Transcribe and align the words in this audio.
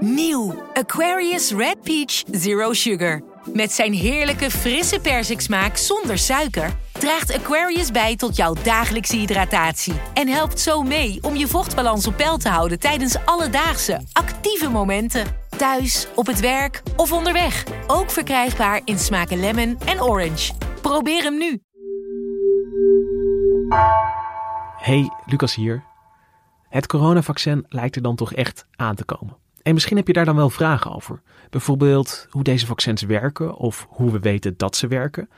Nieuw 0.00 0.62
Aquarius 0.72 1.50
Red 1.52 1.82
Peach 1.82 2.22
Zero 2.30 2.72
Sugar. 2.72 3.22
Met 3.52 3.72
zijn 3.72 3.92
heerlijke 3.92 4.50
frisse 4.50 5.00
persiksmaak 5.00 5.76
zonder 5.76 6.18
suiker 6.18 6.76
draagt 6.92 7.34
Aquarius 7.34 7.90
bij 7.90 8.16
tot 8.16 8.36
jouw 8.36 8.54
dagelijkse 8.62 9.16
hydratatie 9.16 9.94
en 10.14 10.28
helpt 10.28 10.60
zo 10.60 10.82
mee 10.82 11.18
om 11.22 11.36
je 11.36 11.46
vochtbalans 11.46 12.06
op 12.06 12.16
peil 12.16 12.36
te 12.36 12.48
houden 12.48 12.78
tijdens 12.78 13.16
alledaagse 13.24 14.00
actieve 14.12 14.70
momenten. 14.70 15.26
Thuis, 15.56 16.06
op 16.14 16.26
het 16.26 16.40
werk 16.40 16.82
of 16.96 17.12
onderweg. 17.12 17.64
Ook 17.86 18.10
verkrijgbaar 18.10 18.80
in 18.84 18.98
smaken 18.98 19.40
lemon 19.40 19.78
en 19.86 20.02
orange. 20.02 20.52
Probeer 20.82 21.22
hem 21.22 21.38
nu. 21.38 21.60
Hey, 24.76 25.10
Lucas 25.26 25.54
hier. 25.54 25.84
Het 26.68 26.86
coronavaccin 26.86 27.64
lijkt 27.68 27.96
er 27.96 28.02
dan 28.02 28.16
toch 28.16 28.32
echt 28.32 28.66
aan 28.76 28.94
te 28.94 29.04
komen. 29.04 29.44
En 29.66 29.74
misschien 29.74 29.96
heb 29.96 30.06
je 30.06 30.12
daar 30.12 30.24
dan 30.24 30.36
wel 30.36 30.50
vragen 30.50 30.94
over. 30.94 31.20
Bijvoorbeeld 31.50 32.26
hoe 32.30 32.42
deze 32.42 32.66
vaccins 32.66 33.02
werken 33.02 33.56
of 33.56 33.86
hoe 33.90 34.10
we 34.10 34.18
weten 34.18 34.54
dat 34.56 34.76
ze 34.76 34.86
werken. 34.86 35.28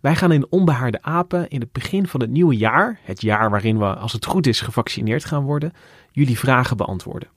Wij 0.00 0.16
gaan 0.16 0.32
in 0.32 0.46
Onbehaarde 0.50 1.02
Apen 1.02 1.48
in 1.48 1.60
het 1.60 1.72
begin 1.72 2.06
van 2.06 2.20
het 2.20 2.30
nieuwe 2.30 2.56
jaar, 2.56 2.98
het 3.02 3.20
jaar 3.20 3.50
waarin 3.50 3.78
we 3.78 3.84
als 3.84 4.12
het 4.12 4.26
goed 4.26 4.46
is 4.46 4.60
gevaccineerd 4.60 5.24
gaan 5.24 5.44
worden, 5.44 5.72
jullie 6.10 6.38
vragen 6.38 6.76
beantwoorden. 6.76 7.28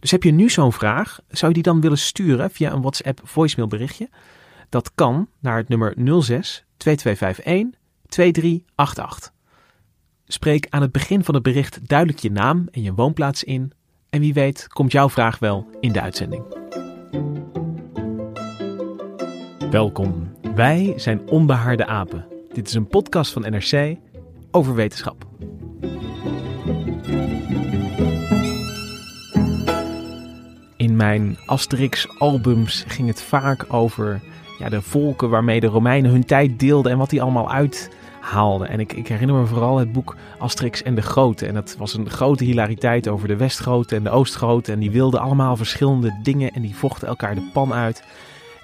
Dus 0.00 0.10
heb 0.10 0.22
je 0.22 0.30
nu 0.30 0.50
zo'n 0.50 0.72
vraag, 0.72 1.20
zou 1.28 1.46
je 1.46 1.54
die 1.54 1.72
dan 1.72 1.80
willen 1.80 1.98
sturen 1.98 2.50
via 2.50 2.72
een 2.72 2.80
WhatsApp 2.80 3.20
voicemail 3.24 3.68
berichtje? 3.68 4.08
Dat 4.68 4.94
kan 4.94 5.28
naar 5.40 5.56
het 5.56 5.68
nummer 5.68 5.94
06 6.22 6.64
2251 6.76 7.80
2388. 8.08 9.32
Spreek 10.26 10.66
aan 10.70 10.82
het 10.82 10.92
begin 10.92 11.24
van 11.24 11.34
het 11.34 11.42
bericht 11.42 11.88
duidelijk 11.88 12.18
je 12.18 12.30
naam 12.30 12.68
en 12.70 12.82
je 12.82 12.94
woonplaats 12.94 13.44
in. 13.44 13.72
En 14.16 14.22
wie 14.22 14.34
weet 14.34 14.68
komt 14.68 14.92
jouw 14.92 15.08
vraag 15.08 15.38
wel 15.38 15.66
in 15.80 15.92
de 15.92 16.00
uitzending. 16.00 16.42
Welkom. 19.70 20.32
Wij 20.54 20.92
zijn 20.96 21.28
Onbehaarde 21.28 21.86
Apen. 21.86 22.26
Dit 22.52 22.68
is 22.68 22.74
een 22.74 22.86
podcast 22.86 23.32
van 23.32 23.42
NRC 23.42 23.96
over 24.50 24.74
wetenschap. 24.74 25.26
In 30.76 30.96
mijn 30.96 31.36
Asterix-albums 31.46 32.84
ging 32.86 33.08
het 33.08 33.22
vaak 33.22 33.64
over 33.68 34.20
ja, 34.58 34.68
de 34.68 34.82
volken 34.82 35.30
waarmee 35.30 35.60
de 35.60 35.66
Romeinen 35.66 36.10
hun 36.10 36.24
tijd 36.24 36.58
deelden 36.58 36.92
en 36.92 36.98
wat 36.98 37.10
die 37.10 37.22
allemaal 37.22 37.50
uithaalden. 38.26 38.68
En 38.68 38.80
ik, 38.80 38.92
ik 38.92 39.08
herinner 39.08 39.36
me 39.36 39.46
vooral 39.46 39.78
het 39.78 39.92
boek 39.92 40.16
Asterix 40.38 40.82
en 40.82 40.94
de 40.94 41.02
Grote. 41.02 41.46
En 41.46 41.54
dat 41.54 41.76
was 41.78 41.94
een 41.94 42.10
grote 42.10 42.44
hilariteit 42.44 43.08
over 43.08 43.28
de 43.28 43.36
Westgrote 43.36 43.96
en 43.96 44.02
de 44.02 44.10
Oostgrote. 44.10 44.72
En 44.72 44.78
die 44.78 44.90
wilden 44.90 45.20
allemaal 45.20 45.56
verschillende 45.56 46.18
dingen 46.22 46.52
en 46.52 46.62
die 46.62 46.76
vochten 46.76 47.08
elkaar 47.08 47.34
de 47.34 47.48
pan 47.52 47.72
uit. 47.72 48.02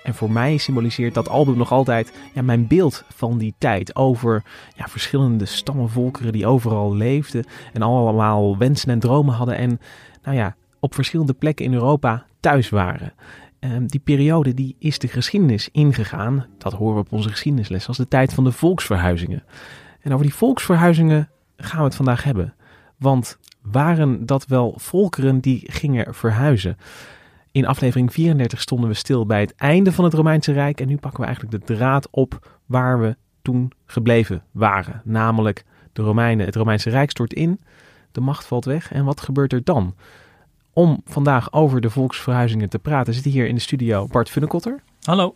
En 0.05 0.15
voor 0.15 0.31
mij 0.31 0.57
symboliseert 0.57 1.15
dat 1.15 1.29
album 1.29 1.57
nog 1.57 1.73
altijd 1.73 2.13
ja, 2.35 2.43
mijn 2.43 2.67
beeld 2.67 3.05
van 3.15 3.39
die 3.39 3.55
tijd. 3.59 3.97
Over 3.97 4.43
ja, 4.77 4.89
verschillende 4.89 5.45
stammenvolkeren 5.45 6.33
die 6.33 6.47
overal 6.47 6.95
leefden. 6.95 7.45
En 7.73 7.83
allemaal 7.83 8.59
wensen 8.59 8.91
en 8.91 8.99
dromen 8.99 9.35
hadden. 9.35 9.57
En 9.57 9.81
nou 10.23 10.37
ja, 10.37 10.55
op 10.81 10.95
verschillende 10.95 11.33
plekken 11.33 11.65
in 11.65 11.75
Europa 11.75 12.25
thuis 12.41 12.69
waren. 12.69 13.13
Um, 13.65 13.87
die 13.87 14.01
periode 14.01 14.55
die 14.55 14.77
is 14.79 14.99
de 14.99 15.09
geschiedenis 15.09 15.69
ingegaan. 15.73 16.47
Dat 16.59 16.73
horen 16.73 16.95
we 16.95 17.01
op 17.01 17.13
onze 17.13 17.29
geschiedenisles 17.29 17.89
als 17.89 17.97
de 17.97 18.09
tijd 18.09 18.33
van 18.33 18.45
de 18.45 18.53
volksverhuizingen. 18.53 19.45
En 20.01 20.13
over 20.13 20.25
die 20.25 20.35
volksverhuizingen 20.35 21.31
gaan 21.57 21.79
we 21.79 21.85
het 21.85 21.95
vandaag 21.95 22.25
hebben. 22.25 22.55
Want 22.99 23.39
waren 23.61 24.27
dat 24.27 24.47
wel 24.47 24.75
volkeren 24.77 25.41
die 25.41 25.63
gingen 25.73 26.15
verhuizen? 26.15 26.77
In 27.53 27.67
aflevering 27.67 28.13
34 28.13 28.61
stonden 28.61 28.89
we 28.89 28.95
stil 28.95 29.27
bij 29.27 29.41
het 29.41 29.55
einde 29.55 29.93
van 29.93 30.05
het 30.05 30.15
Romeinse 30.15 30.53
Rijk. 30.53 30.81
En 30.81 30.89
nu 30.89 30.97
pakken 30.97 31.21
we 31.21 31.27
eigenlijk 31.27 31.67
de 31.67 31.75
draad 31.75 32.09
op 32.11 32.59
waar 32.67 33.01
we 33.01 33.17
toen 33.43 33.73
gebleven 33.87 34.43
waren. 34.51 35.03
Namelijk 35.05 35.65
de 35.93 36.03
Romeinen, 36.03 36.47
het 36.47 36.57
Romeinse 36.57 36.91
Rijk 36.91 37.11
stort 37.11 37.33
in. 37.33 37.61
De 38.13 38.21
macht 38.21 38.45
valt 38.45 38.65
weg. 38.65 38.93
En 38.93 39.05
wat 39.05 39.21
gebeurt 39.21 39.53
er 39.53 39.65
dan? 39.65 39.95
Om 40.73 41.03
vandaag 41.07 41.53
over 41.53 41.81
de 41.81 41.91
volksverhuizingen 41.91 42.69
te 42.69 42.79
praten 42.79 43.15
zit 43.15 43.25
hier 43.25 43.47
in 43.47 43.55
de 43.55 43.61
studio 43.61 44.07
Bart 44.07 44.31
Funnekotter. 44.31 44.83
Hallo. 45.03 45.35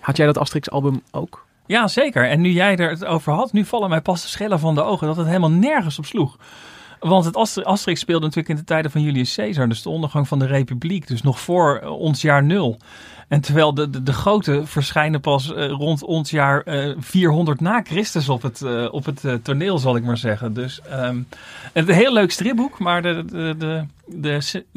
Had 0.00 0.16
jij 0.16 0.26
dat 0.26 0.38
Asterix-album 0.38 1.02
ook? 1.10 1.46
Ja, 1.66 1.88
zeker. 1.88 2.28
En 2.28 2.40
nu 2.40 2.50
jij 2.50 2.76
er 2.76 2.90
het 2.90 3.04
over 3.04 3.32
had, 3.32 3.52
nu 3.52 3.64
vallen 3.64 3.88
mij 3.88 4.00
pas 4.00 4.22
de 4.22 4.28
schellen 4.28 4.58
van 4.58 4.74
de 4.74 4.82
ogen 4.82 5.06
dat 5.06 5.16
het 5.16 5.26
helemaal 5.26 5.50
nergens 5.50 5.98
op 5.98 6.06
sloeg. 6.06 6.36
Want 7.00 7.24
het 7.24 7.36
Asterix 7.64 8.00
speelde 8.00 8.24
natuurlijk 8.24 8.48
in 8.48 8.56
de 8.56 8.64
tijden 8.64 8.90
van 8.90 9.02
Julius 9.02 9.34
Caesar, 9.34 9.68
dus 9.68 9.82
de 9.82 9.88
ondergang 9.88 10.28
van 10.28 10.38
de 10.38 10.46
Republiek, 10.46 11.06
dus 11.06 11.22
nog 11.22 11.40
voor 11.40 11.80
ons 11.80 12.22
jaar 12.22 12.44
nul. 12.44 12.76
En 13.28 13.40
terwijl 13.40 13.74
de, 13.74 13.90
de, 13.90 14.02
de 14.02 14.12
grote 14.12 14.60
verschijnen 14.64 15.20
pas 15.20 15.50
uh, 15.50 15.68
rond 15.70 16.02
ons 16.02 16.30
jaar 16.30 16.62
uh, 16.64 16.94
400 16.98 17.60
na 17.60 17.82
Christus 17.82 18.28
op 18.28 18.42
het, 18.42 18.60
uh, 18.60 18.92
op 18.92 19.04
het 19.04 19.44
toneel, 19.44 19.78
zal 19.78 19.96
ik 19.96 20.04
maar 20.04 20.16
zeggen. 20.16 20.54
Dus 20.54 20.80
um, 20.92 21.26
een 21.72 21.88
heel 21.88 22.12
leuk 22.12 22.30
stripboek, 22.30 22.78
maar 22.78 23.02
de, 23.02 23.24
de, 23.24 23.54
de, 23.58 23.84
de, 24.06 24.28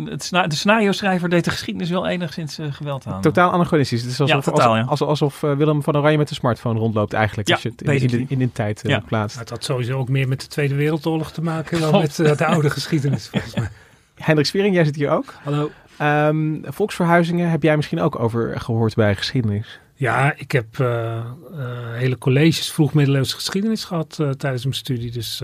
het, 0.05 0.29
de 0.31 0.55
scenario-schrijver 0.55 1.29
deed 1.29 1.43
de 1.43 1.51
geschiedenis 1.51 1.89
wel 1.89 2.07
enigszins 2.07 2.59
geweld 2.69 3.05
aan. 3.05 3.21
Totaal 3.21 3.51
anachronistisch. 3.51 4.01
Het 4.01 4.11
is 4.11 4.19
alsof, 4.21 4.45
ja, 4.45 4.51
totaal, 4.51 4.75
alsof, 4.75 5.07
alsof, 5.07 5.43
alsof 5.43 5.57
Willem 5.57 5.83
van 5.83 5.97
Oranje 5.97 6.17
met 6.17 6.27
de 6.27 6.35
smartphone 6.35 6.79
rondloopt 6.79 7.13
eigenlijk. 7.13 7.47
Ja, 7.47 7.53
als 7.53 7.63
je 7.63 7.69
het 7.69 7.81
in, 7.81 8.09
in, 8.09 8.25
in, 8.29 8.41
in 8.41 8.51
tijd 8.51 8.81
ja. 8.83 8.99
plaatst. 8.99 9.39
Het 9.39 9.49
had 9.49 9.63
sowieso 9.63 9.97
ook 9.97 10.09
meer 10.09 10.27
met 10.27 10.41
de 10.41 10.47
Tweede 10.47 10.75
Wereldoorlog 10.75 11.31
te 11.31 11.41
maken 11.41 11.79
dan 11.79 11.99
met 12.01 12.15
de 12.15 12.45
oude 12.45 12.69
geschiedenis, 12.69 13.27
volgens 13.31 13.55
mij. 13.55 13.69
Hendrik 14.15 14.47
Spiering, 14.47 14.75
jij 14.75 14.85
zit 14.85 14.95
hier 14.95 15.09
ook. 15.09 15.33
Hallo. 15.43 15.71
Um, 16.01 16.61
volksverhuizingen 16.65 17.49
heb 17.49 17.63
jij 17.63 17.75
misschien 17.75 18.01
ook 18.01 18.19
over 18.19 18.59
gehoord 18.59 18.95
bij 18.95 19.15
geschiedenis? 19.15 19.79
Ja, 19.93 20.33
ik 20.35 20.51
heb 20.51 20.77
uh, 20.77 20.87
uh, 20.87 21.67
hele 21.93 22.17
colleges 22.17 22.71
vroeg 22.71 22.93
middeleeuwse 22.93 23.35
geschiedenis 23.35 23.83
gehad 23.83 24.17
uh, 24.21 24.29
tijdens 24.29 24.63
mijn 24.63 24.75
studie. 24.75 25.11
Dus 25.11 25.43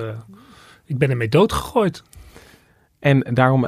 ik 0.86 0.98
ben 0.98 1.10
ermee 1.10 1.30
doodgegooid. 1.30 2.04
En 3.04 3.20
daarom 3.20 3.68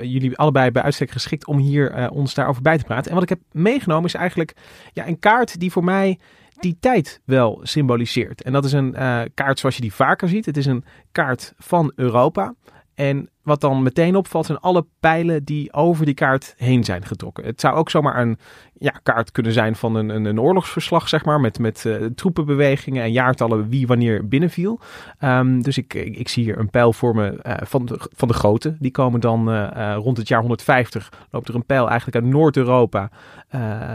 jullie 0.00 0.36
allebei 0.36 0.70
bij 0.70 0.82
uitstek 0.82 1.10
geschikt 1.10 1.46
om 1.46 1.58
hier 1.58 2.10
ons 2.10 2.34
daarover 2.34 2.62
bij 2.62 2.78
te 2.78 2.84
praten. 2.84 3.08
En 3.08 3.14
wat 3.14 3.22
ik 3.22 3.28
heb 3.28 3.40
meegenomen 3.52 4.04
is 4.04 4.14
eigenlijk 4.14 4.52
ja, 4.92 5.06
een 5.06 5.18
kaart 5.18 5.60
die 5.60 5.72
voor 5.72 5.84
mij 5.84 6.18
die 6.60 6.76
tijd 6.80 7.20
wel 7.24 7.60
symboliseert. 7.62 8.42
En 8.42 8.52
dat 8.52 8.64
is 8.64 8.72
een 8.72 8.92
kaart 9.34 9.58
zoals 9.58 9.74
je 9.74 9.80
die 9.80 9.94
vaker 9.94 10.28
ziet. 10.28 10.46
Het 10.46 10.56
is 10.56 10.66
een 10.66 10.84
kaart 11.12 11.54
van 11.58 11.92
Europa. 11.94 12.54
En 12.94 13.30
wat 13.46 13.60
dan 13.60 13.82
meteen 13.82 14.16
opvalt 14.16 14.46
zijn 14.46 14.58
alle 14.58 14.86
pijlen 15.00 15.44
die 15.44 15.72
over 15.72 16.04
die 16.04 16.14
kaart 16.14 16.54
heen 16.56 16.84
zijn 16.84 17.04
getrokken. 17.04 17.44
Het 17.44 17.60
zou 17.60 17.74
ook 17.74 17.90
zomaar 17.90 18.20
een 18.20 18.38
ja, 18.78 18.94
kaart 19.02 19.32
kunnen 19.32 19.52
zijn 19.52 19.76
van 19.76 19.94
een, 19.94 20.08
een, 20.08 20.24
een 20.24 20.40
oorlogsverslag, 20.40 21.08
zeg 21.08 21.24
maar, 21.24 21.40
met, 21.40 21.58
met 21.58 21.84
uh, 21.86 22.04
troepenbewegingen 22.14 23.02
en 23.02 23.12
jaartallen 23.12 23.68
wie 23.68 23.86
wanneer 23.86 24.28
binnenviel. 24.28 24.80
Um, 25.20 25.62
dus 25.62 25.78
ik, 25.78 25.94
ik, 25.94 26.28
zie 26.28 26.44
hier 26.44 26.58
een 26.58 26.70
pijl 26.70 26.92
vormen 26.92 27.40
uh, 27.46 27.54
van, 27.62 27.86
de, 27.86 28.00
van 28.14 28.28
de 28.28 28.34
grote. 28.34 28.76
Die 28.78 28.90
komen 28.90 29.20
dan 29.20 29.52
uh, 29.52 29.96
rond 29.98 30.16
het 30.16 30.28
jaar 30.28 30.40
150. 30.40 31.12
Loopt 31.30 31.48
er 31.48 31.54
een 31.54 31.66
pijl 31.66 31.88
eigenlijk 31.88 32.24
uit 32.24 32.32
Noord-Europa, 32.34 33.10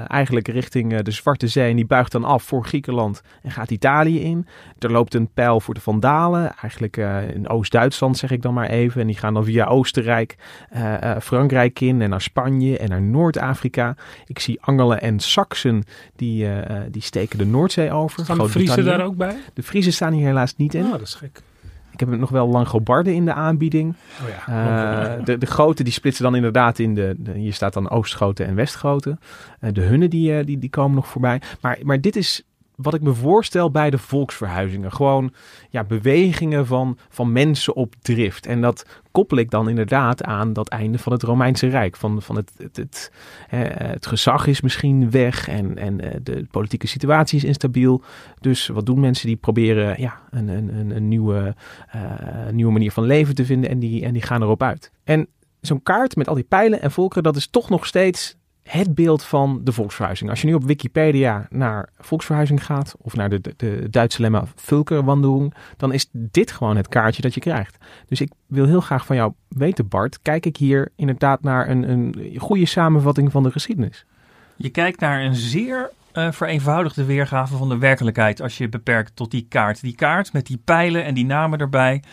eigenlijk 0.08 0.48
richting 0.48 1.00
de 1.00 1.12
Zwarte 1.12 1.48
Zee. 1.48 1.70
En 1.70 1.76
die 1.76 1.86
buigt 1.86 2.12
dan 2.12 2.24
af 2.24 2.44
voor 2.44 2.66
Griekenland 2.66 3.22
en 3.42 3.52
gaat 3.52 3.72
Italië 3.72 4.22
in. 4.22 4.48
Er 4.80 4.92
loopt 4.92 5.14
een 5.14 5.30
pijl 5.34 5.60
voor 5.60 5.74
de 5.74 5.82
Vandalen, 5.82 6.54
eigenlijk 6.62 6.98
in 7.34 7.50
Oost-Duitsland 7.50 8.18
zeg 8.18 8.32
ik 8.32 8.42
dan 8.42 8.54
maar 8.54 8.70
even. 8.70 9.02
En 9.02 9.08
die 9.08 9.18
gaan 9.18 9.34
dan 9.34 9.41
via 9.44 9.66
Oostenrijk, 9.66 10.36
Frankrijk 11.22 11.80
in 11.80 12.02
en 12.02 12.10
naar 12.10 12.22
Spanje 12.22 12.78
en 12.78 12.90
naar 12.90 13.02
Noord-Afrika. 13.02 13.96
Ik 14.26 14.40
zie 14.40 14.62
Angelen 14.62 15.02
en 15.02 15.20
Saksen, 15.20 15.84
die, 16.16 16.46
uh, 16.46 16.56
die 16.92 17.02
steken 17.02 17.38
de 17.38 17.46
Noordzee 17.46 17.92
over. 17.92 18.24
Staan 18.24 18.38
de 18.38 18.50
Friesen 18.50 18.86
daar 18.86 19.04
ook 19.04 19.16
bij? 19.16 19.36
De 19.54 19.64
Friesen 19.64 19.94
staan 19.94 20.14
hier 20.14 20.26
helaas 20.26 20.56
niet 20.56 20.74
in. 20.74 20.86
Oh, 20.86 20.92
dat 20.92 21.02
is 21.02 21.16
gek. 21.16 21.42
Ik 21.92 22.00
heb 22.00 22.10
nog 22.10 22.30
wel 22.30 22.48
Langobarden 22.48 23.14
in 23.14 23.26
de 23.26 23.34
aanbieding. 23.34 23.96
Oh 24.22 24.30
ja, 24.48 25.18
uh, 25.18 25.26
de, 25.26 25.38
de 25.38 25.46
grote 25.46 25.84
die 25.84 25.94
splitsen 25.94 26.24
dan 26.24 26.36
inderdaad 26.36 26.80
in 26.80 26.96
de, 26.96 27.16
de 27.18 27.32
hier 27.32 27.54
staat 27.54 27.74
dan 27.74 27.90
Oostgrote 27.90 28.44
en 28.44 28.56
Westgrote. 28.56 29.18
Uh, 29.62 29.70
de 29.74 29.82
Hunnen 29.82 30.10
die, 30.10 30.44
die, 30.44 30.60
die 30.60 30.70
komen 30.70 30.96
nog 30.96 31.08
voorbij. 31.08 31.42
Maar, 31.62 31.80
maar 31.84 32.02
dit 32.02 32.16
is 32.16 32.44
wat 32.82 32.94
ik 32.94 33.02
me 33.02 33.14
voorstel 33.14 33.72
bij 33.72 33.90
de 33.90 33.98
volksverhuizingen. 33.98 34.92
Gewoon 34.92 35.34
ja, 35.70 35.84
bewegingen 35.84 36.66
van, 36.66 36.98
van 37.10 37.32
mensen 37.32 37.76
op 37.76 37.96
drift. 38.02 38.46
En 38.46 38.62
dat 38.62 38.86
koppel 39.12 39.38
ik 39.38 39.50
dan 39.50 39.70
inderdaad 39.70 40.24
aan 40.24 40.54
dat 40.54 40.70
einde 40.70 40.98
van 40.98 41.12
het 41.12 41.24
Romeinse 41.24 41.68
Rijk. 41.68 41.96
Van, 41.96 42.22
van 42.22 42.36
het, 42.36 42.52
het, 42.58 42.78
het, 42.78 43.12
het 43.78 44.06
gezag 44.06 44.48
is 44.48 44.62
misschien 44.62 45.12
weg 45.12 45.48
en, 45.48 45.78
en 45.78 46.02
eh, 46.02 46.20
de 46.24 46.46
politieke 46.52 46.88
situatie 46.88 47.38
is 47.38 47.44
instabiel. 47.44 48.04
Dus 48.40 48.68
wat 48.68 48.86
doen 48.86 49.00
mensen? 49.00 49.28
Die 49.28 49.36
proberen 49.36 50.02
ja, 50.02 50.22
een, 50.30 50.48
een, 50.48 50.96
een, 50.96 51.08
nieuwe, 51.08 51.56
uh, 51.96 52.02
nieuwe 52.52 52.72
manier 52.72 52.92
van 52.92 53.04
leven 53.04 53.36
te 53.36 53.46
vinden 53.46 53.70
en 53.70 53.80
die, 53.80 54.06
en 54.06 54.14
die 54.14 54.22
gaan 54.22 54.42
erop 54.42 54.64
uit. 54.64 54.92
En 55.04 55.28
zo'n 55.62 55.84
kaart 55.84 56.16
met 56.16 56.28
al 56.28 56.36
die 56.36 56.44
pijlen 56.44 56.82
en 56.82 56.92
volkeren, 56.92 57.24
dat 57.24 57.36
is 57.36 57.48
toch 57.48 57.70
nog 57.70 57.86
steeds 57.86 58.38
het 58.72 58.96
beeld 58.96 59.24
van 59.24 59.62
de 59.64 59.72
volksverhuizing. 59.72 60.30
Als 60.30 60.42
je 60.42 60.48
nu 60.48 60.54
op 60.54 60.64
Wikipedia 60.64 61.48
naar 61.50 61.90
volksverhuizing 62.00 62.66
gaat 62.66 62.96
of 62.98 63.16
naar 63.16 63.30
de, 63.30 63.42
de, 63.58 63.88
Duitse 63.90 64.22
lemma 64.22 64.44
Vulkerwandelung, 64.56 65.54
dan 65.78 65.94
is 65.94 66.10
dit 66.12 66.52
gewoon 66.52 66.78
het 66.78 66.88
kaartje 66.88 67.22
dat 67.22 67.34
je 67.34 67.40
krijgt. 67.40 67.78
Dus 68.08 68.22
ik 68.22 68.32
wil 68.48 68.66
heel 68.66 68.82
graag 68.82 69.06
van 69.06 69.16
jou 69.16 69.34
weten, 69.48 69.88
Bart, 69.88 70.22
kijk 70.22 70.46
ik 70.46 70.58
hier 70.58 70.92
inderdaad 70.96 71.44
naar 71.44 71.70
een, 71.70 71.90
een 71.90 72.36
goede 72.38 72.66
samenvatting 72.66 73.32
van 73.32 73.44
de 73.44 73.52
geschiedenis? 73.52 74.06
Je 74.56 74.70
kijkt 74.70 75.00
naar 75.00 75.24
een 75.24 75.36
zeer 75.36 75.92
uh, 76.14 76.32
vereenvoudigde 76.32 77.06
weergave 77.06 77.58
van 77.58 77.70
de 77.70 77.78
werkelijkheid 77.78 78.42
als 78.42 78.58
je 78.58 78.70
beperkt 78.70 79.16
tot 79.16 79.32
die 79.32 79.46
kaart. 79.50 79.82
Die 79.82 79.96
kaart 79.96 80.34
met 80.34 80.46
die 80.46 80.62
pijlen 80.66 81.06
en 81.06 81.14
die 81.14 81.26
namen 81.26 81.60
erbij, 81.60 82.04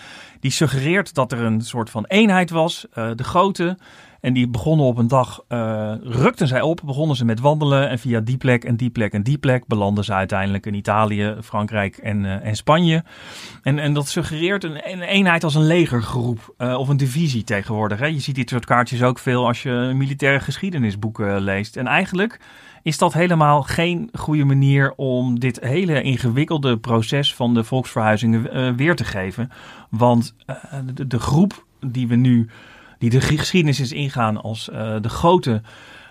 die 0.40 0.50
suggereert 0.50 1.14
dat 1.14 1.32
er 1.32 1.38
een 1.38 1.60
soort 1.60 1.90
van 1.90 2.04
eenheid 2.04 2.50
was, 2.50 2.86
uh, 2.98 3.10
de 3.14 3.24
grote. 3.24 3.76
En 4.20 4.32
die 4.32 4.48
begonnen 4.48 4.86
op 4.86 4.98
een 4.98 5.08
dag, 5.08 5.44
uh, 5.48 5.92
rukten 6.02 6.46
zij 6.46 6.60
op, 6.60 6.80
begonnen 6.84 7.16
ze 7.16 7.24
met 7.24 7.40
wandelen. 7.40 7.88
En 7.88 7.98
via 7.98 8.20
die 8.20 8.36
plek 8.36 8.64
en 8.64 8.76
die 8.76 8.90
plek 8.90 9.12
en 9.12 9.22
die 9.22 9.38
plek 9.38 9.66
belanden 9.66 10.04
ze 10.04 10.12
uiteindelijk 10.12 10.66
in 10.66 10.74
Italië, 10.74 11.36
Frankrijk 11.42 11.96
en, 11.96 12.24
uh, 12.24 12.46
en 12.46 12.56
Spanje. 12.56 13.04
En, 13.62 13.78
en 13.78 13.92
dat 13.92 14.08
suggereert 14.08 14.64
een, 14.64 14.90
een 14.92 15.02
eenheid 15.02 15.44
als 15.44 15.54
een 15.54 15.66
legergroep 15.66 16.54
uh, 16.58 16.78
of 16.78 16.88
een 16.88 16.96
divisie 16.96 17.44
tegenwoordig. 17.44 17.98
Hè. 17.98 18.06
Je 18.06 18.20
ziet 18.20 18.34
dit 18.34 18.48
soort 18.48 18.64
kaartjes 18.64 19.02
ook 19.02 19.18
veel 19.18 19.46
als 19.46 19.62
je 19.62 19.92
militaire 19.94 20.40
geschiedenisboeken 20.40 21.40
leest. 21.40 21.76
En 21.76 21.86
eigenlijk 21.86 22.40
is 22.82 22.98
dat 22.98 23.12
helemaal 23.12 23.62
geen 23.62 24.08
goede 24.12 24.44
manier 24.44 24.92
om 24.96 25.38
dit 25.38 25.60
hele 25.60 26.02
ingewikkelde 26.02 26.78
proces 26.78 27.34
van 27.34 27.54
de 27.54 27.64
volksverhuizingen 27.64 28.76
weer 28.76 28.96
te 28.96 29.04
geven. 29.04 29.50
Want 29.90 30.34
de 30.94 31.18
groep 31.18 31.64
die 31.80 32.08
we 32.08 32.14
nu 32.14 32.48
die 32.98 33.10
de 33.10 33.20
geschiedenis 33.20 33.80
is 33.80 33.92
ingaan 33.92 34.42
als 34.42 34.68
uh, 34.72 34.96
de 35.00 35.08
grote, 35.08 35.62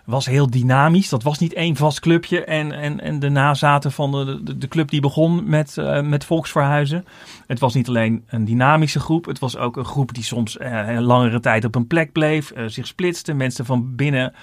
was 0.06 0.26
heel 0.26 0.50
dynamisch. 0.50 1.10
Dat 1.10 1.24
was 1.24 1.40
niet 1.40 1.54
één 1.54 1.76
vast 1.76 2.00
clubje 2.00 2.44
en, 2.44 2.72
en, 2.72 3.00
en 3.00 3.20
de 3.20 3.30
nazaten 3.30 3.92
van 3.92 4.12
de, 4.12 4.58
de, 4.58 4.68
club 4.68 4.90
die 4.90 5.02
begon 5.02 5.50
met, 5.50 5.76
uh, 5.80 6.02
met 6.02 6.26
volksverhuizen. 6.26 7.06
Het 7.48 7.60
was 7.60 7.74
niet 7.74 7.88
alleen 7.88 8.24
een 8.28 8.46
dynamische 8.46 9.00
groep, 9.00 9.26
het 9.26 9.40
was 9.40 9.58
ook 9.58 9.78
een 9.78 9.86
groep 9.86 10.14
die 10.14 10.24
soms 10.24 10.58
uh, 10.58 10.88
een 10.88 11.04
langere 11.04 11.40
tijd 11.40 11.66
op 11.66 11.76
een 11.76 11.88
plek 11.88 12.12
bleef, 12.12 12.54
zich 12.66 12.88
splitste, 12.88 13.34
mensen 13.34 13.66
van 13.66 13.96
binnen 13.96 14.34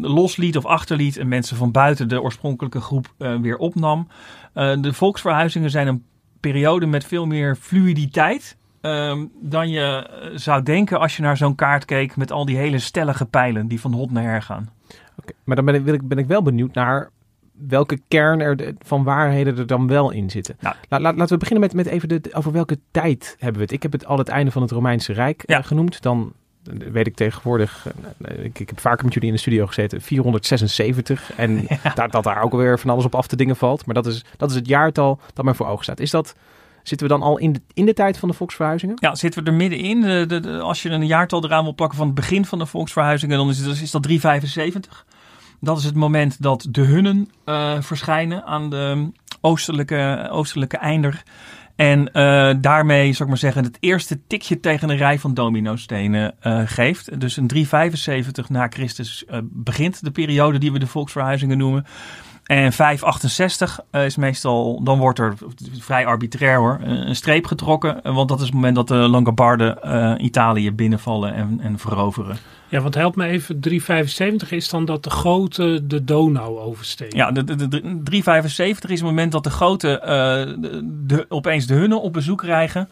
losliet 0.00 0.56
of 0.56 0.64
achterliet 0.64 1.16
en 1.16 1.28
mensen 1.28 1.56
van 1.56 1.70
buiten 1.70 2.08
de 2.08 2.22
oorspronkelijke 2.22 2.80
groep 2.80 3.12
weer 3.16 3.56
opnam. 3.56 4.08
de 4.52 4.92
volksverhuizingen 4.92 5.70
zijn 5.70 5.86
een 5.86 6.04
periode 6.40 6.86
met 6.86 7.04
veel 7.04 7.26
meer 7.26 7.56
fluiditeit 7.56 8.56
um, 8.86 9.30
dan 9.40 9.70
je 9.70 9.80
eh, 9.80 10.30
zou 10.34 10.62
denken 10.62 11.00
als 11.00 11.16
je 11.16 11.22
naar 11.22 11.36
zo'n 11.36 11.54
kaart 11.54 11.84
keek 11.84 12.16
met 12.16 12.32
al 12.32 12.44
die 12.44 12.56
hele 12.56 12.78
stellige 12.78 13.26
pijlen 13.26 13.68
die 13.68 13.80
van 13.80 13.92
hot 13.92 14.10
naar 14.10 14.24
her 14.24 14.42
gaan. 14.42 14.70
Okay, 15.18 15.34
maar 15.44 15.56
dan 15.56 15.64
ben 15.64 15.74
ik, 15.74 16.08
ben 16.08 16.18
ik 16.18 16.26
wel 16.26 16.42
benieuwd 16.42 16.74
naar 16.74 17.10
welke 17.68 18.00
kern 18.08 18.40
er 18.40 18.74
van 18.78 19.04
waarheden 19.04 19.58
er 19.58 19.66
dan 19.66 19.86
wel 19.86 20.10
in 20.10 20.30
zitten. 20.30 20.56
Nou, 20.60 20.74
La, 20.88 20.98
laten 21.00 21.28
we 21.28 21.36
beginnen 21.36 21.60
met, 21.60 21.74
met 21.74 21.86
even 21.86 22.08
de, 22.08 22.20
over 22.32 22.52
welke 22.52 22.78
tijd 22.90 23.36
hebben 23.38 23.56
we 23.56 23.62
het. 23.62 23.72
Ik 23.72 23.82
heb 23.82 23.92
het 23.92 24.06
al 24.06 24.18
het 24.18 24.28
einde 24.28 24.50
van 24.50 24.62
het 24.62 24.70
Romeinse 24.70 25.12
Rijk 25.12 25.42
ja. 25.46 25.58
uh, 25.58 25.64
genoemd. 25.64 26.02
Dan 26.02 26.32
weet 26.92 27.06
ik 27.06 27.14
tegenwoordig, 27.14 27.86
ik, 28.18 28.58
ik, 28.58 28.68
heb 28.68 28.80
vaker 28.80 29.04
met 29.04 29.14
jullie 29.14 29.28
in 29.28 29.34
de 29.34 29.40
studio 29.40 29.66
gezeten, 29.66 30.00
476. 30.00 31.32
En 31.36 31.60
ja. 31.82 31.94
dat, 31.94 32.12
dat 32.12 32.24
daar 32.24 32.42
ook 32.42 32.52
alweer 32.52 32.78
van 32.78 32.90
alles 32.90 33.04
op 33.04 33.14
af 33.14 33.26
te 33.26 33.36
dingen 33.36 33.56
valt. 33.56 33.86
Maar 33.86 33.94
dat 33.94 34.06
is, 34.06 34.24
dat 34.36 34.50
is 34.50 34.56
het 34.56 34.68
jaartal 34.68 35.20
dat 35.32 35.44
mij 35.44 35.54
voor 35.54 35.66
ogen 35.66 35.84
staat. 35.84 36.00
Is 36.00 36.10
dat 36.10 36.34
Zitten 36.84 37.06
we 37.06 37.12
dan 37.12 37.22
al 37.22 37.38
in 37.38 37.52
de, 37.52 37.60
in 37.74 37.86
de 37.86 37.92
tijd 37.92 38.18
van 38.18 38.28
de 38.28 38.34
volksverhuizingen? 38.34 38.96
Ja, 38.98 39.14
zitten 39.14 39.44
we 39.44 39.50
er 39.50 39.56
middenin. 39.56 40.00
De, 40.00 40.24
de, 40.26 40.40
de, 40.40 40.60
als 40.60 40.82
je 40.82 40.90
een 40.90 41.06
jaartal 41.06 41.44
eraan 41.44 41.64
wil 41.64 41.74
plakken 41.74 41.98
van 41.98 42.06
het 42.06 42.14
begin 42.14 42.44
van 42.44 42.58
de 42.58 42.66
volksverhuizingen, 42.66 43.38
dan 43.38 43.48
is, 43.48 43.58
het, 43.58 43.80
is 43.80 43.90
dat 43.90 44.02
375. 44.02 45.06
Dat 45.60 45.78
is 45.78 45.84
het 45.84 45.94
moment 45.94 46.42
dat 46.42 46.66
de 46.70 46.80
Hunnen 46.80 47.30
uh, 47.46 47.80
verschijnen 47.80 48.44
aan 48.44 48.70
de 48.70 49.10
oostelijke, 49.40 50.28
oostelijke 50.30 50.76
einder. 50.76 51.22
En 51.76 52.00
uh, 52.12 52.54
daarmee, 52.60 53.12
zou 53.12 53.22
ik 53.22 53.28
maar 53.28 53.38
zeggen, 53.38 53.64
het 53.64 53.76
eerste 53.80 54.20
tikje 54.26 54.60
tegen 54.60 54.90
een 54.90 54.96
rij 54.96 55.18
van 55.18 55.34
dominostenen 55.34 56.34
uh, 56.42 56.62
geeft. 56.64 57.20
Dus 57.20 57.36
een 57.36 57.46
375 57.46 58.48
na 58.48 58.66
Christus 58.70 59.24
begint 59.42 60.04
de 60.04 60.10
periode 60.10 60.58
die 60.58 60.72
we 60.72 60.78
de 60.78 60.86
volksverhuizingen 60.86 61.58
noemen. 61.58 61.86
En 62.44 62.72
568 62.72 63.80
uh, 63.92 64.04
is 64.04 64.16
meestal, 64.16 64.82
dan 64.82 64.98
wordt 64.98 65.18
er 65.18 65.34
vrij 65.78 66.06
arbitrair 66.06 66.58
hoor, 66.58 66.78
een 66.82 67.16
streep 67.16 67.46
getrokken. 67.46 68.00
Want 68.02 68.28
dat 68.28 68.38
is 68.38 68.44
het 68.44 68.54
moment 68.54 68.74
dat 68.74 68.88
de 68.88 68.94
Langobarden 68.94 69.78
uh, 69.84 70.14
Italië 70.24 70.72
binnenvallen 70.72 71.34
en, 71.34 71.60
en 71.62 71.78
veroveren. 71.78 72.36
Ja, 72.68 72.80
want 72.80 72.94
help 72.94 73.16
me 73.16 73.26
even, 73.26 73.60
375 73.60 74.50
is 74.50 74.68
dan 74.68 74.84
dat 74.84 75.04
de 75.04 75.10
grote 75.10 75.86
de 75.86 76.04
Donau 76.04 76.58
oversteekt. 76.58 77.14
Ja, 77.14 77.32
de, 77.32 77.44
de, 77.44 77.56
de, 77.56 77.80
375 77.80 78.90
is 78.90 79.00
het 79.00 79.08
moment 79.08 79.32
dat 79.32 79.44
de 79.44 79.50
grote 79.50 80.00
uh, 80.00 80.08
de, 80.62 80.80
de, 81.06 81.26
opeens 81.28 81.66
de 81.66 81.74
hunnen 81.74 82.00
op 82.00 82.12
bezoek 82.12 82.38
krijgen. 82.38 82.88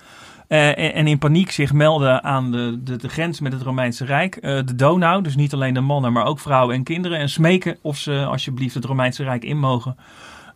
Uh, 0.52 0.96
en, 0.96 1.06
in 1.06 1.18
paniek 1.18 1.50
zich 1.50 1.72
melden 1.72 2.24
aan 2.24 2.50
de, 2.50 2.80
de, 2.82 2.96
de 2.96 3.08
grens 3.08 3.40
met 3.40 3.52
het 3.52 3.62
Romeinse 3.62 4.04
Rijk, 4.04 4.36
uh, 4.36 4.42
de 4.42 4.74
Donau. 4.74 5.22
Dus 5.22 5.36
niet 5.36 5.52
alleen 5.52 5.74
de 5.74 5.80
mannen, 5.80 6.12
maar 6.12 6.24
ook 6.24 6.38
vrouwen 6.38 6.74
en 6.74 6.82
kinderen. 6.82 7.18
En 7.18 7.28
smeken 7.28 7.76
of 7.82 7.96
ze 7.96 8.24
alsjeblieft 8.24 8.74
het 8.74 8.84
Romeinse 8.84 9.22
Rijk 9.22 9.44
in 9.44 9.58
mogen. 9.58 9.96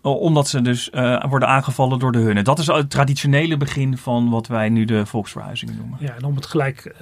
Uh, 0.02 0.20
omdat 0.20 0.48
ze 0.48 0.62
dus 0.62 0.90
worden 1.28 1.48
aangevallen 1.48 1.98
door 1.98 2.12
de 2.12 2.18
hunnen. 2.18 2.44
Dat 2.44 2.58
is 2.58 2.66
het 2.66 2.90
traditionele 2.90 3.56
begin 3.56 3.98
van 3.98 4.30
wat 4.30 4.46
wij 4.46 4.68
nu 4.68 4.84
de 4.84 5.06
volksverhuizing 5.06 5.76
noemen. 5.76 5.98
Ja, 6.00 6.14
en 6.14 6.24
om 6.24 6.34
het 6.34 6.46
gelijk 6.46 6.94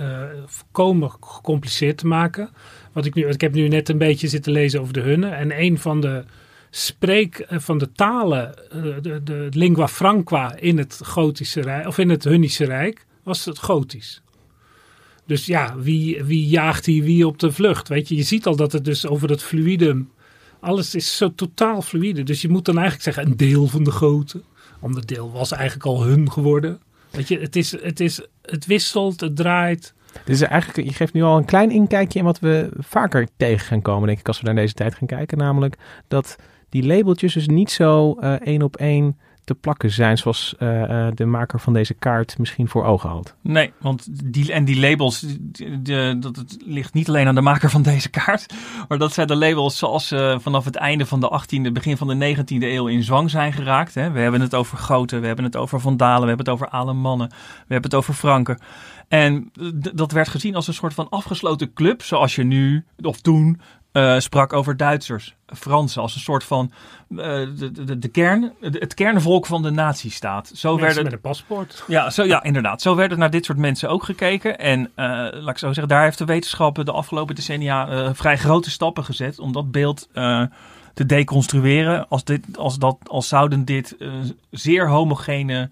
volkomen 0.46 1.10
gecompliceerd 1.20 1.98
te 1.98 2.06
maken. 2.06 2.48
Wat 2.92 3.04
ik, 3.04 3.14
nu, 3.14 3.26
ik 3.28 3.40
heb 3.40 3.54
nu 3.54 3.68
net 3.68 3.88
een 3.88 3.98
beetje 3.98 4.28
zitten 4.28 4.52
lezen 4.52 4.80
over 4.80 4.92
de 4.92 5.00
hunnen. 5.00 5.36
En 5.36 5.60
een 5.60 5.78
van 5.78 6.00
de 6.00 6.24
spreek 6.76 7.46
van 7.48 7.78
de 7.78 7.92
talen, 7.92 8.54
de, 9.02 9.20
de 9.24 9.48
lingua 9.50 9.88
franca 9.88 10.56
in 10.56 10.78
het 10.78 11.00
Gotische 11.02 11.60
Rijk, 11.60 11.86
of 11.86 11.98
in 11.98 12.08
het 12.08 12.24
Hunnische 12.24 12.64
Rijk, 12.64 13.06
was 13.22 13.44
het 13.44 13.58
Gotisch. 13.58 14.22
Dus 15.26 15.46
ja, 15.46 15.76
wie, 15.76 16.24
wie 16.24 16.46
jaagt 16.46 16.86
hier 16.86 17.04
wie 17.04 17.26
op 17.26 17.38
de 17.38 17.52
vlucht? 17.52 17.88
Weet 17.88 18.08
je, 18.08 18.16
je 18.16 18.22
ziet 18.22 18.46
al 18.46 18.56
dat 18.56 18.72
het 18.72 18.84
dus 18.84 19.06
over 19.06 19.28
dat 19.28 19.42
fluidum, 19.42 20.10
alles 20.60 20.94
is 20.94 21.16
zo 21.16 21.34
totaal 21.34 21.82
fluide. 21.82 22.22
Dus 22.22 22.42
je 22.42 22.48
moet 22.48 22.64
dan 22.64 22.78
eigenlijk 22.78 23.04
zeggen 23.04 23.26
een 23.26 23.36
deel 23.36 23.66
van 23.66 23.84
de 23.84 23.90
Goten. 23.90 24.42
Ander 24.80 25.06
deel 25.06 25.32
was 25.32 25.52
eigenlijk 25.52 25.86
al 25.86 26.04
hun 26.04 26.32
geworden. 26.32 26.80
Weet 27.10 27.28
je, 27.28 27.38
het, 27.38 27.56
is, 27.56 27.82
het, 27.82 28.00
is, 28.00 28.20
het 28.42 28.66
wisselt, 28.66 29.20
het 29.20 29.36
draait. 29.36 29.94
Dus 30.24 30.40
eigenlijk, 30.40 30.88
je 30.88 30.94
geeft 30.94 31.12
nu 31.12 31.22
al 31.22 31.36
een 31.36 31.44
klein 31.44 31.70
inkijkje 31.70 32.18
in 32.18 32.24
wat 32.24 32.38
we 32.38 32.70
vaker 32.78 33.28
tegen 33.36 33.66
gaan 33.66 33.82
komen, 33.82 34.06
denk 34.06 34.18
ik, 34.18 34.28
als 34.28 34.40
we 34.40 34.46
naar 34.46 34.54
deze 34.54 34.74
tijd 34.74 34.94
gaan 34.94 35.06
kijken. 35.06 35.38
Namelijk 35.38 35.76
dat 36.08 36.36
die 36.74 36.86
labeltjes 36.86 37.32
dus 37.34 37.48
niet 37.48 37.70
zo 37.70 38.16
uh, 38.20 38.32
één 38.32 38.62
op 38.62 38.76
één 38.76 39.18
te 39.44 39.54
plakken 39.54 39.90
zijn 39.90 40.18
zoals 40.18 40.54
uh, 40.58 40.80
uh, 40.80 41.06
de 41.14 41.24
maker 41.24 41.60
van 41.60 41.72
deze 41.72 41.94
kaart 41.94 42.38
misschien 42.38 42.68
voor 42.68 42.84
ogen 42.84 43.10
had. 43.10 43.34
Nee, 43.40 43.72
want 43.80 44.32
die, 44.32 44.52
en 44.52 44.64
die 44.64 44.80
labels, 44.80 45.24
de, 45.82 46.16
dat 46.20 46.36
het 46.36 46.56
ligt 46.66 46.94
niet 46.94 47.08
alleen 47.08 47.26
aan 47.26 47.34
de 47.34 47.40
maker 47.40 47.70
van 47.70 47.82
deze 47.82 48.08
kaart, 48.10 48.54
maar 48.88 48.98
dat 48.98 49.12
zijn 49.12 49.26
de 49.26 49.36
labels 49.36 49.78
zoals 49.78 50.08
ze 50.08 50.38
vanaf 50.40 50.64
het 50.64 50.76
einde 50.76 51.06
van 51.06 51.20
de 51.20 51.40
18e, 51.42 51.72
begin 51.72 51.96
van 51.96 52.18
de 52.18 52.36
19e 52.36 52.44
eeuw 52.58 52.86
in 52.86 53.02
zwang 53.02 53.30
zijn 53.30 53.52
geraakt. 53.52 53.94
Hè. 53.94 54.10
We 54.10 54.20
hebben 54.20 54.40
het 54.40 54.54
over 54.54 54.78
Goten, 54.78 55.20
we 55.20 55.26
hebben 55.26 55.44
het 55.44 55.56
over 55.56 55.80
Vandalen, 55.80 56.22
we 56.22 56.28
hebben 56.28 56.46
het 56.46 56.54
over 56.54 56.68
Alemannen, 56.68 57.28
we 57.28 57.72
hebben 57.72 57.90
het 57.90 57.94
over 57.94 58.14
Franken. 58.14 58.58
En 59.08 59.50
dat 59.94 60.12
werd 60.12 60.28
gezien 60.28 60.54
als 60.54 60.66
een 60.66 60.74
soort 60.74 60.94
van 60.94 61.08
afgesloten 61.08 61.72
club, 61.72 62.02
zoals 62.02 62.34
je 62.34 62.44
nu 62.44 62.84
of 63.02 63.20
toen 63.20 63.60
uh, 63.96 64.18
sprak 64.18 64.52
over 64.52 64.76
Duitsers, 64.76 65.34
Fransen, 65.46 66.02
als 66.02 66.14
een 66.14 66.20
soort 66.20 66.44
van 66.44 66.72
uh, 67.08 67.18
de, 67.18 67.84
de, 67.84 67.98
de, 67.98 68.08
kern, 68.08 68.52
het 68.60 68.94
kernvolk 68.94 69.46
van 69.46 69.62
de 69.62 69.70
nazistaat. 69.70 70.50
Zo 70.54 70.78
werd 70.78 70.94
het, 70.94 71.04
met 71.04 71.12
een 71.12 71.20
paspoort. 71.20 71.84
Ja, 71.86 72.10
zo, 72.10 72.24
ja, 72.24 72.42
inderdaad. 72.42 72.82
Zo 72.82 72.94
werd 72.94 73.10
het 73.10 73.18
naar 73.18 73.30
dit 73.30 73.44
soort 73.44 73.58
mensen 73.58 73.88
ook 73.88 74.02
gekeken. 74.02 74.58
En 74.58 74.80
uh, 74.80 74.86
laat 75.30 75.48
ik 75.48 75.58
zo 75.58 75.66
zeggen, 75.66 75.88
daar 75.88 76.02
heeft 76.02 76.18
de 76.18 76.24
wetenschap 76.24 76.84
de 76.84 76.92
afgelopen 76.92 77.34
decennia 77.34 78.14
vrij 78.14 78.38
grote 78.38 78.70
stappen 78.70 79.04
gezet 79.04 79.38
om 79.38 79.52
dat 79.52 79.70
beeld 79.70 80.08
te 80.94 81.06
deconstrueren. 81.06 82.08
Als, 82.08 82.24
dit, 82.24 82.58
als, 82.58 82.78
dat, 82.78 82.96
als 83.06 83.28
zouden 83.28 83.64
dit 83.64 83.96
zeer 84.50 84.88
homogene 84.88 85.70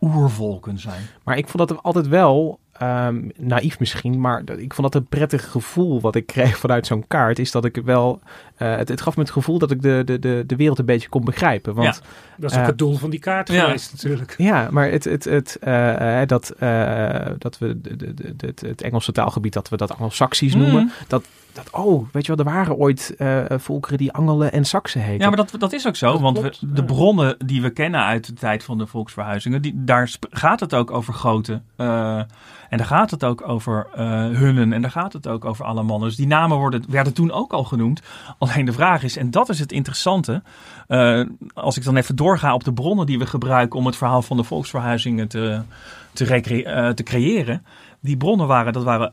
oervolken 0.00 0.78
zijn. 0.78 1.02
Maar 1.24 1.36
ik 1.36 1.48
vond 1.48 1.68
dat 1.68 1.82
altijd 1.82 2.08
wel 2.08 2.58
ehm, 2.82 3.28
naïef 3.36 3.78
misschien, 3.78 4.20
maar 4.20 4.42
ik 4.56 4.74
vond 4.74 4.92
dat 4.92 5.02
een 5.02 5.08
prettig 5.08 5.50
gevoel 5.50 6.00
wat 6.00 6.14
ik 6.14 6.26
kreeg 6.26 6.58
vanuit 6.64 6.86
zo'n 6.86 7.06
kaart. 7.06 7.38
Is 7.38 7.50
dat 7.50 7.64
ik 7.64 7.76
wel, 7.84 8.20
eh, 8.62 8.76
het, 8.76 8.88
het 8.88 9.00
gaf 9.00 9.16
me 9.16 9.22
het 9.22 9.30
gevoel 9.32 9.58
dat 9.58 9.70
ik 9.70 9.82
de, 9.82 10.02
de, 10.04 10.18
de, 10.18 10.44
de 10.46 10.56
wereld 10.56 10.78
een 10.78 10.84
beetje 10.84 11.08
kon 11.08 11.24
begrijpen. 11.24 11.74
Want 11.74 12.02
Dat 12.36 12.50
is 12.50 12.56
ook 12.56 12.62
Eh, 12.62 12.68
het 12.68 12.78
doel 12.78 12.96
van 12.96 13.10
die 13.10 13.20
kaart 13.20 13.48
ja. 13.48 13.64
geweest 13.64 13.92
natuurlijk. 13.92 14.34
ja, 14.38 14.68
maar 14.70 14.90
het, 14.90 15.04
het, 15.04 15.24
het, 15.24 15.56
eh, 15.60 16.20
dat, 16.26 16.50
eh, 16.50 17.26
dat 17.38 17.58
we 17.58 17.80
de, 17.80 17.96
de, 17.96 18.14
de, 18.36 18.46
het, 18.46 18.60
het 18.60 18.82
Engelse 18.82 19.12
taalgebied, 19.12 19.52
dat 19.52 19.68
we 19.68 19.76
dat 19.76 19.90
Anglo-Saxisch 19.90 20.54
noemen. 20.54 20.84
Mhm. 20.84 20.92
Dat, 21.08 21.24
dat, 21.52 21.70
oh, 21.70 22.06
weet 22.12 22.26
je 22.26 22.34
wel, 22.36 22.46
er 22.46 22.52
waren 22.52 22.76
ooit 22.76 23.14
eh, 23.18 23.44
volkeren 23.48 23.98
die 23.98 24.12
Angelen 24.12 24.52
en 24.52 24.64
Saksen 24.64 25.00
heten. 25.00 25.20
Ja, 25.20 25.26
maar 25.28 25.36
dat, 25.36 25.54
dat 25.58 25.72
is 25.72 25.86
ook 25.86 25.96
zo. 25.96 26.12
Dat 26.12 26.20
want 26.20 26.40
we, 26.40 26.52
de 26.60 26.84
bronnen 26.84 27.36
die 27.44 27.62
we 27.62 27.70
kennen 27.70 28.00
uit 28.04 28.26
de 28.26 28.32
tijd 28.32 28.64
van 28.64 28.78
de 28.78 28.86
volksverhuizingen, 28.86 29.62
die, 29.62 29.72
daar 29.76 30.10
gaat 30.30 30.60
het 30.60 30.74
ook 30.74 30.90
over 30.90 31.14
grote. 31.14 31.60
eh, 31.76 32.22
en 32.68 32.78
daar 32.78 32.86
gaat 32.86 33.10
het 33.10 33.24
ook 33.24 33.48
over 33.48 33.86
hunnen. 34.38 34.72
En 34.72 34.82
daar 34.82 34.90
gaat 34.90 35.12
het 35.12 35.26
ook 35.28 35.44
over 35.44 35.64
alle 35.64 35.82
mannen. 35.82 36.08
Dus 36.08 36.16
die 36.16 36.26
namen 36.26 36.56
worden, 36.56 36.84
werden 36.88 37.12
toen 37.12 37.32
ook 37.32 37.52
al 37.52 37.64
genoemd. 37.64 38.02
De 38.64 38.72
vraag 38.72 39.02
is, 39.02 39.16
en 39.16 39.30
dat 39.30 39.48
is 39.48 39.58
het 39.58 39.72
interessante. 39.72 40.42
eh, 40.86 41.22
als 41.54 41.76
ik 41.76 41.84
dan 41.84 41.96
even 41.96 42.16
doorga 42.16 42.54
op 42.54 42.64
de 42.64 42.72
bronnen 42.72 43.06
die 43.06 43.18
we 43.18 43.26
gebruiken 43.26 43.78
om 43.78 43.86
het 43.86 43.96
verhaal 43.96 44.22
van 44.22 44.36
de 44.36 44.44
volksverhuizingen 44.44 45.28
te, 45.28 45.60
te, 46.12 46.24
eh, 46.24 46.88
te 46.88 47.02
creëren. 47.02 47.64
Die 48.00 48.16
bronnen 48.16 48.46
waren, 48.46 48.72
dat 48.72 48.84
waren 48.84 49.12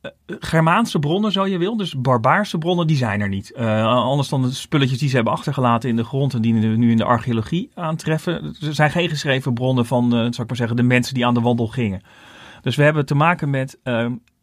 eh, 0.00 0.10
Germaanse 0.40 0.98
bronnen, 0.98 1.32
zo 1.32 1.46
je 1.46 1.58
wil. 1.58 1.76
Dus 1.76 2.00
barbaarse 2.00 2.58
bronnen, 2.58 2.86
die 2.86 2.96
zijn 2.96 3.20
er 3.20 3.28
niet. 3.28 3.56
Anders 3.56 4.28
dan 4.28 4.42
de 4.42 4.50
spulletjes 4.50 4.98
die 4.98 5.08
ze 5.08 5.14
hebben 5.14 5.32
achtergelaten 5.32 5.88
in 5.88 5.96
de 5.96 6.04
grond 6.04 6.34
en 6.34 6.40
die 6.40 6.54
we 6.54 6.66
nu 6.66 6.90
in 6.90 6.96
de 6.96 7.04
archeologie 7.04 7.70
aantreffen. 7.74 8.32
Er 8.60 8.74
zijn 8.74 8.90
geen 8.90 9.08
geschreven 9.08 9.54
bronnen 9.54 9.86
van, 9.86 10.04
eh, 10.04 10.18
zal 10.18 10.26
ik 10.26 10.46
maar 10.46 10.56
zeggen, 10.56 10.76
de 10.76 10.82
mensen 10.82 11.14
die 11.14 11.26
aan 11.26 11.34
de 11.34 11.40
wandel 11.40 11.66
gingen. 11.66 12.02
Dus 12.62 12.76
we 12.76 12.82
hebben 12.82 13.06
te 13.06 13.14
maken 13.14 13.50
met 13.50 13.78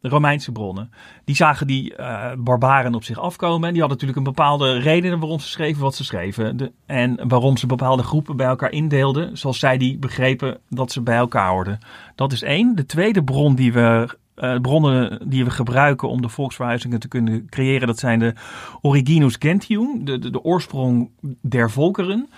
eh, 0.03 0.11
Romeinse 0.11 0.51
bronnen. 0.51 0.91
Die 1.25 1.35
zagen 1.35 1.67
die 1.67 1.95
eh, 1.95 2.31
barbaren 2.37 2.95
op 2.95 3.03
zich 3.03 3.19
afkomen. 3.19 3.67
En 3.67 3.73
die 3.73 3.81
hadden 3.81 3.99
natuurlijk 3.99 4.17
een 4.17 4.33
bepaalde 4.33 4.79
reden 4.79 5.19
waarom 5.19 5.39
ze 5.39 5.47
schreven 5.47 5.81
wat 5.81 5.95
ze 5.95 6.03
schreven. 6.03 6.57
De, 6.57 6.71
en 6.85 7.27
waarom 7.27 7.57
ze 7.57 7.67
bepaalde 7.67 8.03
groepen 8.03 8.35
bij 8.35 8.47
elkaar 8.47 8.71
indeelden. 8.71 9.37
Zoals 9.37 9.59
zij 9.59 9.77
die 9.77 9.97
begrepen 9.97 10.57
dat 10.69 10.91
ze 10.91 11.01
bij 11.01 11.17
elkaar 11.17 11.49
hoorden. 11.49 11.79
Dat 12.15 12.31
is 12.31 12.41
één. 12.41 12.75
De 12.75 12.85
tweede 12.85 13.23
bron 13.23 13.55
die 13.55 13.73
we 13.73 14.21
eh, 14.35 14.59
bronnen 14.59 15.29
die 15.29 15.43
we 15.43 15.49
gebruiken 15.49 16.09
om 16.09 16.21
de 16.21 16.29
volksverhuizingen 16.29 16.99
te 16.99 17.07
kunnen 17.07 17.49
creëren, 17.49 17.87
dat 17.87 17.99
zijn 17.99 18.19
de 18.19 18.33
Originus 18.81 19.35
Gentium, 19.39 20.05
de, 20.05 20.19
de, 20.19 20.29
de 20.29 20.43
oorsprong 20.43 21.09
der 21.41 21.71
volkeren. 21.71 22.29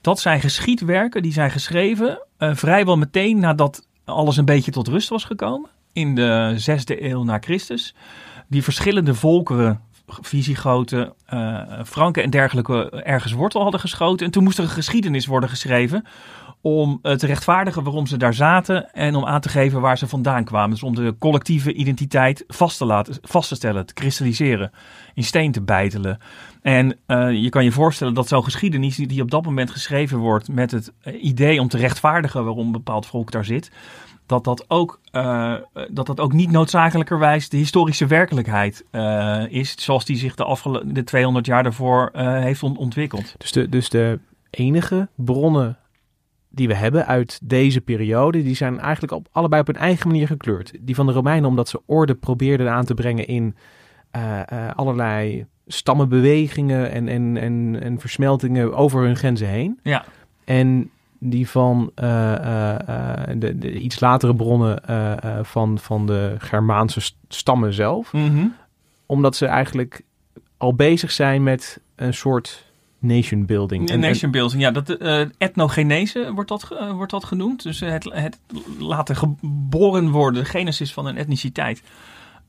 Dat 0.00 0.20
zijn 0.20 0.40
geschiedwerken, 0.40 1.22
die 1.22 1.32
zijn 1.32 1.50
geschreven 1.50 2.22
eh, 2.36 2.54
vrijwel 2.54 2.96
meteen 2.96 3.38
nadat 3.38 3.86
alles 4.04 4.36
een 4.36 4.44
beetje 4.44 4.70
tot 4.70 4.88
rust 4.88 5.08
was 5.08 5.24
gekomen. 5.24 5.70
In 5.92 6.14
de 6.14 6.52
zesde 6.56 7.10
eeuw 7.10 7.22
na 7.22 7.38
Christus. 7.40 7.94
Die 8.48 8.62
verschillende 8.62 9.14
volkeren, 9.14 9.80
Visigoten, 10.06 11.12
eh 11.26 11.60
Franken 11.84 12.22
en 12.22 12.30
dergelijke, 12.30 12.90
ergens 12.90 13.32
wortel 13.32 13.62
hadden 13.62 13.80
geschoten. 13.80 14.26
En 14.26 14.32
toen 14.32 14.42
moest 14.44 14.58
er 14.58 14.64
een 14.64 14.70
geschiedenis 14.70 15.26
worden 15.26 15.48
geschreven 15.48 16.04
om 16.60 16.98
eh, 17.02 17.12
te 17.14 17.26
rechtvaardigen 17.26 17.82
waarom 17.82 18.06
ze 18.06 18.16
daar 18.16 18.34
zaten 18.34 18.92
en 18.92 19.14
om 19.14 19.24
aan 19.26 19.40
te 19.40 19.48
geven 19.48 19.80
waar 19.80 19.98
ze 19.98 20.06
vandaan 20.08 20.44
kwamen. 20.44 20.70
Dus 20.70 20.82
om 20.82 20.94
de 20.94 21.14
collectieve 21.18 21.72
identiteit 21.72 22.44
vast 22.46 22.78
te, 22.78 22.84
laten, 22.84 23.14
vast 23.22 23.48
te 23.48 23.54
stellen, 23.54 23.86
te 23.86 23.94
kristalliseren, 23.94 24.70
in 25.14 25.24
steen 25.24 25.52
te 25.52 25.62
bijtelen. 25.62 26.18
En 26.62 26.98
eh, 27.06 27.32
je 27.42 27.48
kan 27.48 27.64
je 27.64 27.72
voorstellen 27.72 28.14
dat 28.14 28.28
zo'n 28.28 28.44
geschiedenis 28.44 28.96
die- 28.96 29.06
die 29.06 29.22
op 29.22 29.30
dat 29.30 29.44
moment 29.44 29.70
geschreven 29.70 30.18
wordt 30.18 30.48
met 30.48 30.70
het 30.70 30.92
idee 31.20 31.60
om 31.60 31.68
te 31.68 31.76
rechtvaardigen 31.78 32.44
waarom 32.44 32.66
een 32.66 32.72
bepaald 32.72 33.06
volk 33.06 33.30
daar 33.30 33.44
zit, 33.44 33.70
dat 34.32 34.44
dat 34.44 34.64
ook, 34.68 35.00
eh, 35.10 35.54
dat 35.90 36.06
dat 36.06 36.20
ook 36.20 36.32
niet 36.32 36.50
noodzakelijkerwijs 36.50 37.48
de 37.48 37.56
historische 37.56 38.06
werkelijkheid 38.06 38.84
eh, 38.90 39.44
is, 39.48 39.84
zoals 39.84 40.04
die 40.04 40.16
zich 40.16 40.34
de, 40.34 40.82
de 40.86 41.04
200 41.04 41.46
jaar 41.46 41.62
daarvoor 41.62 42.10
eh, 42.12 42.38
heeft 42.38 42.62
on- 42.62 42.76
ontwikkeld. 42.76 43.34
Dus 43.38 43.52
de, 43.52 43.68
dus 43.68 43.88
de 43.88 44.18
enige 44.50 45.08
bronnen 45.14 45.78
die 46.48 46.68
we 46.68 46.74
hebben 46.74 47.06
uit 47.06 47.40
deze 47.42 47.80
periode, 47.80 48.42
die 48.42 48.54
zijn 48.54 48.80
eigenlijk 48.80 49.12
op, 49.12 49.28
allebei 49.32 49.60
op 49.60 49.68
een 49.68 49.76
eigen 49.76 50.08
manier 50.08 50.26
gekleurd. 50.26 50.72
Die 50.80 50.94
van 50.94 51.06
de 51.06 51.12
Romeinen 51.12 51.48
omdat 51.48 51.68
ze 51.68 51.80
orde 51.86 52.14
probeerden 52.14 52.72
aan 52.72 52.84
te 52.84 52.94
brengen 52.94 53.26
in 53.26 53.56
allerlei 54.74 55.46
stammenbewegingen 55.66 56.90
en, 56.90 57.08
en, 57.08 57.36
en, 57.36 57.78
en 57.82 58.00
versmeltingen 58.00 58.74
over 58.74 59.02
hun 59.02 59.16
grenzen 59.16 59.48
heen. 59.48 59.78
Ja. 59.82 60.04
En 60.44 60.90
die 61.24 61.48
van 61.48 61.90
eh, 61.94 62.34
eh, 62.34 63.28
eh, 63.28 63.40
de, 63.40 63.58
de 63.58 63.72
iets 63.72 64.00
latere 64.00 64.34
bronnen 64.34 64.82
van, 65.44 65.78
van 65.78 66.06
de 66.06 66.34
Germaanse 66.38 67.00
st- 67.00 67.16
stammen 67.28 67.72
zelf. 67.72 68.12
Omdat 69.06 69.36
ze 69.36 69.46
eigenlijk 69.46 70.02
al 70.56 70.74
bezig 70.74 71.10
zijn 71.10 71.42
met 71.42 71.80
een 71.96 72.14
soort 72.14 72.64
nation 72.98 73.46
building. 73.46 73.90
Een 73.90 74.00
nation 74.00 74.30
building, 74.30 74.62
ja. 74.62 74.70
Dat, 74.70 74.88
etnogenese 75.38 76.32
wordt 76.32 76.48
dat, 76.48 76.68
wordt 76.94 77.12
dat 77.12 77.24
genoemd. 77.24 77.62
Dus 77.62 77.80
het, 77.80 78.04
het 78.04 78.40
laten 78.78 79.16
geboren 79.16 80.10
worden, 80.10 80.42
de 80.42 80.48
genesis 80.48 80.92
van 80.92 81.06
een 81.06 81.16
etniciteit. 81.16 81.82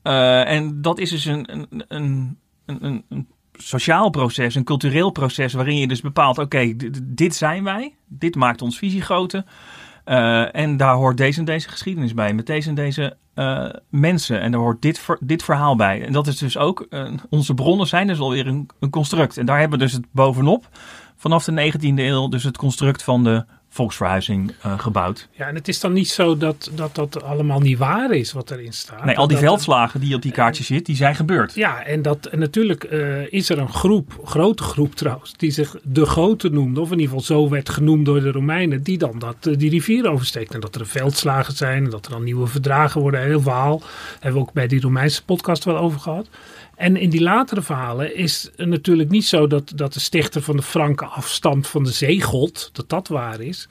En 0.02 0.82
dat 0.82 0.98
is 0.98 1.10
dus 1.10 1.24
een, 1.24 1.52
een, 1.52 1.84
een, 1.88 2.38
een, 2.66 3.04
een 3.08 3.28
sociaal 3.56 4.10
proces, 4.10 4.54
een 4.54 4.64
cultureel 4.64 5.10
proces... 5.10 5.52
waarin 5.52 5.78
je 5.78 5.88
dus 5.88 6.00
bepaalt, 6.00 6.38
oké, 6.38 6.74
dit 7.02 7.34
zijn 7.34 7.64
wij. 7.64 7.94
Dit 8.06 8.34
maakt 8.34 8.62
ons 8.62 8.78
visiegrote. 8.78 9.44
Eh, 10.04 10.54
en 10.54 10.76
daar 10.76 10.94
hoort 10.94 11.16
deze 11.16 11.38
en 11.38 11.44
deze 11.44 11.68
geschiedenis 11.68 12.14
bij. 12.14 12.34
Met 12.34 12.46
deze 12.46 12.68
en 12.68 12.74
deze 12.74 13.16
eh, 13.34 13.68
mensen. 13.88 14.40
En 14.40 14.50
daar 14.50 14.60
hoort 14.60 14.82
dit, 14.82 15.06
dit 15.20 15.42
verhaal 15.42 15.76
bij. 15.76 16.04
En 16.06 16.12
dat 16.12 16.26
is 16.26 16.38
dus 16.38 16.58
ook... 16.58 16.86
eh, 16.90 17.12
onze 17.30 17.54
bronnen 17.54 17.86
zijn 17.86 18.06
dus 18.06 18.18
alweer 18.18 18.46
een, 18.46 18.68
een 18.80 18.90
construct. 18.90 19.36
En 19.36 19.46
daar 19.46 19.58
hebben 19.60 19.78
we 19.78 19.84
dus 19.84 19.92
het 19.94 20.06
bovenop 20.10 20.68
vanaf 21.16 21.44
de 21.44 21.72
19e 21.72 21.94
eeuw 21.94 22.28
dus 22.28 22.44
het 22.44 22.56
construct 22.56 23.02
van 23.02 23.24
de 23.24 23.44
volksverhuizing 23.74 24.52
eh, 24.62 24.78
gebouwd. 24.78 25.28
Ja, 25.32 25.46
en 25.48 25.54
het 25.54 25.68
is 25.68 25.80
dan 25.80 25.92
niet 25.92 26.08
zo 26.08 26.36
dat, 26.36 26.70
dat 26.74 26.94
dat 26.94 27.22
allemaal 27.22 27.60
niet 27.60 27.78
waar 27.78 28.10
is 28.10 28.32
wat 28.32 28.50
erin 28.50 28.72
staat. 28.72 29.04
Nee, 29.04 29.18
al 29.18 29.26
die 29.26 29.36
Dat- 29.36 29.46
veldslagen 29.46 30.00
die 30.00 30.14
op 30.14 30.22
die 30.22 30.32
kaartjes 30.32 30.66
zit, 30.66 30.86
die 30.86 30.96
zijn 30.96 31.14
gebeurd. 31.14 31.54
Ja, 31.54 31.82
en, 31.84 32.02
dat, 32.02 32.26
en 32.26 32.38
natuurlijk 32.38 32.84
eh, 32.84 33.32
is 33.32 33.48
er 33.50 33.58
een 33.58 33.68
groep, 33.72 34.20
grote 34.24 34.62
groep 34.62 34.94
trouwens, 34.94 35.32
die 35.36 35.50
zich 35.50 35.76
de 35.82 36.06
Grote 36.06 36.48
noemde, 36.50 36.80
of 36.80 36.86
in 36.90 36.98
ieder 36.98 37.06
geval 37.18 37.36
zo 37.36 37.48
werd 37.48 37.68
genoemd 37.68 38.04
door 38.06 38.20
de 38.20 38.30
Romeinen, 38.30 38.82
die 38.82 38.98
dan 38.98 39.18
dat, 39.18 39.36
eh, 39.40 39.56
die 39.58 39.70
rivier 39.70 40.08
oversteekt. 40.08 40.54
En 40.54 40.60
dat 40.60 40.74
er 40.74 40.86
veldslagen 40.86 41.54
zijn, 41.54 41.84
en 41.84 41.90
dat 41.90 42.04
er 42.06 42.12
dan 42.12 42.24
nieuwe 42.24 42.46
verdragen 42.46 43.00
worden, 43.00 43.20
heel 43.22 43.40
verhaal. 43.40 43.82
Hebben 44.20 44.40
we 44.40 44.46
ook 44.48 44.52
bij 44.52 44.66
die 44.66 44.80
Romeinse 44.80 45.24
podcast 45.24 45.64
wel 45.64 45.76
over 45.76 46.00
gehad. 46.00 46.26
En 46.76 46.96
in 46.96 47.10
die 47.10 47.22
latere 47.22 47.62
verhalen 47.62 48.16
is 48.16 48.50
het 48.56 48.68
natuurlijk 48.68 49.10
niet 49.10 49.24
zo 49.24 49.46
dat, 49.46 49.72
dat 49.74 49.92
de 49.92 50.00
stichter 50.00 50.42
van 50.42 50.56
de 50.56 50.62
Franken 50.62 51.10
afstamt 51.10 51.66
van 51.66 51.84
de 51.84 51.92
zeegod, 51.92 52.70
dat 52.72 52.88
dat 52.88 53.08
waar 53.08 53.40
is. 53.40 53.68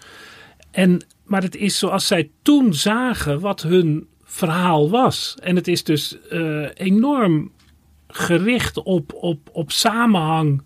En, 0.71 1.05
maar 1.25 1.41
het 1.41 1.55
is 1.55 1.77
zoals 1.77 2.07
zij 2.07 2.29
toen 2.41 2.73
zagen 2.73 3.39
wat 3.39 3.61
hun 3.61 4.07
verhaal 4.23 4.89
was. 4.89 5.35
En 5.41 5.55
het 5.55 5.67
is 5.67 5.83
dus 5.83 6.27
eh, 6.29 6.67
enorm 6.73 7.51
gericht 8.07 8.83
op, 8.83 9.13
op, 9.13 9.49
op 9.51 9.71
samenhang 9.71 10.63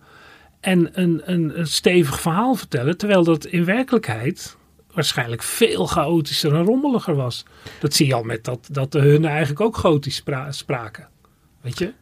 en 0.60 0.90
een, 1.02 1.22
een, 1.26 1.68
stevig 1.68 2.20
verhaal 2.22 2.56
vertellen. 2.56 2.98
Terwijl 2.98 3.24
dat 3.24 3.46
in 3.46 3.66
werkelijkheid 3.66 4.58
waarschijnlijk 4.94 5.44
veel 5.44 5.86
chaotischer 5.86 6.56
en 6.56 6.64
rommeliger 6.64 7.16
was. 7.16 7.46
Dat 7.80 7.94
zie 7.94 8.08
je 8.08 8.14
al 8.14 8.24
met 8.24 8.44
dat, 8.44 8.68
dat 8.72 8.92
de 8.92 9.00
hunnen 9.00 9.30
eigenlijk 9.30 9.62
ook 9.62 9.78
gotisch 9.78 10.16
spra- 10.16 10.52
spraken. 10.52 11.08
Weet 11.62 11.80
je? 11.80 11.94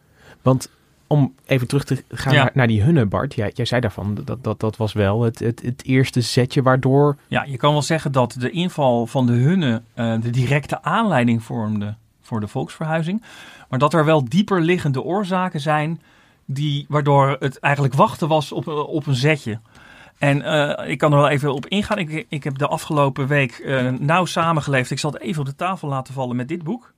Want 0.45 0.69
om 1.07 1.33
even 1.45 1.67
terug 1.67 1.83
te 1.83 2.03
gaan 2.09 2.33
Ja. 2.33 2.41
naar, 2.43 2.51
naar 2.53 2.67
die 2.67 2.81
hunnen, 2.81 3.09
Bart. 3.09 3.33
Jij, 3.33 3.51
jij 3.53 3.65
zei 3.65 3.81
daarvan, 3.81 4.17
dat, 4.23 4.43
dat, 4.43 4.59
dat 4.59 4.77
was 4.77 4.93
wel 4.93 5.21
het, 5.21 5.39
het, 5.39 5.61
het 5.61 5.83
eerste 5.85 6.21
zetje 6.21 6.61
waardoor... 6.61 7.17
Ja, 7.27 7.43
je 7.43 7.57
kan 7.57 7.71
wel 7.71 7.81
zeggen 7.81 8.11
dat 8.11 8.35
de 8.39 8.49
inval 8.49 9.07
van 9.07 9.25
de 9.25 9.33
Hunnen 9.33 9.85
eh, 9.93 10.21
de 10.21 10.29
directe 10.29 10.81
aanleiding 10.81 11.43
vormde 11.43 11.95
voor 12.21 12.39
de 12.39 12.47
volksverhuizing. 12.47 13.23
Maar 13.69 13.79
dat 13.79 13.93
er 13.93 14.05
wel 14.05 14.29
dieper 14.29 14.61
liggende 14.61 15.01
oorzaken 15.01 15.59
zijn 15.59 16.01
die, 16.45 16.85
waardoor 16.89 17.35
het 17.39 17.59
eigenlijk 17.59 17.93
wachten 17.93 18.27
was 18.27 18.51
op, 18.51 18.67
eh, 18.67 18.79
op 18.87 19.07
een 19.07 19.15
zetje. 19.15 19.59
En 20.17 20.41
eh, 20.41 20.89
ik 20.89 20.97
kan 20.97 21.11
er 21.11 21.17
wel 21.17 21.29
even 21.29 21.53
op 21.53 21.65
ingaan. 21.65 21.97
Ik, 21.97 22.25
ik 22.29 22.43
heb 22.43 22.57
de 22.57 22.67
afgelopen 22.67 23.27
week 23.27 23.65
nauw 23.99 24.25
samengeleefd. 24.25 24.91
Ik 24.91 24.99
zal 24.99 25.11
het 25.11 25.21
even 25.21 25.39
op 25.39 25.45
de 25.47 25.55
tafel 25.55 25.87
laten 25.87 26.13
vallen 26.13 26.35
met 26.35 26.47
dit 26.47 26.63
boek. 26.63 26.93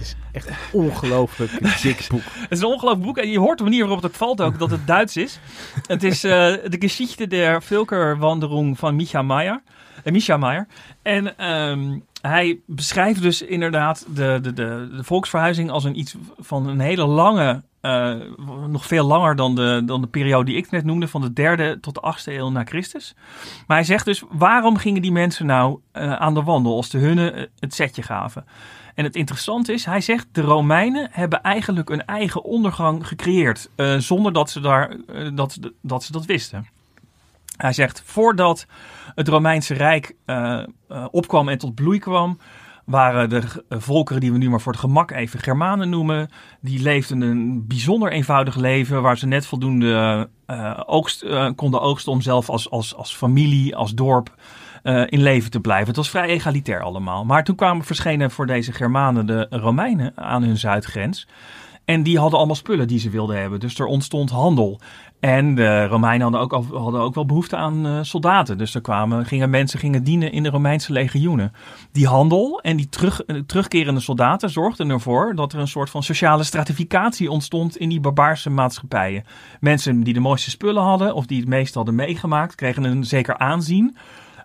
Het 0.00 0.08
is 0.08 0.16
echt 0.32 0.48
een 0.48 0.80
ongelooflijk 0.80 1.52
dik 1.82 2.06
boek. 2.08 2.22
Het 2.24 2.50
is 2.50 2.60
een 2.60 2.66
ongelooflijk 2.66 3.06
boek. 3.06 3.18
En 3.18 3.30
je 3.30 3.38
hoort 3.38 3.58
de 3.58 3.64
manier 3.64 3.80
waarop 3.80 4.02
het 4.02 4.16
valt 4.16 4.40
ook 4.40 4.58
dat 4.58 4.70
het 4.70 4.86
Duits 4.86 5.16
is. 5.16 5.38
Het 5.86 6.02
is 6.02 6.24
eh, 6.24 6.30
de 6.64 6.76
Geschichte 6.78 7.26
der 7.26 7.62
Völkerwanderung 7.62 8.78
van 8.78 8.96
Micha 8.96 9.22
Meyer. 9.22 9.62
Eh, 10.04 10.12
Micha 10.12 10.36
Meyer. 10.36 10.66
En 11.02 11.38
ehm, 11.38 11.98
hij 12.22 12.58
beschrijft 12.66 13.22
dus 13.22 13.42
inderdaad 13.42 14.06
de, 14.14 14.38
de, 14.42 14.52
de, 14.52 14.88
de 14.96 15.04
volksverhuizing 15.04 15.70
als 15.70 15.84
een 15.84 15.98
iets 15.98 16.14
van 16.38 16.68
een 16.68 16.80
hele 16.80 17.06
lange, 17.06 17.62
eh, 17.80 18.14
nog 18.68 18.86
veel 18.86 19.06
langer 19.06 19.36
dan 19.36 19.54
de, 19.54 19.82
dan 19.84 20.00
de 20.00 20.06
periode 20.06 20.44
die 20.44 20.56
ik 20.56 20.70
net 20.70 20.84
noemde, 20.84 21.08
van 21.08 21.20
de 21.20 21.32
derde 21.32 21.80
tot 21.80 21.94
de 21.94 22.00
achtste 22.00 22.34
eeuw 22.34 22.50
na 22.50 22.64
Christus. 22.64 23.14
Maar 23.66 23.76
hij 23.76 23.86
zegt 23.86 24.04
dus, 24.04 24.22
waarom 24.30 24.76
gingen 24.76 25.02
die 25.02 25.12
mensen 25.12 25.46
nou 25.46 25.80
aan 25.92 26.34
de 26.34 26.42
wandel 26.42 26.76
als 26.76 26.90
de 26.90 26.98
hunnen 26.98 27.48
het 27.58 27.74
setje 27.74 28.02
gaven? 28.02 28.44
En 28.94 29.04
het 29.04 29.16
interessante 29.16 29.72
is, 29.72 29.84
hij 29.84 30.00
zegt, 30.00 30.26
de 30.32 30.40
Romeinen 30.40 31.08
hebben 31.12 31.42
eigenlijk 31.42 31.90
een 31.90 32.04
eigen 32.04 32.44
ondergang 32.44 33.06
gecreëerd. 33.06 33.70
eh, 33.76 33.96
zonder 33.96 34.32
dat 34.32 34.50
ze, 34.50 34.60
daar, 34.60 34.96
eh, 35.06 35.28
dat, 35.34 35.58
dat 35.80 36.02
ze 36.02 36.12
dat 36.12 36.24
wisten. 36.24 36.66
Hij 37.56 37.72
zegt, 37.72 38.02
voordat 38.04 38.66
het 39.14 39.28
Romeinse 39.28 39.74
Rijk 39.74 40.14
eh, 40.24 40.64
opkwam 41.10 41.48
en 41.48 41.58
tot 41.58 41.74
bloei 41.74 41.98
kwam, 41.98 42.38
waren 42.84 43.28
de 43.28 43.42
volkeren 43.68 44.20
die 44.20 44.32
we 44.32 44.38
nu 44.38 44.50
maar 44.50 44.60
voor 44.60 44.72
het 44.72 44.80
gemak 44.80 45.10
even 45.10 45.40
Germanen 45.40 45.88
noemen, 45.88 46.30
die 46.60 46.82
leefden 46.82 47.20
een 47.20 47.66
bijzonder 47.66 48.12
eenvoudig 48.12 48.56
leven 48.56 49.02
waar 49.02 49.18
ze 49.18 49.26
net 49.26 49.46
voldoende 49.46 50.28
oogst, 50.86 51.26
konden 51.54 51.80
oogsten 51.80 52.12
om 52.12 52.20
zelf 52.20 52.48
als, 52.48 52.70
als, 52.70 52.94
als 52.94 53.16
familie, 53.16 53.76
als 53.76 53.94
dorp 53.94 54.34
eh, 54.82 55.02
in 55.06 55.22
leven 55.22 55.50
te 55.50 55.60
blijven. 55.60 55.86
Het 55.86 55.96
was 55.96 56.10
vrij 56.10 56.28
egalitair 56.28 56.82
allemaal. 56.82 57.24
Maar 57.24 57.44
toen 57.44 57.56
kwamen 57.56 57.84
verschenen 57.84 58.30
voor 58.30 58.46
deze 58.46 58.72
Germanen 58.72 59.26
de 59.26 59.46
Romeinen 59.50 60.12
aan 60.14 60.42
hun 60.42 60.56
zuidgrens. 60.56 61.26
En 61.84 62.02
die 62.02 62.18
hadden 62.18 62.38
allemaal 62.38 62.56
spullen 62.56 62.88
die 62.88 62.98
ze 62.98 63.10
wilden 63.10 63.40
hebben. 63.40 63.60
Dus 63.60 63.78
er 63.78 63.86
ontstond 63.86 64.30
handel. 64.30 64.80
En 65.20 65.54
de 65.54 65.86
Romeinen 65.86 66.22
hadden 66.22 66.40
ook, 66.40 66.64
hadden 66.72 67.00
ook 67.00 67.14
wel 67.14 67.26
behoefte 67.26 67.56
aan 67.56 67.86
eh, 67.86 67.98
soldaten. 68.02 68.58
Dus 68.58 68.74
er 68.74 68.80
kwamen, 68.80 69.26
gingen 69.26 69.50
mensen 69.50 69.78
gingen 69.78 70.04
dienen 70.04 70.32
in 70.32 70.42
de 70.42 70.48
Romeinse 70.48 70.92
legioenen. 70.92 71.52
Die 71.92 72.06
handel 72.06 72.60
en 72.60 72.76
die 72.76 72.88
terug, 72.88 73.22
eh, 73.22 73.36
terugkerende 73.46 74.00
soldaten 74.00 74.50
zorgden 74.50 74.90
ervoor 74.90 75.34
dat 75.34 75.52
er 75.52 75.58
een 75.58 75.68
soort 75.68 75.90
van 75.90 76.02
sociale 76.02 76.42
stratificatie 76.42 77.30
ontstond 77.30 77.76
in 77.76 77.88
die 77.88 78.00
barbaarse 78.00 78.50
maatschappijen. 78.50 79.24
Mensen 79.60 80.02
die 80.02 80.14
de 80.14 80.20
mooiste 80.20 80.50
spullen 80.50 80.82
hadden 80.82 81.14
of 81.14 81.26
die 81.26 81.40
het 81.40 81.48
meest 81.48 81.74
hadden 81.74 81.94
meegemaakt, 81.94 82.54
kregen 82.54 82.84
een 82.84 83.04
zeker 83.04 83.38
aanzien 83.38 83.96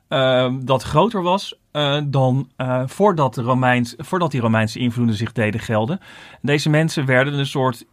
eh, 0.07 0.53
dat 0.61 0.83
groter 0.83 1.21
was 1.21 1.55
eh, 1.71 1.97
dan 2.05 2.49
eh, 2.55 2.81
voordat, 2.85 3.33
de 3.33 3.41
Romeins, 3.41 3.93
voordat 3.97 4.31
die 4.31 4.41
Romeinse 4.41 4.79
invloeden 4.79 5.15
zich 5.15 5.31
deden 5.31 5.59
gelden. 5.59 5.99
Deze 6.41 6.69
mensen 6.69 7.05
werden 7.05 7.33
een 7.33 7.45
soort 7.45 7.85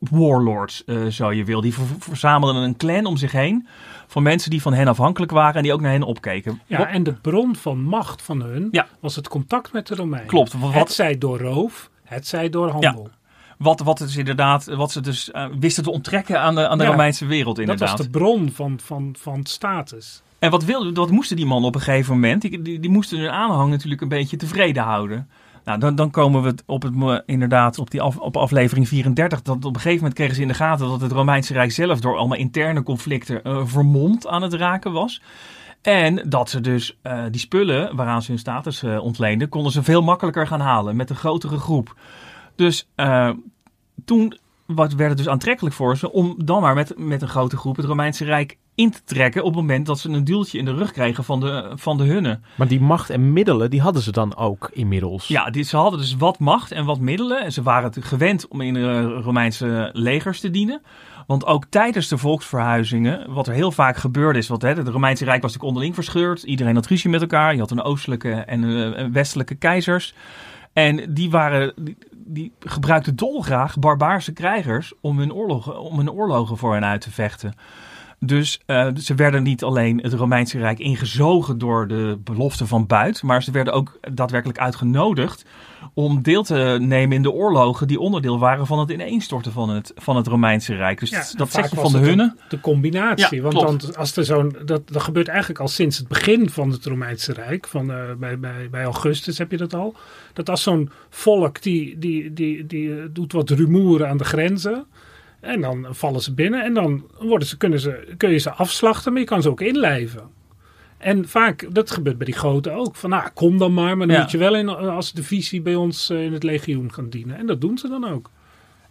warlords, 0.00 0.84
zo 1.10 1.32
je 1.32 1.44
wil. 1.44 1.60
Die 1.60 1.74
ver- 1.74 1.84
verzamelden 1.98 2.62
een 2.62 2.76
clan 2.76 3.04
om 3.04 3.16
zich 3.16 3.32
heen 3.32 3.66
van 4.06 4.22
mensen 4.22 4.50
die 4.50 4.62
van 4.62 4.72
hen 4.72 4.88
afhankelijk 4.88 5.32
waren 5.32 5.54
en 5.54 5.62
die 5.62 5.72
ook 5.72 5.80
naar 5.80 5.92
hen 5.92 6.02
opkeken. 6.02 6.60
Ja, 6.66 6.88
en 6.88 7.02
de 7.02 7.12
bron 7.12 7.56
van 7.56 7.82
macht 7.82 8.22
van 8.22 8.42
hun 8.42 8.68
Ja. 8.70 8.86
was 9.00 9.16
het 9.16 9.28
contact 9.28 9.72
met 9.72 9.86
de 9.86 9.94
Romeinen. 9.94 10.28
Klopt. 10.28 10.58
Wat- 10.58 10.72
Het 10.72 10.92
zij 10.92 11.18
door 11.18 11.38
roof, 11.40 11.90
het 12.04 12.26
zij 12.26 12.48
door 12.48 12.68
handel. 12.70 13.08
Wat, 13.58 13.80
wat, 13.80 13.98
het 13.98 14.08
is 14.08 14.16
inderdaad, 14.16 14.64
wat 14.64 14.90
ze 14.92 15.00
dus 15.00 15.30
eh, 15.30 15.46
wisten 15.58 15.82
te 15.82 15.90
onttrekken 15.90 16.40
aan 16.40 16.54
de, 16.54 16.68
aan 16.68 16.78
de 16.78 16.84
Ja, 16.84 16.90
Romeinse 16.90 17.26
wereld 17.26 17.56
Dat 17.56 17.64
inderdaad. 17.64 17.90
was 17.98 18.06
de 18.06 18.10
bron 18.12 18.50
van, 18.50 18.80
van, 18.82 19.14
van 19.18 19.44
status. 19.46 20.22
En 20.44 20.50
wat, 20.50 20.64
wilde, 20.64 20.92
wat 20.92 21.10
moesten 21.10 21.36
die 21.36 21.46
mannen 21.46 21.68
op 21.68 21.74
een 21.74 21.80
gegeven 21.80 22.12
moment? 22.12 22.42
Die, 22.42 22.80
die, 22.80 22.90
moesten 22.90 23.18
hun 23.18 23.30
aanhang 23.30 23.70
natuurlijk 23.70 24.00
een 24.00 24.08
beetje 24.08 24.36
tevreden 24.36 24.82
houden. 24.82 25.28
Nou, 25.64 25.78
dan, 25.78 25.94
dan 25.94 26.10
komen 26.10 26.42
we 26.42 26.54
op 26.66 26.82
het, 26.82 27.22
inderdaad 27.26 27.78
op, 27.78 27.90
die 27.90 28.00
af, 28.00 28.18
op 28.18 28.36
aflevering 28.36 28.88
34. 28.88 29.42
Dat 29.42 29.56
op 29.56 29.64
een 29.64 29.74
gegeven 29.74 29.96
moment 29.96 30.14
kregen 30.14 30.34
ze 30.34 30.42
in 30.42 30.48
de 30.48 30.54
gaten 30.54 30.88
dat 30.88 31.00
het 31.00 31.12
Romeinse 31.12 31.52
Rijk 31.52 31.72
zelf 31.72 32.00
door 32.00 32.16
allemaal 32.16 32.38
interne 32.38 32.82
conflicten 32.82 33.42
eh, 33.42 33.60
vermomd 33.64 34.26
aan 34.26 34.42
het 34.42 34.52
raken 34.52 34.92
was. 34.92 35.22
En 35.82 36.28
dat 36.28 36.50
ze 36.50 36.60
dus 36.60 36.98
eh, 37.02 37.22
die 37.30 37.40
spullen 37.40 37.96
waaraan 37.96 38.22
ze 38.22 38.30
hun 38.30 38.40
status 38.40 38.82
eh, 38.82 39.02
ontleenden, 39.02 39.48
konden 39.48 39.72
ze 39.72 39.82
veel 39.82 40.02
makkelijker 40.02 40.46
gaan 40.46 40.60
halen 40.60 40.96
met 40.96 41.10
een 41.10 41.16
grotere 41.16 41.58
groep. 41.58 41.96
Dus 42.56 42.88
toen 44.04 44.38
wat 44.66 44.92
werd 44.92 45.08
het 45.08 45.18
dus 45.18 45.28
aantrekkelijk 45.28 45.74
voor 45.74 45.96
ze 45.96 46.12
om 46.12 46.34
dan 46.44 46.62
maar 46.62 46.74
met, 46.74 46.98
met 46.98 47.22
een 47.22 47.28
grote 47.28 47.56
groep 47.56 47.76
het 47.76 47.86
Romeinse 47.86 48.24
Rijk 48.24 48.58
in 48.74 48.90
te 48.90 49.00
trekken 49.04 49.42
op 49.42 49.46
het 49.46 49.60
moment 49.60 49.86
dat 49.86 49.98
ze 49.98 50.08
een 50.08 50.24
duwtje 50.24 50.58
in 50.58 50.64
de 50.64 50.74
rug 50.74 50.92
kregen 50.92 51.24
van 51.24 51.40
de, 51.40 51.72
van 51.74 51.96
de 51.96 52.04
hunne. 52.04 52.40
Maar 52.54 52.68
die 52.68 52.80
macht 52.80 53.10
en 53.10 53.32
middelen, 53.32 53.70
die 53.70 53.80
hadden 53.80 54.02
ze 54.02 54.12
dan 54.12 54.36
ook 54.36 54.70
inmiddels. 54.72 55.28
Ja, 55.28 55.50
die, 55.50 55.62
ze 55.62 55.76
hadden 55.76 56.00
dus 56.00 56.16
wat 56.16 56.38
macht 56.38 56.72
en 56.72 56.84
wat 56.84 57.00
middelen. 57.00 57.42
En 57.42 57.52
ze 57.52 57.62
waren 57.62 57.90
het 57.92 58.04
gewend 58.04 58.48
om 58.48 58.60
in 58.60 58.74
de 58.74 59.02
Romeinse 59.02 59.90
legers 59.92 60.40
te 60.40 60.50
dienen. 60.50 60.82
Want 61.26 61.46
ook 61.46 61.64
tijdens 61.68 62.08
de 62.08 62.18
volksverhuizingen, 62.18 63.32
wat 63.32 63.46
er 63.46 63.54
heel 63.54 63.72
vaak 63.72 63.96
gebeurde 63.96 64.38
is, 64.38 64.48
want 64.48 64.62
hè, 64.62 64.68
het 64.68 64.88
Romeinse 64.88 65.24
Rijk 65.24 65.42
was 65.42 65.52
natuurlijk 65.52 65.68
onderling 65.68 65.94
verscheurd. 65.94 66.42
Iedereen 66.42 66.74
had 66.74 66.86
ruzie 66.86 67.10
met 67.10 67.20
elkaar. 67.20 67.54
Je 67.54 67.60
had 67.60 67.70
een 67.70 67.82
oostelijke 67.82 68.32
en 68.32 68.62
een 68.62 69.04
een 69.04 69.12
westelijke 69.12 69.54
keizers. 69.54 70.14
En 70.72 71.14
die, 71.14 71.30
waren, 71.30 71.72
die, 71.76 71.96
die 72.12 72.52
gebruikten 72.60 73.16
dolgraag 73.16 73.78
barbaarse 73.78 74.32
krijgers 74.32 74.92
om 75.00 75.18
hun, 75.18 75.32
oorlogen, 75.32 75.80
om 75.80 75.96
hun 75.96 76.10
oorlogen 76.10 76.56
voor 76.56 76.72
hen 76.72 76.84
uit 76.84 77.00
te 77.00 77.10
vechten. 77.10 77.54
Dus 78.26 78.60
eh, 78.66 78.88
ze 78.96 79.14
werden 79.14 79.42
niet 79.42 79.62
alleen 79.62 80.00
het 80.02 80.12
Romeinse 80.12 80.58
Rijk 80.58 80.78
ingezogen 80.78 81.58
door 81.58 81.88
de 81.88 82.18
belofte 82.24 82.66
van 82.66 82.86
buit, 82.86 83.22
maar 83.22 83.42
ze 83.42 83.50
werden 83.50 83.72
ook 83.72 83.98
daadwerkelijk 84.12 84.58
uitgenodigd 84.58 85.44
om 85.94 86.22
deel 86.22 86.42
te 86.42 86.76
nemen 86.80 87.16
in 87.16 87.22
de 87.22 87.30
oorlogen 87.30 87.86
die 87.86 88.00
onderdeel 88.00 88.38
waren 88.38 88.66
van 88.66 88.78
het 88.78 88.90
ineenstorten 88.90 89.52
van 89.52 89.68
het, 89.68 89.92
van 89.96 90.16
het 90.16 90.26
Romeinse 90.26 90.74
Rijk. 90.74 91.00
Dus 91.00 91.10
Ja, 91.10 91.24
dat 91.36 91.52
zeg 91.52 91.70
je 91.70 91.76
van 91.76 91.92
de 91.92 91.98
het 91.98 92.06
hunne. 92.06 92.36
De 92.48 92.60
combinatie. 92.60 93.36
Ja, 93.36 93.42
want 93.42 93.54
klopt. 93.54 93.80
dan, 93.80 93.96
als 93.96 94.16
er 94.16 94.24
zo'n, 94.24 94.56
dat, 94.64 94.88
dat 94.88 95.02
gebeurt 95.02 95.28
eigenlijk 95.28 95.60
al 95.60 95.68
sinds 95.68 95.98
het 95.98 96.08
begin 96.08 96.50
van 96.50 96.70
het 96.70 96.84
Romeinse 96.84 97.32
Rijk. 97.32 97.66
Van, 97.66 97.92
eh, 97.92 97.98
bij, 98.18 98.38
bij, 98.38 98.68
bij 98.70 98.84
Augustus 98.84 99.38
heb 99.38 99.50
je 99.50 99.56
dat 99.56 99.74
al. 99.74 99.94
Dat 100.32 100.48
als 100.50 100.62
zo'n 100.62 100.90
volk 101.10 101.62
die, 101.62 101.98
die, 101.98 102.32
die, 102.32 102.66
die 102.66 103.12
doet 103.12 103.32
wat 103.32 103.50
rumoer 103.50 104.06
aan 104.06 104.16
de 104.16 104.24
grenzen. 104.24 104.86
En 105.44 105.60
dan 105.60 105.86
vallen 105.90 106.20
ze 106.20 106.34
binnen. 106.34 106.64
En 106.64 106.74
dan 106.74 107.04
worden 107.18 107.48
ze, 107.48 107.56
kunnen 107.56 107.80
ze, 107.80 108.14
kun 108.16 108.30
je 108.30 108.38
ze 108.38 108.50
afslachten, 108.52 109.12
maar 109.12 109.20
je 109.20 109.26
kan 109.26 109.42
ze 109.42 109.48
ook 109.50 109.60
inlijven. 109.60 110.22
En 110.98 111.28
vaak, 111.28 111.66
dat 111.74 111.90
gebeurt 111.90 112.16
bij 112.18 112.26
die 112.26 112.34
grote 112.34 112.70
ook. 112.70 112.96
Van 112.96 113.10
nou, 113.10 113.28
kom 113.34 113.58
dan 113.58 113.74
maar. 113.74 113.96
Maar 113.96 114.06
dan 114.06 114.16
Ja. 114.16 114.22
moet 114.22 114.30
je 114.30 114.38
wel 114.38 114.56
in, 114.56 114.68
als 114.68 115.12
divisie 115.12 115.62
bij 115.62 115.74
ons 115.74 116.10
eh, 116.10 116.24
in 116.24 116.32
het 116.32 116.42
legioen 116.42 116.92
gaan 116.92 117.08
dienen. 117.08 117.36
En 117.36 117.46
dat 117.46 117.60
doen 117.60 117.78
ze 117.78 117.88
dan 117.88 118.08
ook. 118.08 118.30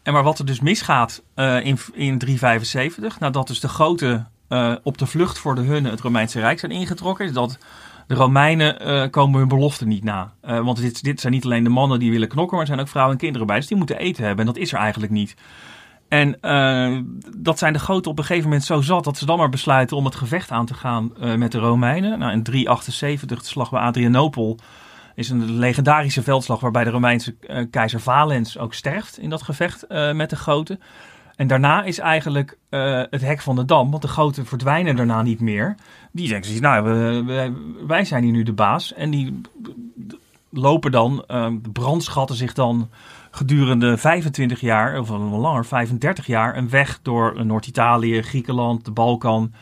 En 0.04 0.14
maar 0.14 0.24
wat 0.24 0.40
er 0.40 0.46
dus 0.46 0.60
misgaat 0.60 1.24
eh, 1.36 1.66
in, 1.66 1.78
in 1.94 2.18
375, 2.18 3.20
nadat 3.20 3.48
dus 3.48 3.60
de 3.60 3.68
grote 3.68 4.26
eh, 4.48 4.76
op 4.84 4.98
de 4.98 5.06
vlucht 5.06 5.38
voor 5.40 5.56
de 5.56 5.62
hunne 5.62 5.90
het 5.90 6.02
Romeinse 6.02 6.40
Rijk 6.40 6.60
zijn 6.60 6.72
ingetrokken, 6.72 7.26
is 7.26 7.34
dat 7.34 7.58
de 8.08 8.16
Romeinen 8.16 9.10
komen 9.10 9.40
hun 9.40 9.48
belofte 9.48 9.86
niet 9.86 10.04
na. 10.04 10.34
Want 10.42 10.82
dit, 10.82 11.04
dit 11.04 11.20
zijn 11.20 11.34
niet 11.34 11.46
alleen 11.46 11.64
de 11.64 11.70
mannen 11.70 12.00
die 12.00 12.12
willen 12.12 12.28
knokken, 12.28 12.52
maar 12.58 12.66
er 12.66 12.72
zijn 12.72 12.80
ook 12.80 12.88
vrouwen 12.92 13.14
en 13.16 13.20
kinderen 13.22 13.48
bij. 13.48 13.56
Dus 13.56 13.68
die 13.68 13.78
moeten 13.78 13.98
eten 13.98 14.24
hebben 14.26 14.46
en 14.46 14.54
dat 14.54 14.62
is 14.62 14.74
er 14.74 14.80
eigenlijk 14.80 15.12
niet. 15.12 15.36
En 16.14 16.40
eh, 16.42 16.98
dat 17.38 17.58
zijn 17.60 17.74
de 17.74 17.80
groten 17.80 18.12
op 18.12 18.18
een 18.18 18.24
gegeven 18.24 18.50
moment 18.50 18.66
zo 18.66 18.82
zat 18.82 19.04
dat 19.04 19.18
ze 19.18 19.26
dan 19.26 19.38
maar 19.38 19.50
besluiten 19.50 19.98
om 19.98 20.06
het 20.06 20.16
gevecht 20.16 20.52
aan 20.52 20.66
te 20.66 20.74
gaan 20.74 21.12
eh, 21.20 21.36
met 21.36 21.52
de 21.52 21.58
Romeinen. 21.58 22.20
Nou, 22.20 22.32
in 22.32 22.44
378, 22.44 23.40
de 23.40 23.46
slag 23.46 23.70
bij 23.70 23.82
Adrianopel, 23.82 24.58
is 25.16 25.30
een 25.30 25.58
legendarische 25.58 26.24
veldslag 26.24 26.60
waarbij 26.60 26.84
de 26.84 26.90
Romeinse 26.90 27.36
eh, 27.40 27.66
keizer 27.72 28.00
Valens 28.00 28.58
ook 28.58 28.74
sterft 28.74 29.18
in 29.18 29.30
dat 29.30 29.42
gevecht 29.42 29.86
met 30.14 30.30
de 30.30 30.36
goten. 30.36 30.80
En 31.36 31.48
daarna 31.48 31.84
is 31.84 32.00
eigenlijk 32.00 32.58
het 33.10 33.22
hek 33.22 33.42
van 33.42 33.56
de 33.56 33.66
dam, 33.66 33.90
want 33.90 34.02
de 34.02 34.08
goten 34.08 34.46
verdwijnen 34.46 34.96
daarna 34.96 35.22
niet 35.22 35.40
meer. 35.40 35.76
Die 36.12 36.28
denken 36.28 36.62
nou, 36.62 36.84
we- 36.84 37.54
wij 37.88 38.06
zijn 38.06 38.24
hier 38.24 38.32
nu 38.32 38.44
de 38.44 38.54
baas. 38.54 38.94
En 38.94 39.10
die 39.10 39.42
lopen 40.50 40.92
dan, 40.92 41.26
brandschatten 41.72 42.36
zich 42.36 42.54
dan 42.54 42.90
gedurende 43.36 43.98
25 43.98 44.62
jaar, 44.62 45.00
of 45.00 45.10
wel 45.10 45.20
langer, 45.20 45.66
35 45.66 46.26
jaar, 46.26 46.58
een 46.58 46.70
weg 46.70 47.00
door 47.02 47.46
Noord-Italië, 47.46 48.22
Griekenland, 48.22 48.86
de 48.86 48.92
Balkan. 48.92 49.54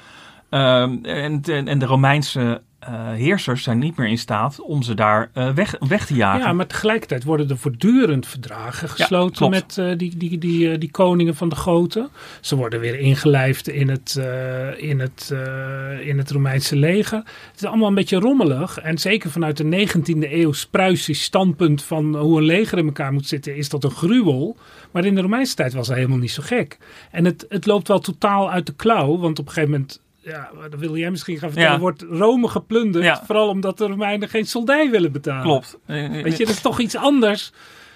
Ehm, 0.49 0.97
en, 1.03 1.41
en, 1.43 1.79
de 1.79 1.85
Romeinse 1.85 2.61
heersers 2.89 3.63
zijn 3.63 3.79
niet 3.79 3.97
meer 3.97 4.07
in 4.07 4.17
staat 4.17 4.61
om 4.61 4.81
ze 4.81 4.93
daar 4.93 5.29
eh, 5.33 5.49
weg, 5.49 5.75
weg 5.87 6.05
te 6.05 6.13
jagen. 6.13 6.41
Ja, 6.41 6.53
maar 6.53 6.67
tegelijkertijd 6.67 7.23
worden 7.23 7.49
er 7.49 7.57
voortdurend 7.57 8.27
verdragen 8.27 8.89
gesloten 8.89 9.49
met 9.49 9.77
eh, 9.77 9.97
die, 9.97 10.17
die, 10.17 10.37
die, 10.37 10.71
eh, 10.71 10.79
die 10.79 10.91
koningen 10.91 11.35
van 11.35 11.49
de 11.49 11.55
Goten. 11.55 12.09
Ze 12.41 12.55
worden 12.55 12.79
weer 12.79 12.99
ingelijfd 12.99 13.67
in 13.67 13.89
het, 13.89 14.15
eh, 14.15 14.89
in, 14.89 14.99
het, 14.99 15.29
eh, 15.33 16.07
in 16.07 16.17
het 16.17 16.31
Romeinse 16.31 16.75
leger. 16.75 17.17
Het 17.51 17.61
is 17.61 17.65
allemaal 17.65 17.87
een 17.87 17.95
beetje 17.95 18.19
rommelig. 18.19 18.77
En 18.77 18.97
zeker 18.97 19.31
vanuit 19.31 19.57
de 19.57 19.63
19e 19.63 20.33
eeuw 20.33 20.53
Pruisisch 20.71 21.23
standpunt 21.23 21.83
van 21.83 22.15
hoe 22.15 22.37
een 22.37 22.45
leger 22.45 22.77
in 22.77 22.85
elkaar 22.85 23.13
moet 23.13 23.27
zitten, 23.27 23.55
is 23.55 23.69
dat 23.69 23.83
een 23.83 23.91
gruwel. 23.91 24.57
Maar 24.91 25.05
in 25.05 25.15
de 25.15 25.21
Romeinse 25.21 25.55
tijd 25.55 25.73
was 25.73 25.87
dat 25.87 25.95
helemaal 25.95 26.17
niet 26.17 26.31
zo 26.31 26.41
gek. 26.45 26.77
En 27.11 27.25
het, 27.25 27.45
het 27.49 27.65
loopt 27.65 27.87
wel 27.87 27.99
totaal 27.99 28.51
uit 28.51 28.65
de 28.65 28.73
klauw, 28.73 29.17
want 29.17 29.39
op 29.39 29.45
een 29.45 29.53
gegeven 29.53 29.71
moment. 29.71 30.01
Ja, 30.23 30.49
dat 30.69 30.79
wil 30.79 30.97
jij 30.97 31.11
misschien 31.11 31.37
gaan 31.37 31.49
vertellen. 31.49 31.73
Ja. 31.73 31.79
Wordt 31.79 32.05
Rome 32.09 32.47
geplunderd. 32.47 33.03
Ja. 33.05 33.21
Vooral 33.25 33.47
omdat 33.49 33.77
de 33.77 33.85
Romeinen 33.87 34.29
geen 34.29 34.45
soldij 34.45 34.89
willen 34.89 35.11
betalen. 35.11 35.41
Klopt. 35.43 35.77
Eh, 35.85 36.09
Weet 36.09 36.37
je, 36.37 36.45
dat 36.45 36.53
is 36.53 36.61
toch 36.61 36.79
iets 36.79 36.95
anders 36.95 37.51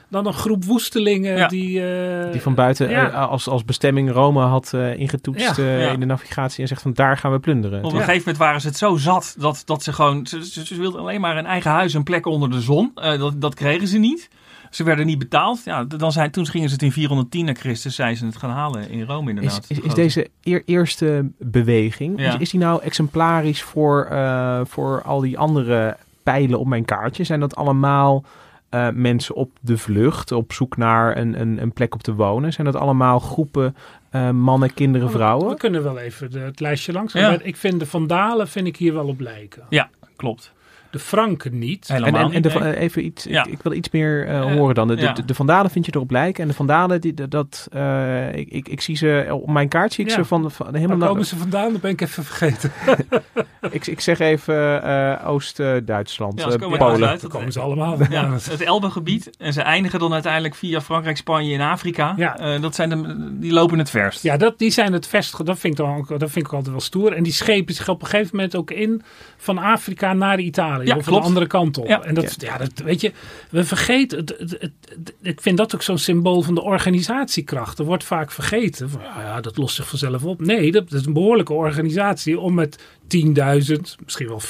dan 0.09 0.25
een 0.27 0.33
groep 0.33 0.63
woestelingen 0.65 1.37
Ja. 1.37 1.47
die... 1.47 1.87
eh, 1.89 2.31
Die 2.31 2.41
van 2.41 2.55
buiten 2.55 2.89
ja. 2.89 3.07
eh, 3.11 3.29
als, 3.29 3.47
als 3.47 3.65
bestemming 3.65 4.11
Rome 4.11 4.41
had 4.41 4.71
eh, 4.73 4.99
ingetoetst 4.99 5.55
Ja, 5.57 5.63
eh, 5.63 5.81
ja. 5.81 5.91
in 5.91 5.99
de 5.99 6.05
navigatie 6.05 6.61
en 6.61 6.67
zegt 6.67 6.81
van 6.81 6.93
daar 6.93 7.17
gaan 7.17 7.31
we 7.31 7.39
plunderen. 7.39 7.77
Op 7.83 7.83
een 7.91 7.97
Ja. 7.97 7.99
gegeven 8.03 8.19
moment 8.19 8.37
waren 8.37 8.61
ze 8.61 8.67
het 8.67 8.77
zo 8.77 8.95
zat 8.97 9.35
dat, 9.37 9.61
dat 9.65 9.83
ze 9.83 9.93
gewoon. 9.93 10.27
Ze, 10.27 10.45
ze, 10.45 10.65
ze 10.65 10.75
wilden 10.79 10.99
alleen 11.01 11.21
maar 11.21 11.37
een 11.37 11.45
eigen 11.45 11.71
huis, 11.71 11.93
een 11.93 12.03
plek 12.03 12.25
onder 12.25 12.49
de 12.51 12.61
zon. 12.61 12.91
Eh, 12.95 13.19
dat, 13.19 13.41
dat 13.41 13.53
kregen 13.53 13.87
ze 13.87 13.97
niet. 13.97 14.29
Ze 14.75 14.83
werden 14.83 15.05
niet 15.05 15.19
betaald. 15.19 15.61
Ja, 15.65 15.83
dan 15.83 16.11
zijn, 16.11 16.31
toen 16.31 16.45
gingen 16.45 16.67
ze 16.67 16.73
het 16.73 16.83
in 16.83 16.91
410 16.91 17.45
na 17.45 17.53
Christus, 17.53 17.95
zijn 17.95 18.15
ze 18.17 18.25
het 18.25 18.35
gaan 18.37 18.49
halen 18.49 18.89
in 18.89 19.01
Rome 19.03 19.31
Is, 19.31 19.37
inderdaad. 19.37 19.65
is, 19.69 19.79
is 19.79 19.93
deze 19.93 20.27
eer- 20.43 20.63
eerste 20.65 21.29
beweging, 21.39 22.19
Ja. 22.19 22.33
is, 22.33 22.39
is 22.39 22.49
die 22.49 22.59
nou 22.59 22.81
exemplarisch 22.81 23.61
voor, 23.61 24.05
eh, 24.05 24.61
voor 24.63 25.01
al 25.01 25.19
die 25.19 25.37
andere 25.37 25.97
pijlen 26.23 26.59
op 26.59 26.67
mijn 26.67 26.85
kaartje? 26.85 27.23
Zijn 27.23 27.39
dat 27.39 27.55
allemaal 27.55 28.23
eh, 28.69 28.87
mensen 28.93 29.35
op 29.35 29.51
de 29.61 29.77
vlucht, 29.77 30.31
op 30.31 30.53
zoek 30.53 30.77
naar 30.77 31.17
een, 31.17 31.39
een, 31.41 31.61
een 31.61 31.71
plek 31.73 31.93
op 31.93 32.03
te 32.03 32.13
wonen? 32.13 32.53
Zijn 32.53 32.71
dat 32.71 32.75
allemaal 32.75 33.19
groepen 33.19 33.75
eh, 34.09 34.29
mannen, 34.29 34.73
kinderen, 34.73 35.07
Oh, 35.07 35.13
We 35.13 35.17
vrouwen? 35.19 35.57
kunnen 35.57 35.83
wel 35.83 35.97
even 35.99 36.31
de- 36.31 36.39
het 36.39 36.59
lijstje 36.59 36.91
langs. 36.93 37.13
Ja. 37.13 37.29
Maar 37.29 37.43
Ik 37.43 37.55
vind 37.55 37.79
de 37.79 37.85
Vandalen 37.85 38.47
vind 38.47 38.67
ik 38.67 38.77
hier 38.77 38.93
wel 38.93 39.07
op 39.07 39.19
lijken. 39.19 39.63
Ja, 39.69 39.89
klopt. 40.15 40.53
De 40.95 41.01
Franken 41.01 41.57
niet. 41.59 41.87
Helemaal 41.87 42.19
En, 42.21 42.27
en, 42.27 42.33
en 42.33 42.41
de, 42.41 42.59
nee. 42.59 42.77
even 42.77 43.05
iets, 43.05 43.23
Ja. 43.23 43.45
ik, 43.45 43.51
ik 43.51 43.61
wil 43.61 43.73
iets 43.73 43.89
meer 43.89 44.27
eh, 44.27 44.37
Eh, 44.39 44.53
horen 44.55 44.75
dan. 44.75 44.87
De, 44.87 44.95
ja. 44.95 45.13
de, 45.13 45.25
de 45.25 45.33
Vandalen 45.33 45.71
vind 45.71 45.85
je 45.85 45.91
erop 45.95 46.11
lijken. 46.11 46.41
En 46.43 46.47
de 46.49 46.55
Vandalen, 46.55 47.01
die, 47.01 47.13
de- 47.13 47.27
dat, 47.27 47.67
eh, 47.71 48.35
ik, 48.35 48.49
ik, 48.49 48.67
ik 48.67 48.81
zie 48.81 48.95
ze 48.97 49.27
op 49.31 49.49
mijn 49.49 49.67
kaart, 49.67 49.93
zie 49.93 50.03
ik 50.03 50.09
Ja. 50.09 50.15
ze 50.15 50.25
van, 50.25 50.51
van 50.51 50.65
helemaal 50.65 50.87
Waar 50.87 50.97
naar- 50.97 51.07
komen 51.07 51.25
ze 51.25 51.35
vandaan? 51.37 51.71
Dat 51.71 51.81
ben 51.81 51.91
ik 51.91 52.01
even 52.01 52.23
vergeten. 52.23 52.71
ik, 53.71 53.87
ik 53.87 53.99
zeg 53.99 54.19
even 54.19 54.83
eh, 54.83 55.29
Oost-Duitsland, 55.29 56.39
Ja, 56.39 56.47
eh, 56.49 56.55
komen 56.59 56.77
Polen. 56.77 57.19
Dan 57.21 57.29
komen 57.29 57.51
ze 57.51 57.59
allemaal 57.59 57.97
Ja, 58.09 58.31
het 58.33 58.61
Elbegebied. 58.61 59.29
En 59.37 59.53
ze 59.53 59.61
eindigen 59.61 59.99
dan 59.99 60.13
uiteindelijk 60.13 60.55
via 60.55 60.81
Frankrijk, 60.81 61.17
Spanje 61.17 61.53
en 61.53 61.61
Afrika. 61.69 62.13
Ja. 62.17 62.37
Eh, 62.37 62.61
dat 62.61 62.75
zijn 62.75 62.89
de, 62.89 63.29
die 63.39 63.51
lopen 63.53 63.77
het 63.77 63.89
verst. 63.89 64.23
Ja, 64.23 64.37
dat, 64.37 64.57
die 64.59 64.71
zijn 64.71 64.93
het 64.93 65.07
vest. 65.07 65.45
Dat 65.45 65.59
vind, 65.59 65.79
ik 65.79 65.85
dan 65.85 65.95
ook, 65.97 66.19
dat 66.19 66.31
vind 66.31 66.45
ik 66.45 66.51
altijd 66.53 66.71
wel 66.71 66.81
stoer. 66.81 67.13
En 67.13 67.23
die 67.23 67.33
schepen 67.33 67.73
zich 67.75 67.89
op 67.89 68.01
een 68.01 68.07
gegeven 68.07 68.35
moment 68.35 68.55
ook 68.55 68.71
in 68.71 69.01
van 69.37 69.57
Afrika 69.57 70.13
naar 70.13 70.39
Italië. 70.39 70.85
Ja, 70.87 70.95
of 70.95 71.05
klopt. 71.05 71.21
de 71.21 71.27
andere 71.27 71.47
kant 71.47 71.77
op. 71.77 71.87
Ja. 71.87 72.01
En 72.03 72.13
dat, 72.13 72.35
ja. 72.37 72.57
dat, 72.57 72.71
weet 72.83 73.01
je, 73.01 73.11
we 73.49 73.63
vergeten. 73.63 74.17
Het, 74.17 74.35
het, 74.37 74.51
het- 74.51 74.71
het- 74.89 75.13
ik 75.21 75.41
vind 75.41 75.57
dat 75.57 75.75
ook 75.75 75.81
zo'n 75.81 75.97
symbool 75.97 76.41
van 76.41 76.55
de 76.55 76.61
organisatiekracht. 76.61 77.79
Er 77.79 77.85
wordt 77.85 78.03
vaak 78.03 78.31
vergeten. 78.31 78.89
Van, 78.89 79.01
ja, 79.15 79.21
ja, 79.21 79.41
dat 79.41 79.57
lost 79.57 79.75
zich 79.75 79.87
vanzelf 79.87 80.23
op. 80.23 80.41
Nee, 80.41 80.71
dat, 80.71 80.89
dat 80.89 80.99
is 80.99 81.05
een 81.05 81.13
behoorlijke 81.13 81.53
organisatie 81.53 82.39
om 82.39 82.53
met 82.53 82.83
10.000, 83.07 83.95
misschien 84.03 84.27
wel 84.27 84.41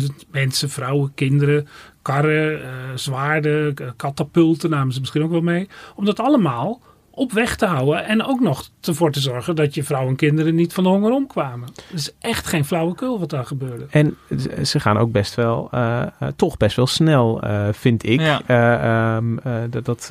40.000 0.00 0.06
mensen, 0.30 0.70
vrouwen, 0.70 1.14
kinderen, 1.14 1.68
karren, 2.02 2.62
eh, 2.62 2.70
zwaarden, 2.94 3.74
katapulten 3.96 4.70
namen 4.70 4.92
ze 4.92 5.00
misschien 5.00 5.22
ook 5.22 5.30
wel 5.30 5.40
mee. 5.40 5.68
Om 5.96 6.04
dat 6.04 6.20
allemaal 6.20 6.80
op 7.18 7.32
weg 7.32 7.56
te 7.56 7.66
houden 7.66 8.04
en 8.04 8.24
ook 8.24 8.40
nog 8.40 8.68
ervoor 8.80 9.12
te 9.12 9.20
zorgen 9.20 9.56
dat 9.56 9.74
je 9.74 9.82
vrouwen 9.84 10.10
en 10.10 10.16
kinderen 10.16 10.54
niet 10.54 10.72
van 10.72 10.84
de 10.84 10.90
honger 10.90 11.12
omkwamen. 11.12 11.68
Het 11.88 11.98
is 11.98 12.12
echt 12.18 12.46
geen 12.46 12.64
flauwekul 12.64 13.18
wat 13.18 13.30
daar 13.30 13.46
gebeurde. 13.46 13.86
En 13.90 14.16
ze 14.64 14.80
gaan 14.80 14.98
ook 14.98 15.12
best 15.12 15.34
wel, 15.34 15.68
eh, 15.70 16.02
eh, 16.02 16.08
toch 16.36 16.56
best 16.56 16.76
wel 16.76 16.86
snel, 16.86 17.42
eh, 17.42 17.68
vind 17.72 18.04
ik. 18.08 18.20
Ja. 18.20 18.40
Eh, 18.46 19.14
ehm, 19.16 19.38
eh, 19.38 19.52
dat, 19.70 19.84
dat 19.84 20.10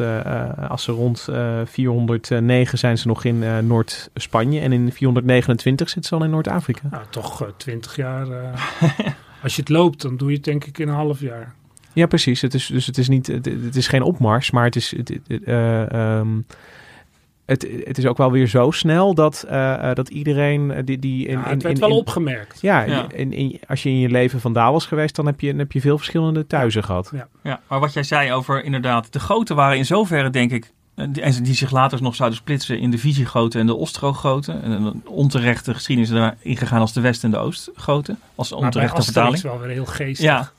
als 0.70 0.84
ze 0.84 0.92
rond 0.92 1.28
eh 1.28 1.62
409 1.66 2.78
zijn 2.78 2.98
ze 2.98 3.08
nog 3.08 3.24
in 3.24 3.44
eh, 3.44 3.58
Noord-Spanje 3.58 4.60
en 4.60 4.72
in 4.72 4.92
429 4.92 5.90
zitten 5.90 6.10
ze 6.10 6.16
al 6.18 6.24
in 6.24 6.30
Noord-Afrika. 6.30 6.82
Nou, 6.92 7.04
toch 7.10 7.42
eh, 7.42 7.48
20 7.58 7.96
jaar. 7.96 8.28
eh, 8.32 8.50
als 9.44 9.56
je 9.56 9.62
het 9.62 9.70
loopt, 9.70 10.02
dan 10.02 10.18
doe 10.18 10.30
je 10.30 10.36
het 10.36 10.44
denk 10.44 10.64
ik 10.66 10.78
in 10.78 10.88
een 10.88 10.94
half 10.96 11.20
jaar. 11.20 11.56
Ja, 11.94 12.06
precies. 12.06 12.42
Het 12.42 12.54
is, 12.54 12.66
dus 12.66 12.86
het 12.86 12.98
is, 12.98 13.08
niet, 13.08 13.28
het, 13.28 13.46
het 13.46 13.76
is 13.76 13.88
geen 13.88 14.02
opmars, 14.02 14.52
maar 14.52 14.64
het 14.66 14.76
is, 14.76 14.96
het, 14.98 15.10
het, 15.28 15.44
eh, 15.44 15.92
ehm, 15.92 16.28
het, 17.48 17.68
het 17.84 17.98
is 17.98 18.06
ook 18.06 18.18
wel 18.18 18.32
weer 18.32 18.48
zo 18.48 18.72
snel 18.72 19.14
dat, 19.14 19.46
eh, 19.50 19.90
eh, 19.90 19.96
dat 19.96 20.10
iedereen 20.10 20.72
eh, 20.72 20.82
die, 20.86 21.00
die 21.00 21.28
in, 21.28 21.38
Ja, 21.40 21.46
in, 21.46 21.52
het 21.54 21.64
werd 21.64 21.76
in- 21.76 21.82
wel 21.82 21.90
in- 21.90 21.96
opgemerkt. 21.96 22.62
Ja, 22.62 22.82
Ja. 22.82 23.06
In, 23.14 23.34
in, 23.34 23.60
als 23.68 23.84
je 23.84 23.90
in 23.90 24.00
je 24.00 24.10
leven 24.10 24.42
vandaal 24.42 24.72
was 24.72 24.86
geweest, 24.86 25.16
dan 25.16 25.26
heb 25.26 25.40
je, 25.40 25.50
dan 25.50 25.60
heb 25.60 25.72
je 25.72 25.82
veel 25.82 25.98
verschillende 25.98 26.48
thuizen 26.48 26.84
gehad. 26.84 27.12
Ja, 27.44 27.60
maar 27.68 27.80
wat 27.80 27.94
jij 27.94 28.04
zei 28.04 28.32
over 28.34 28.64
inderdaad, 28.64 29.14
de 29.14 29.20
goten 29.20 29.56
waren 29.56 29.78
in 29.78 29.86
zoverre 29.86 30.30
denk 30.30 30.52
ik, 30.52 30.72
die- 31.10 31.22
en 31.22 31.44
die 31.44 31.54
zich 31.54 31.72
later 31.72 32.02
nog 32.02 32.16
zouden 32.16 32.38
splitsen 32.38 32.80
in 32.80 32.92
de 32.92 32.98
Visiegoten 32.98 33.60
en 33.60 33.66
de 33.68 33.76
Ostrogoten. 33.76 34.64
En 34.64 34.72
een 34.72 35.02
onterechte 35.06 35.74
geschiedenis 35.74 36.12
is 36.12 36.16
erin 36.18 36.58
gegaan 36.58 36.80
als 36.82 36.94
de 36.94 37.02
West- 37.02 37.24
en 37.24 37.32
de 37.32 37.38
Oostgoten. 37.38 38.20
Als 38.36 38.50
Maar 38.50 38.58
bij 38.60 38.68
onterechte 38.68 39.02
vertaling. 39.04 39.42
wel 39.42 39.60
weer 39.60 39.70
heel 39.70 39.86
geestig. 39.86 40.26
Ja. 40.26 40.52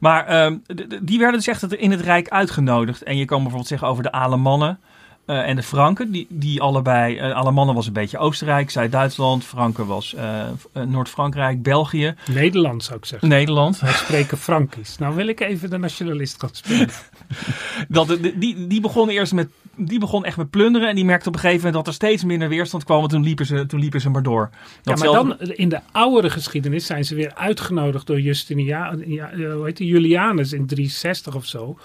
Maar 0.00 0.26
ehm, 0.26 0.56
die 1.02 1.18
werden 1.18 1.36
dus 1.38 1.46
echt 1.48 1.74
in 1.74 1.90
het 1.90 2.00
Rijk 2.00 2.28
uitgenodigd. 2.28 3.02
En 3.02 3.16
je 3.16 3.24
kan 3.24 3.36
bijvoorbeeld 3.38 3.68
zeggen 3.68 3.88
over 3.88 4.02
de 4.02 4.12
Alemannen 4.12 4.78
eh, 5.26 5.48
en 5.48 5.56
de 5.56 5.62
Franken. 5.62 6.10
Die, 6.10 6.26
die 6.30 6.60
allebei, 6.60 7.16
eh 7.16 7.36
Alemannen 7.36 7.74
was 7.74 7.86
een 7.86 7.92
beetje 7.92 8.18
Oostenrijk, 8.18 8.70
Zuid-Duitsland. 8.70 9.44
Franken 9.44 9.86
was 9.86 10.14
eh, 10.14 10.44
Noord-Frankrijk, 10.86 11.62
België, 11.62 12.14
Nederland 12.30 12.84
zou 12.84 12.98
ik 12.98 13.04
zeggen. 13.04 13.28
Nederland. 13.28 13.80
Wij 13.80 13.92
spreken 13.92 14.38
Frankisch. 14.38 14.98
Nou 14.98 15.14
wil 15.14 15.26
ik 15.26 15.40
even 15.40 15.70
de 15.70 15.78
nationalist 15.78 16.40
gaan 16.40 16.50
spelen. 16.52 16.88
Dat, 17.88 18.18
die, 18.34 18.66
die, 18.66 18.80
begon 18.80 19.08
eerst 19.08 19.32
met, 19.32 19.48
die 19.76 19.98
begon 19.98 20.24
echt 20.24 20.36
met 20.36 20.50
plunderen. 20.50 20.88
En 20.88 20.94
die 20.94 21.04
merkte 21.04 21.28
op 21.28 21.34
een 21.34 21.40
gegeven 21.40 21.64
moment 21.64 21.84
dat 21.84 21.86
er 21.86 22.00
steeds 22.06 22.24
minder 22.24 22.48
weerstand 22.48 22.84
kwam. 22.84 23.02
En 23.02 23.08
toen 23.08 23.22
liepen 23.22 23.46
ze, 23.46 23.66
toen 23.66 23.80
liepen 23.80 24.00
ze 24.00 24.10
maar 24.10 24.22
door. 24.22 24.50
Ja, 24.82 24.94
maar 24.96 25.06
dan 25.08 25.38
in 25.40 25.68
de 25.68 25.80
oudere 25.92 26.30
geschiedenis 26.30 26.86
zijn 26.86 27.04
ze 27.04 27.14
weer 27.14 27.34
uitgenodigd 27.34 28.06
door 28.06 28.20
Justinian, 28.20 29.02
ja, 29.06 29.30
eh, 29.30 29.52
hoe 29.52 29.64
heet 29.64 29.76
die, 29.76 29.86
Julianus 29.88 30.52
in 30.52 30.66
360 30.66 31.34
of 31.34 31.44
zo. 31.46 31.78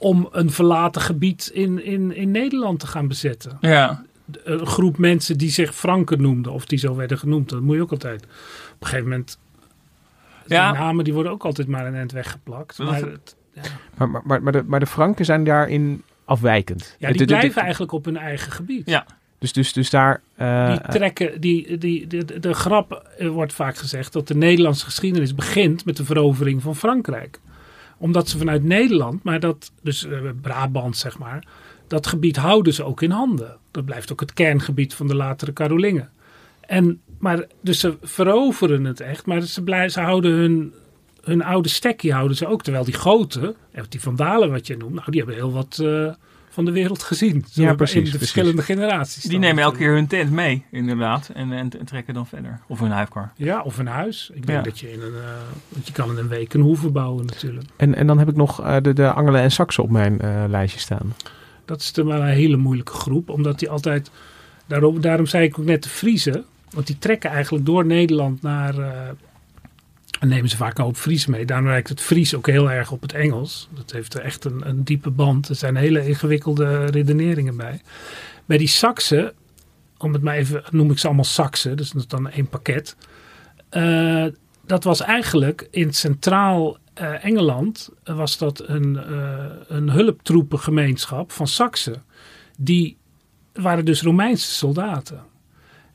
Om 0.00 0.28
een 0.30 0.50
verlaten 0.50 1.02
gebied 1.02 1.50
in, 1.52 1.84
in, 1.84 2.14
in 2.16 2.30
Nederland 2.30 2.80
te 2.80 2.86
gaan 2.86 3.08
bezetten. 3.08 3.58
Ja, 3.60 4.04
Een 4.44 4.66
groep 4.66 4.98
mensen 4.98 5.38
die 5.38 5.50
zich 5.50 5.74
Franken 5.74 6.22
noemden, 6.22 6.52
of 6.52 6.66
die 6.66 6.78
zo 6.78 6.94
werden 6.96 7.18
genoemd. 7.18 7.48
Dat 7.48 7.60
moet 7.60 7.76
je 7.76 7.82
ook 7.82 7.90
altijd. 7.90 8.22
Op 8.22 8.28
een 8.80 8.86
gegeven 8.86 9.08
moment. 9.08 9.38
Die 10.46 10.56
Ja. 10.56 10.72
namen 10.72 11.04
die 11.04 11.12
worden 11.14 11.32
ook 11.32 11.44
altijd 11.44 11.68
maar 11.68 11.86
een 11.86 11.94
eind 11.94 12.12
weggeplakt. 12.12 12.78
Maar 12.78 13.00
het- 13.00 13.36
Maar, 13.96 14.08
maar, 14.10 14.22
maar, 14.24 14.42
maar, 14.42 14.52
de, 14.52 14.62
maar 14.66 14.80
de 14.80 14.86
Franken 14.86 15.24
zijn 15.24 15.44
daarin 15.44 16.02
afwijkend. 16.24 16.96
ja, 16.98 17.12
die 17.12 17.24
blijven 17.26 17.62
eigenlijk 17.62 17.92
op 17.92 18.04
hun 18.04 18.16
eigen 18.16 18.52
gebied. 18.52 18.90
Ja. 18.90 19.06
Dus, 19.38 19.52
dus, 19.52 19.72
dus 19.72 19.90
daar... 19.90 20.20
eh, 20.36 20.68
Die 20.70 20.80
trekken, 20.90 21.40
die, 21.40 21.78
die, 21.78 22.06
de, 22.06 22.24
de, 22.24 22.38
de 22.40 22.54
grap 22.54 23.08
eh, 23.18 23.28
wordt 23.28 23.52
vaak 23.52 23.76
gezegd 23.76 24.12
dat 24.12 24.28
de 24.28 24.34
Nederlandse 24.34 24.84
geschiedenis 24.84 25.34
begint 25.34 25.84
met 25.84 25.96
de 25.96 26.04
verovering 26.04 26.62
van 26.62 26.76
Frankrijk. 26.76 27.40
Omdat 27.98 28.28
ze 28.28 28.38
vanuit 28.38 28.62
Nederland, 28.64 29.22
maar 29.22 29.40
dat, 29.40 29.72
dus 29.82 30.04
eh, 30.06 30.18
Brabant 30.40 30.96
zeg 30.96 31.18
maar, 31.18 31.44
dat 31.86 32.06
gebied 32.06 32.36
houden 32.36 32.74
ze 32.74 32.84
ook 32.84 33.02
in 33.02 33.10
handen. 33.10 33.56
Dat 33.70 33.84
blijft 33.84 34.12
ook 34.12 34.20
het 34.20 34.32
kerngebied 34.32 34.94
van 34.94 35.06
de 35.06 35.14
latere 35.14 35.52
Karolingen. 35.52 36.10
En, 36.60 37.00
maar, 37.18 37.44
dus 37.60 37.80
ze 37.80 37.96
veroveren 38.02 38.84
het 38.84 39.00
echt, 39.00 39.26
maar 39.26 39.40
ze, 39.40 39.62
blij, 39.62 39.88
ze 39.88 40.00
houden 40.00 40.32
hun, 40.32 40.74
hun 41.24 41.42
oude 41.44 41.68
stekje 41.68 42.12
houden 42.12 42.36
ze 42.36 42.46
ook. 42.46 42.62
Terwijl 42.62 42.84
die 42.84 42.94
Goten, 42.94 43.54
echt 43.72 43.90
die 43.90 44.00
Vandalen 44.00 44.50
wat 44.50 44.66
je 44.66 44.76
noemt, 44.76 44.94
nou 44.94 45.10
die 45.10 45.20
hebben 45.20 45.36
heel 45.38 45.52
wat 45.52 45.78
eh, 45.82 46.12
van 46.50 46.64
de 46.64 46.70
wereld 46.72 47.02
gezien. 47.02 47.44
Zo 47.50 47.62
Ja, 47.62 47.74
precies, 47.74 47.94
In 47.96 48.02
de 48.04 48.08
precies. 48.10 48.18
verschillende 48.30 48.62
generaties. 48.62 49.22
die 49.22 49.38
nemen 49.38 49.62
elke 49.62 49.76
keer 49.78 49.92
hun 49.94 50.06
tent 50.06 50.30
mee, 50.30 50.64
inderdaad. 50.70 51.30
En, 51.34 51.52
en, 51.52 51.70
en 51.78 51.84
trekken 51.84 52.14
dan 52.14 52.26
verder. 52.26 52.60
Of 52.68 52.80
hun 52.80 52.90
huifkar. 52.90 53.32
Ja, 53.36 53.62
of 53.62 53.78
een 53.78 53.86
huis. 53.86 54.30
Ik 54.34 54.46
denk 54.46 54.58
Ja. 54.58 54.64
dat 54.64 54.78
je 54.80 54.92
in 54.92 55.00
een, 55.00 55.14
eh, 55.14 55.30
want 55.68 55.86
je 55.86 55.92
kan 55.92 56.10
in 56.10 56.16
een 56.16 56.28
week 56.28 56.54
een 56.54 56.60
hoeve 56.60 56.90
bouwen 56.90 57.26
natuurlijk. 57.26 57.66
en, 57.76 57.94
en 57.94 58.06
dan 58.06 58.18
heb 58.18 58.28
ik 58.28 58.36
nog 58.36 58.60
eh, 58.62 58.76
de, 58.82 58.92
de 58.92 59.12
Angelen 59.12 59.40
en 59.40 59.50
Saksen 59.52 59.82
op 59.82 59.90
mijn 59.90 60.20
eh, 60.20 60.44
lijstje 60.48 60.80
staan. 60.80 61.14
Dat 61.64 61.80
is 61.80 61.90
wel 61.94 62.10
een 62.10 62.22
hele 62.26 62.56
moeilijke 62.56 62.92
groep, 62.92 63.28
omdat 63.28 63.58
die 63.58 63.70
altijd, 63.70 64.10
daarom, 64.66 65.00
daarom 65.00 65.26
zei 65.26 65.44
ik 65.44 65.58
ook 65.58 65.64
net 65.64 65.82
de 65.82 65.88
Friese, 65.88 66.44
want 66.70 66.86
die 66.86 66.98
trekken 66.98 67.30
eigenlijk 67.30 67.66
door 67.66 67.86
Nederland 67.86 68.42
naar, 68.42 68.78
eh, 68.78 68.90
en 70.20 70.28
nemen 70.28 70.50
ze 70.50 70.56
vaak 70.56 70.78
hoop 70.78 70.96
Fries 70.96 71.26
mee. 71.26 71.46
Daarom 71.46 71.66
lijkt 71.66 71.88
het 71.88 72.00
Fries 72.00 72.34
ook 72.34 72.46
heel 72.46 72.70
erg 72.70 72.90
op 72.90 73.02
het 73.02 73.12
Engels. 73.12 73.68
Dat 73.70 73.92
heeft 73.92 74.14
echt 74.14 74.44
een, 74.44 74.68
een 74.68 74.84
diepe 74.84 75.10
band. 75.10 75.48
Er 75.48 75.54
zijn 75.54 75.76
hele 75.76 76.06
ingewikkelde 76.06 76.84
redeneringen 76.84 77.56
bij. 77.56 77.80
Bij 78.44 78.58
die 78.58 78.68
Saksen, 78.68 79.32
om 79.98 80.12
het 80.12 80.22
maar 80.22 80.34
even, 80.34 80.62
noem 80.70 80.90
ik 80.90 80.98
ze 80.98 81.06
allemaal 81.06 81.24
Saksen, 81.24 81.76
dus 81.76 81.90
dat 81.90 82.02
is 82.02 82.08
dan 82.08 82.30
één 82.30 82.48
pakket. 82.48 82.96
Eh, 83.68 84.26
dat 84.66 84.84
was 84.84 85.00
eigenlijk 85.00 85.68
in 85.70 85.92
centraal 85.92 86.78
eh, 86.94 87.24
Engeland 87.24 87.90
eh, 88.04 88.16
was 88.16 88.38
dat 88.38 88.68
een, 88.68 88.98
een 89.68 89.90
hulptroepengemeenschap 89.90 91.32
van 91.32 91.46
Saksen. 91.46 92.02
Die 92.56 92.96
waren 93.52 93.84
dus 93.84 94.02
Romeinse 94.02 94.50
soldaten. 94.50 95.22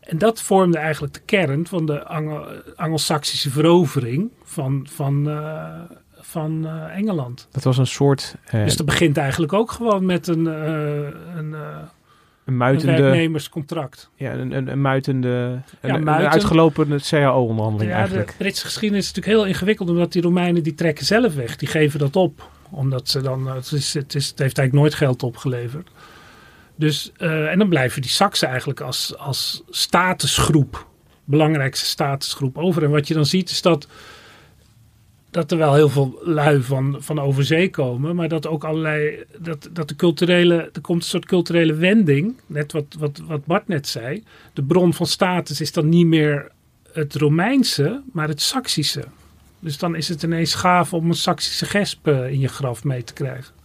En 0.10 0.17
dat 0.17 0.41
vormde 0.41 0.78
eigenlijk 0.78 1.13
de 1.13 1.22
kern 1.26 1.67
van 1.67 1.86
de 1.86 2.04
Angel- 2.04 2.45
Angelsaksische 2.76 3.50
verovering 3.50 4.32
van, 4.43 4.88
van, 4.89 5.30
eh, 5.30 5.74
van 6.19 6.67
eh, 6.67 6.98
Engeland. 6.98 7.48
Dat 7.52 7.63
was 7.63 7.78
een 7.78 7.88
soort 7.88 8.36
eh, 8.45 8.63
Dus 8.63 8.78
dat 8.78 8.86
begint 8.86 9.17
eigenlijk 9.17 9.54
ook 9.54 9.72
gewoon 9.72 10.06
met 10.06 10.28
een, 10.28 10.45
een, 10.45 11.13
een 11.36 11.56
een 12.45 12.58
muitende... 12.58 13.02
werknemerscontract. 13.02 14.10
Ja, 14.15 14.34
een, 14.34 14.52
een, 14.52 14.67
een 14.67 14.82
muitende... 14.82 15.62
Een, 15.82 15.93
een 15.93 16.04
muiten. 16.04 16.32
uitgelopen 16.32 17.00
CAO-onderhandeling 17.02 17.91
Ja, 17.91 18.08
de. 18.08 18.26
Britse 18.38 18.65
geschiedenis 18.65 19.06
is 19.06 19.13
natuurlijk 19.13 19.38
heel 19.38 19.48
ingewikkeld, 19.54 19.89
omdat 19.89 20.12
die 20.12 20.22
Romeinen 20.22 20.63
die 20.63 20.74
trekken 20.74 21.06
zelf 21.06 21.36
weg. 21.36 21.56
Die 21.56 21.67
geven 21.67 22.00
dat 22.00 22.15
op. 22.15 22.50
Omdat 22.69 23.10
ze 23.10 23.22
dan, 23.22 23.48
het, 23.48 23.72
is, 23.72 23.93
het, 23.93 24.15
is, 24.15 24.28
het 24.28 24.39
heeft 24.39 24.58
eigenlijk 24.58 24.74
nooit 24.74 24.93
geld 24.93 25.24
opgeleverd. 25.24 25.89
Dus, 26.80 27.12
eh, 27.18 27.52
en 27.52 27.58
dan 27.58 27.70
blijven 27.70 28.02
die 28.02 28.12
Saksen 28.12 28.48
eigenlijk 28.48 28.82
als, 28.82 29.18
als 29.18 29.63
statusgroep, 29.70 30.88
belangrijkste 31.24 31.86
statusgroep 31.86 32.58
over. 32.58 32.84
En 32.84 32.89
wat 32.89 33.08
je 33.08 33.13
dan 33.13 33.26
ziet 33.26 33.50
is 33.50 33.62
dat, 33.62 33.88
dat 35.32 35.52
er 35.52 35.58
wel 35.58 35.74
heel 35.74 35.89
veel 35.89 36.20
lui 36.24 36.62
van, 36.62 36.98
van 37.00 37.20
over 37.20 37.46
zee 37.46 37.70
komen, 37.70 38.15
maar 38.15 38.28
dat 38.28 38.48
ook 38.48 38.63
allerlei, 38.63 39.24
dat, 39.39 39.70
dat 39.72 39.88
de 39.88 39.96
culturele, 39.96 40.70
er 40.74 40.82
komt 40.82 41.02
een 41.02 41.10
soort 41.10 41.26
culturele 41.26 41.74
wending, 41.74 42.36
net 42.46 42.72
wat, 42.72 42.96
wat, 43.00 43.22
wat 43.28 43.46
Bart 43.46 43.68
net 43.68 43.88
zei. 43.88 44.24
De 44.54 44.63
bron 44.63 44.94
van 44.94 45.08
status 45.08 45.62
is 45.62 45.72
dan 45.72 45.89
niet 45.89 46.08
meer 46.08 46.52
het 46.92 47.15
Romeinse, 47.15 48.02
maar 48.12 48.28
het 48.28 48.42
Saksische. 48.42 49.04
Dus 49.60 49.78
dan 49.78 49.96
is 49.96 50.10
het 50.10 50.24
ineens 50.24 50.54
gaaf 50.54 50.94
om 50.94 51.10
een 51.10 51.13
Saksische 51.13 51.65
gesp 51.65 52.08
eh, 52.08 52.32
in 52.32 52.39
je 52.39 52.48
graf 52.48 52.84
mee 52.84 53.04
te 53.04 53.13
krijgen. 53.13 53.59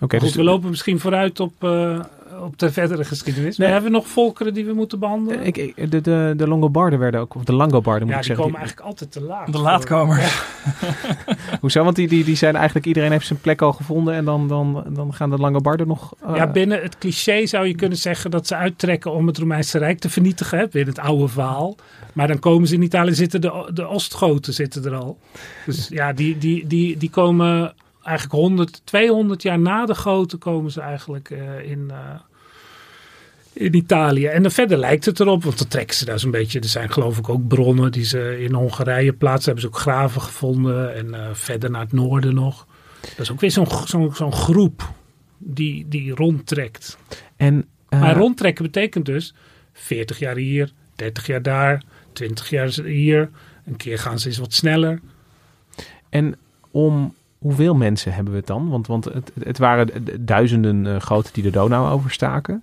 Oké, 0.00 0.16
Goed, 0.18 0.26
dus 0.26 0.36
we 0.36 0.42
lopen 0.42 0.70
misschien 0.70 1.00
vooruit 1.00 1.40
op, 1.40 1.52
eh, 1.58 2.00
op 2.42 2.58
de 2.58 2.72
verdere 2.72 3.04
geschiedenis. 3.04 3.56
Nee. 3.56 3.68
Maar 3.68 3.76
hebben 3.80 3.92
we 3.92 3.98
nog 3.98 4.08
volkeren 4.08 4.54
die 4.54 4.64
we 4.64 4.72
moeten 4.72 4.98
behandelen? 4.98 5.46
ik, 5.46 5.56
ik- 5.56 5.90
de, 5.90 6.00
de, 6.00 6.34
de 6.36 6.48
Longobarden 6.48 6.98
werden 6.98 7.20
ook, 7.20 7.34
of 7.34 7.44
de 7.44 7.52
Langobarden 7.52 8.02
moet 8.08 8.10
ja, 8.10 8.20
ik 8.20 8.26
die 8.26 8.34
zeggen. 8.34 8.44
komen 8.44 8.58
eigenlijk 8.60 8.88
altijd 8.88 9.12
te 9.12 9.22
laat. 9.22 9.52
De 9.52 9.58
laatkomers. 9.58 10.42
Hoezo? 11.60 11.84
Want 11.84 11.96
die, 11.96 12.08
die, 12.08 12.24
die 12.24 12.36
zijn 12.36 12.56
eigenlijk, 12.56 12.86
iedereen 12.86 13.10
heeft 13.10 13.26
zijn 13.26 13.40
plek 13.40 13.62
al 13.62 13.72
gevonden 13.72 14.14
en 14.14 14.24
dan, 14.24 14.48
dan, 14.48 14.84
dan 14.88 15.14
gaan 15.14 15.30
de 15.30 15.36
Langobarden 15.36 15.86
nog... 15.86 16.14
eh, 16.26 16.36
Ja, 16.36 16.46
binnen 16.46 16.82
het 16.82 16.98
cliché 16.98 17.46
zou 17.46 17.66
je 17.66 17.74
kunnen 17.74 17.98
zeggen 17.98 18.30
dat 18.30 18.46
ze 18.46 18.54
uittrekken 18.54 19.12
om 19.12 19.26
het 19.26 19.38
Romeinse 19.38 19.78
Rijk 19.78 19.98
te 19.98 20.10
vernietigen. 20.10 20.58
hè, 20.58 20.68
Binnen 20.68 20.94
het 20.94 21.04
oude 21.04 21.28
verhaal. 21.28 21.76
Maar 22.12 22.26
dan 22.28 22.38
komen 22.38 22.68
ze 22.68 22.74
in 22.74 22.82
Italië, 22.82 23.14
zitten 23.14 23.40
de, 23.40 23.70
de 23.74 23.88
Ostgoten 23.88 24.52
zitten 24.52 24.84
er 24.84 24.94
al. 24.94 25.18
Dus 25.66 25.88
ja, 25.88 26.12
die, 26.12 26.38
die, 26.38 26.66
die, 26.66 26.96
die 26.96 27.10
komen 27.10 27.74
eigenlijk 28.08 28.40
100, 28.40 28.80
200 28.84 29.42
jaar 29.42 29.58
na 29.58 29.86
de 29.86 29.94
Goten 29.94 30.38
komen 30.38 30.70
ze 30.70 30.80
eigenlijk 30.80 31.30
eh, 31.30 31.70
in, 31.70 31.90
eh, 31.90 32.20
in 33.52 33.74
Italië. 33.74 34.26
En 34.26 34.42
dan 34.42 34.50
verder 34.50 34.78
lijkt 34.78 35.04
het 35.04 35.20
erop, 35.20 35.44
want 35.44 35.58
dan 35.58 35.68
trekken 35.68 35.96
ze 35.96 36.04
daar 36.04 36.18
zo'n 36.18 36.30
beetje. 36.30 36.60
Er 36.60 36.68
zijn 36.68 36.92
geloof 36.92 37.18
ik 37.18 37.28
ook 37.28 37.48
bronnen 37.48 37.92
die 37.92 38.04
ze 38.04 38.40
in 38.40 38.52
Hongarije 38.52 39.12
plaatsen. 39.12 39.44
Hebben 39.44 39.62
ze 39.62 39.68
ook 39.68 39.82
graven 39.82 40.20
gevonden 40.20 40.94
en 40.94 41.14
eh, 41.14 41.28
verder 41.32 41.70
naar 41.70 41.80
het 41.80 41.92
noorden 41.92 42.34
nog. 42.34 42.66
Dat 43.00 43.18
is 43.18 43.30
ook 43.30 43.40
weer 43.40 43.50
zo'n 43.50 43.66
zo'n 43.84 44.14
zo'n 44.14 44.32
groep 44.32 44.92
die, 45.38 45.88
die 45.88 46.14
rondtrekt. 46.14 46.98
En, 47.36 47.66
Maar 47.88 48.16
rondtrekken 48.16 48.64
betekent 48.64 49.06
dus 49.06 49.34
40 49.72 50.18
jaar 50.18 50.36
hier, 50.36 50.72
30 50.94 51.26
jaar 51.26 51.42
daar, 51.42 51.82
20 52.12 52.50
jaar 52.50 52.68
hier. 52.68 53.30
Een 53.66 53.76
keer 53.76 53.98
gaan 53.98 54.18
ze 54.18 54.28
eens 54.28 54.38
wat 54.38 54.52
sneller. 54.52 55.00
En 56.08 56.36
om 56.70 57.14
hoeveel 57.38 57.74
mensen 57.74 58.12
hebben 58.12 58.32
we 58.32 58.38
het 58.38 58.48
dan? 58.48 58.68
Want, 58.68 58.86
want 58.86 59.04
het, 59.04 59.32
het 59.42 59.58
waren 59.58 59.88
duizenden 60.20 60.84
uh, 60.84 61.00
goten 61.00 61.32
die 61.32 61.42
de 61.42 61.50
Donau 61.50 61.90
overstaken. 61.90 62.62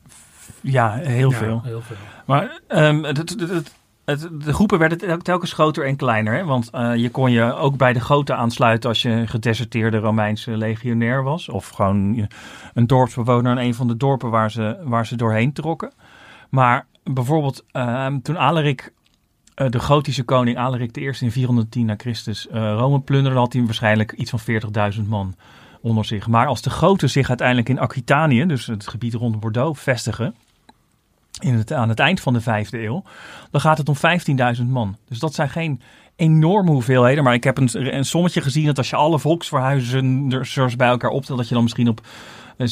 Ja, 0.62 0.92
heel 0.94 1.32
Ja, 1.32 1.38
veel. 1.38 1.62
heel 1.64 1.82
veel. 1.82 1.96
Maar 2.26 2.60
um, 2.68 3.04
het, 3.04 3.18
het, 3.18 3.30
het, 3.40 3.74
het, 4.06 4.30
de 4.44 4.54
groepen 4.54 4.80
werden 4.80 5.22
telkens 5.22 5.54
groter 5.54 5.86
en 5.86 5.96
kleiner. 5.96 6.34
Hè? 6.34 6.44
Want 6.44 6.70
uh, 6.76 6.96
je 6.96 7.10
kon 7.10 7.32
je 7.32 7.54
ook 7.54 7.78
bij 7.78 7.94
de 7.94 8.00
goten 8.00 8.38
aansluiten 8.38 8.90
als 8.90 9.02
je 9.02 9.10
een 9.10 9.28
gedeserteerde 9.28 9.98
Romeinse 9.98 10.58
legionair 10.58 11.24
was. 11.24 11.50
Of 11.50 11.70
gewoon 11.70 12.28
een 12.74 12.88
dorpsbewoner 12.88 13.52
in 13.52 13.58
een 13.58 13.74
van 13.74 13.88
de 13.88 13.98
dorpen 13.98 14.30
waar 14.30 14.52
ze, 14.52 14.78
waar 14.84 15.06
ze 15.06 15.16
doorheen 15.16 15.54
trokken. 15.54 15.92
Maar 16.50 16.86
bijvoorbeeld 17.04 17.64
uh, 17.74 18.08
toen 18.22 18.38
Alaric, 18.38 18.94
uh, 19.56 19.70
de 19.70 19.80
gotische 19.80 20.24
koning 20.24 20.58
Alaric 20.58 20.98
I 20.98 21.14
in 21.20 21.32
410 21.32 21.86
na 21.86 21.94
Christus 21.98 22.48
uh, 22.48 22.54
Rome 22.54 23.00
plunderde, 23.00 23.38
had 23.40 23.54
hij 23.54 23.64
waarschijnlijk 23.64 24.12
iets 24.12 24.30
van 24.30 24.40
40.000 24.94 25.02
man 25.08 25.36
onder 25.82 26.06
zich. 26.06 26.28
Maar 26.28 26.48
als 26.48 26.62
de 26.62 26.70
goten 26.70 27.10
zich 27.10 27.30
uiteindelijk 27.30 27.70
in 27.70 27.80
Aquitanië, 27.80 28.46
dus 28.46 28.66
het 28.66 28.88
gebied 28.88 29.14
rond 29.14 29.40
Bordeaux, 29.40 29.82
vestigen, 29.82 30.36
in 31.40 31.54
het, 31.54 31.74
aan 31.74 31.90
het 31.90 32.00
eind 32.00 32.20
van 32.22 32.34
de 32.34 32.42
vijfde 32.42 32.84
eeuw, 32.84 33.04
dan 33.52 33.62
gaat 33.62 33.78
het 33.78 33.90
om 33.90 33.96
15.000 34.58 34.66
man. 34.68 34.98
Dus 35.08 35.20
dat 35.20 35.34
zijn 35.34 35.50
geen 35.50 35.82
enorme 36.16 36.72
hoeveelheden. 36.72 37.24
Maar 37.24 37.34
ik 37.34 37.44
heb 37.44 37.58
een, 37.58 37.96
een 37.96 38.06
sommetje 38.06 38.42
gezien 38.42 38.66
dat 38.66 38.78
als 38.78 38.90
je 38.90 38.96
alle 38.96 39.20
volksverhuizers 39.20 40.76
bij 40.76 40.88
elkaar 40.88 41.10
optelt, 41.10 41.38
dat 41.38 41.48
je 41.48 41.54
dan 41.54 41.64
misschien 41.64 41.90
op 41.90 42.02
700.000, 42.58 42.64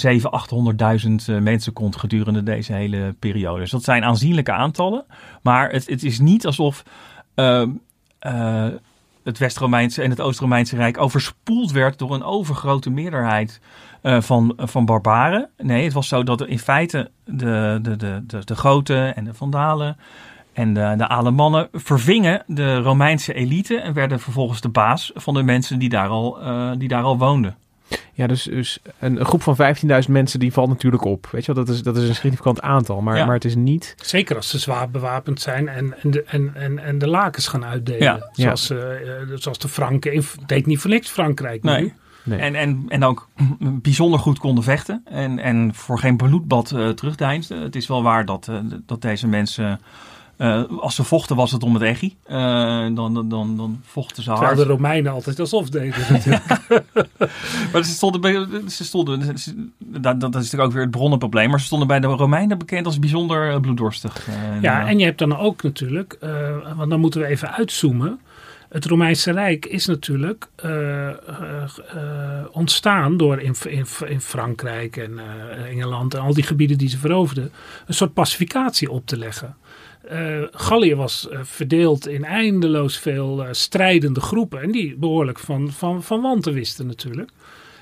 800.000 1.28 1.42
mensen 1.42 1.74
komt 1.74 1.96
gedurende 1.96 2.44
deze 2.44 2.74
hele 2.74 3.16
periode. 3.20 3.60
Dus 3.60 3.72
dat 3.72 3.84
zijn 3.84 4.04
aanzienlijke 4.04 4.52
aantallen. 4.52 5.06
Maar 5.42 5.70
het, 5.70 5.88
het 5.88 6.04
is 6.04 6.20
niet 6.20 6.46
alsof 6.46 6.84
uh, 7.36 7.66
uh, 8.22 8.68
het 9.24 9.38
West-Romeinse 9.38 10.02
en 10.02 10.10
het 10.10 10.22
Oost-Romeinse 10.22 10.76
Rijk 10.76 10.98
overspoeld 10.98 11.72
werd 11.72 12.00
door 12.00 12.14
een 12.14 12.24
overgrote 12.24 12.90
meerderheid 12.90 13.60
uh, 14.04 14.22
van, 14.22 14.54
van 14.58 14.86
barbaren. 14.86 15.50
Nee, 15.58 15.84
het 15.84 15.94
was 15.94 16.08
zo 16.08 16.24
dat 16.24 16.46
in 16.48 16.60
feite 16.60 17.12
de, 17.26 17.80
de, 17.82 17.96
de, 17.96 18.24
de, 18.28 18.40
de 18.44 18.56
Goten 18.56 19.16
en 19.16 19.24
de 19.24 19.34
Vandalen 19.34 19.98
en 20.54 20.74
de, 20.74 20.94
de 20.98 21.08
Alemannen 21.08 21.68
vervingen 21.72 22.44
de 22.48 22.78
Romeinse 22.78 23.34
elite 23.34 23.80
en 23.80 23.94
werden 23.94 24.20
vervolgens 24.20 24.62
de 24.62 24.70
baas 24.70 25.12
van 25.16 25.34
de 25.34 25.44
mensen 25.44 25.80
die 25.80 25.90
daar 25.90 26.08
al, 26.10 26.38
die 26.78 26.88
daar 26.88 27.04
al 27.04 27.18
woonden. 27.18 27.58
Ja, 28.14 28.28
dus, 28.28 28.44
dus 28.44 28.80
een, 29.00 29.20
een 29.20 29.26
groep 29.26 29.42
van 29.42 29.58
15.000 30.06 30.10
mensen 30.10 30.40
die 30.40 30.54
valt 30.54 30.70
natuurlijk 30.70 31.04
op. 31.04 31.28
Weet 31.32 31.46
je 31.46 31.54
wel, 31.54 31.66
dat 31.66 31.76
is, 31.76 31.82
dat 31.82 31.98
is 31.98 32.08
een 32.08 32.16
significant 32.16 32.62
aantal. 32.62 33.02
Maar, 33.02 33.18
ja. 33.18 33.26
maar 33.26 33.36
het 33.36 33.46
is 33.46 33.56
niet... 33.56 33.96
Zeker 34.02 34.36
als 34.36 34.50
ze 34.50 34.60
zwaar 34.60 34.90
bewapend 34.90 35.42
zijn 35.42 35.68
en, 35.68 35.96
en, 36.02 36.12
de, 36.12 36.24
en, 36.24 36.52
en, 36.56 36.80
en 36.80 36.98
de 36.98 37.08
lakens 37.08 37.48
gaan 37.48 37.66
uitdelen. 37.66 38.30
Ja. 38.34 38.56
Zoals, 38.56 38.72
uh, 38.72 38.80
zoals 39.36 39.58
de 39.58 39.68
Franken. 39.68 40.16
Het 40.16 40.36
deed 40.46 40.66
niet 40.66 40.80
voor 40.80 40.90
niks 40.90 41.10
Frankrijk 41.10 41.64
nee. 41.64 41.82
nu. 41.82 41.94
Nee. 42.24 42.40
En, 42.40 42.56
en, 42.56 42.86
en 42.88 43.04
ook 43.04 43.30
bijzonder 43.60 44.20
goed 44.20 44.40
konden 44.40 44.64
vechten. 44.64 45.02
En, 45.06 45.40
en 45.40 45.74
voor 45.74 46.00
geen 46.00 46.18
bloedbad 46.18 46.72
uh, 46.72 46.90
terugdeinsden. 46.90 47.62
Het 47.62 47.76
is 47.76 47.88
wel 47.88 48.04
waar 48.04 48.26
dat, 48.26 48.48
uh, 48.50 48.60
dat 48.86 49.02
deze 49.02 49.28
mensen... 49.28 49.80
Uh, 50.38 50.64
als 50.80 50.96
ze 50.96 51.04
vochten 51.04 51.36
was 51.36 51.52
het 51.52 51.64
om 51.64 51.74
het 51.74 51.84
echi. 51.84 52.16
dan, 52.28 52.96
dan, 52.96 53.30
dan, 53.30 53.58
dan 53.58 53.82
vochten 53.86 54.24
ze 54.24 54.30
hard. 54.30 54.42
Terwijl 54.42 54.68
de 54.68 54.74
Romeinen 54.74 55.12
altijd 55.12 55.40
alsof 55.40 55.70
deden 55.70 56.00
natuurlijk. 56.14 56.46
maar 57.72 57.84
ze 57.84 57.92
stonden, 57.92 58.22
bij, 58.22 58.48
ze 58.68 58.84
stonden 58.84 59.38
ze, 59.38 59.68
dat, 59.78 60.20
dat 60.20 60.36
is 60.36 60.42
natuurlijk 60.42 60.64
ook 60.64 60.72
weer 60.72 60.82
het 60.82 60.92
bronnenprobleem. 60.92 61.50
Maar 61.50 61.60
ze 61.60 61.66
stonden 61.66 61.88
bij 61.88 62.00
de 62.00 62.08
Romeinen 62.08 62.58
bekend 62.58 62.86
als 62.86 63.00
bijzonder 63.00 63.60
bloeddorstig. 63.60 64.28
ja, 64.62 64.88
en 64.88 65.00
je 65.00 65.06
hebt 65.06 65.20
dan 65.20 65.38
ook 65.38 65.64
natuurlijk... 65.64 66.18
want 66.76 66.90
dan 66.90 67.00
moeten 67.00 67.22
we 67.22 67.28
even 67.28 67.52
uitzoomen 67.52 68.20
het 68.70 68.86
Romeinse 68.86 69.32
Rijk 69.32 69.66
is 69.66 69.86
natuurlijk 69.86 70.48
ontstaan 72.52 73.18
door 73.18 73.40
in, 73.40 73.56
in, 73.70 73.86
in 74.08 74.22
Frankrijk 74.22 74.98
en 74.98 75.20
Engeland 75.70 76.14
en 76.14 76.20
al 76.20 76.34
die 76.34 76.44
gebieden 76.44 76.78
die 76.78 76.90
ze 76.90 76.98
veroverden, 76.98 77.52
een 77.86 77.94
soort 77.94 78.14
pacificatie 78.14 78.92
op 78.92 79.06
te 79.06 79.18
leggen. 79.18 79.56
Gallië 80.52 80.96
was 80.96 81.28
verdeeld 81.32 82.08
in 82.08 82.24
eindeloos 82.24 82.98
veel 82.98 83.46
strijdende 83.52 84.22
groepen 84.22 84.62
en 84.62 84.72
die 84.72 84.96
behoorlijk 84.96 85.40
van, 85.40 85.72
van, 85.72 86.04
van 86.04 86.22
wanten 86.22 86.54
wisten 86.54 86.88
natuurlijk. 86.88 87.30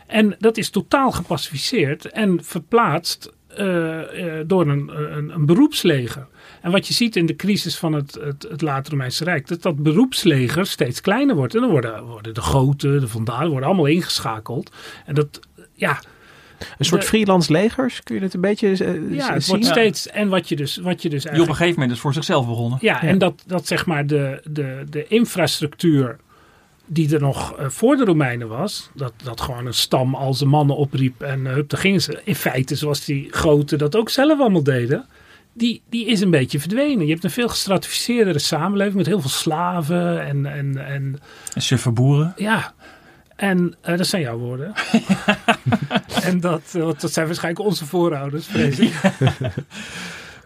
En 0.07 0.35
dat 0.39 0.57
is 0.57 0.69
totaal 0.69 1.11
gepacificeerd 1.11 2.05
en 2.05 2.43
verplaatst 2.43 3.31
door 4.45 4.67
een, 4.67 4.91
een, 5.17 5.29
een 5.29 5.45
beroepsleger. 5.45 6.27
En 6.61 6.71
wat 6.71 6.87
je 6.87 6.93
ziet 6.93 7.15
in 7.15 7.25
de 7.25 7.35
crisis 7.35 7.77
van 7.77 7.93
het, 7.93 8.13
het, 8.13 8.47
het 8.49 8.61
late 8.61 8.89
Romeinse 8.89 9.23
Rijk, 9.23 9.47
dat 9.47 9.61
dat 9.61 9.83
beroepsleger 9.83 10.65
steeds 10.65 11.01
kleiner 11.01 11.35
wordt. 11.35 11.55
En 11.55 11.61
dan 11.61 11.69
worden, 11.69 12.03
worden 12.03 12.33
de 12.33 12.41
goten, 12.41 12.99
de 12.99 13.07
vandalen, 13.07 13.49
worden 13.49 13.67
allemaal 13.67 13.85
ingeschakeld. 13.85 14.71
En 15.05 15.15
dat, 15.15 15.39
ja... 15.73 15.99
Een 16.77 16.85
soort 16.85 17.01
de, 17.01 17.07
freelance 17.07 17.51
legers, 17.51 18.03
kun 18.03 18.15
je 18.15 18.21
het 18.21 18.33
een 18.33 18.41
beetje 18.41 18.67
uh, 18.67 19.17
Ja, 19.17 19.33
het 19.33 19.43
zien? 19.43 19.55
wordt 19.55 19.71
steeds... 19.71 20.07
En 20.07 20.27
wat 20.27 20.49
je 20.49 20.55
dus, 20.55 20.77
wat 20.77 21.01
je 21.01 21.09
dus 21.09 21.23
Die 21.23 21.41
op 21.41 21.47
een 21.47 21.55
gegeven 21.55 21.73
moment 21.73 21.91
is 21.91 21.99
voor 21.99 22.13
zichzelf 22.13 22.47
begonnen. 22.47 22.77
Ja, 22.81 22.99
ja. 23.01 23.07
en 23.07 23.17
dat, 23.17 23.43
dat 23.45 23.67
zeg 23.67 23.85
maar 23.85 24.07
de, 24.07 24.41
de, 24.49 24.83
de 24.89 25.07
infrastructuur 25.07 26.17
die 26.85 27.13
er 27.13 27.21
nog 27.21 27.59
uh, 27.59 27.69
voor 27.69 27.95
de 27.95 28.05
Romeinen 28.05 28.47
was, 28.47 28.89
dat, 28.93 29.13
dat 29.23 29.41
gewoon 29.41 29.65
een 29.65 29.73
stam 29.73 30.15
al 30.15 30.33
zijn 30.33 30.49
mannen 30.49 30.75
opriep 30.75 31.21
en 31.21 31.39
uh, 31.39 31.53
hup, 31.53 31.69
daar 31.69 31.79
gingen 31.79 32.01
ze. 32.01 32.21
In 32.23 32.35
feite, 32.35 32.75
zoals 32.75 33.05
die 33.05 33.27
goten 33.31 33.77
dat 33.77 33.95
ook 33.95 34.09
zelf 34.09 34.39
allemaal 34.39 34.63
deden, 34.63 35.05
die, 35.53 35.81
die 35.89 36.05
is 36.05 36.21
een 36.21 36.29
beetje 36.29 36.59
verdwenen. 36.59 37.05
Je 37.05 37.11
hebt 37.11 37.23
een 37.23 37.31
veel 37.31 37.49
gestratificeerdere 37.49 38.39
samenleving 38.39 38.95
met 38.95 39.05
heel 39.05 39.21
veel 39.21 39.29
slaven 39.29 40.25
en... 40.25 40.45
En, 40.45 40.85
en, 40.85 41.19
en 41.53 41.61
suffe 41.61 41.91
boeren. 41.91 42.33
Ja, 42.35 42.73
en 43.41 43.75
uh, 43.89 43.97
dat 43.97 44.07
zijn 44.07 44.21
jouw 44.21 44.37
woorden. 44.37 44.73
en 46.29 46.39
dat, 46.39 46.73
uh, 46.75 46.83
dat 46.83 47.11
zijn 47.11 47.25
waarschijnlijk 47.25 47.65
onze 47.65 47.85
voorouders, 47.85 48.47
vrees 48.47 48.79
ik. 48.79 48.93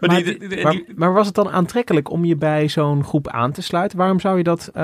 Maar, 0.00 0.10
maar, 0.10 0.22
die, 0.22 0.38
die, 0.38 0.48
die, 0.48 0.62
maar, 0.62 0.82
maar, 0.94 1.12
was 1.12 1.26
het 1.26 1.34
dan 1.34 1.50
aantrekkelijk 1.50 2.10
om 2.10 2.24
je 2.24 2.36
bij 2.36 2.68
zo'n 2.68 3.04
groep 3.04 3.28
aan 3.28 3.52
te 3.52 3.62
sluiten? 3.62 3.98
Waarom 3.98 4.20
zou 4.20 4.36
je 4.36 4.42
dat... 4.42 4.68
Uh, 4.68 4.82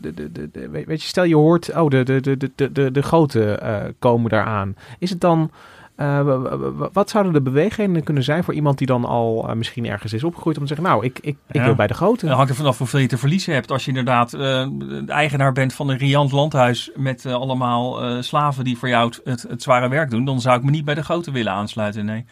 de, 0.00 0.14
de, 0.14 0.50
de, 0.52 0.68
weet 0.70 1.02
je, 1.02 1.08
stel 1.08 1.24
je 1.24 1.34
hoort... 1.34 1.74
Oh, 1.74 1.88
de, 1.90 2.02
de, 2.02 2.20
de, 2.20 2.50
de, 2.54 2.72
de, 2.72 2.90
de 2.90 3.02
grote 3.02 3.60
uh, 3.62 3.76
komen 3.98 4.30
daaraan. 4.30 4.76
Is 4.98 5.10
het 5.10 5.20
dan... 5.20 5.50
Uh, 5.96 6.88
wat 6.92 7.10
zouden 7.10 7.32
de 7.32 7.42
beweegredenen 7.42 8.02
kunnen 8.02 8.22
zijn 8.22 8.44
voor 8.44 8.54
iemand 8.54 8.78
die 8.78 8.86
dan 8.86 9.04
al 9.04 9.48
uh, 9.48 9.54
misschien 9.54 9.86
ergens 9.86 10.12
is 10.12 10.24
opgegroeid 10.24 10.56
om 10.56 10.62
te 10.62 10.68
zeggen, 10.68 10.86
nou, 10.86 11.04
ik, 11.04 11.18
ik, 11.18 11.36
ik 11.48 11.54
ja. 11.56 11.64
wil 11.64 11.74
bij 11.74 11.86
de 11.86 11.94
grote. 11.94 12.26
Dan 12.26 12.34
hangt 12.34 12.50
er 12.50 12.56
vanaf 12.56 12.78
hoeveel 12.78 13.00
je 13.00 13.06
te 13.06 13.18
verliezen 13.18 13.54
hebt. 13.54 13.70
Als 13.70 13.82
je 13.82 13.88
inderdaad 13.88 14.34
uh, 14.34 14.40
de 14.78 15.04
eigenaar 15.06 15.52
bent 15.52 15.74
van 15.74 15.88
een 15.88 15.96
riant 15.96 16.32
landhuis 16.32 16.90
met 16.96 17.26
allemaal 17.26 18.22
slaven 18.22 18.64
die 18.64 18.78
voor 18.78 18.88
jou 18.88 19.06
het, 19.06 19.20
het, 19.24 19.42
het, 19.42 19.62
zware 19.62 19.88
werk 19.88 20.10
doen, 20.10 20.24
dan 20.24 20.40
zou 20.40 20.58
ik 20.58 20.64
me 20.64 20.70
niet 20.70 20.84
bij 20.84 20.94
de 20.94 21.04
grote 21.04 21.30
willen 21.30 21.52
aansluiten, 21.52 22.04
nee. 22.04 22.24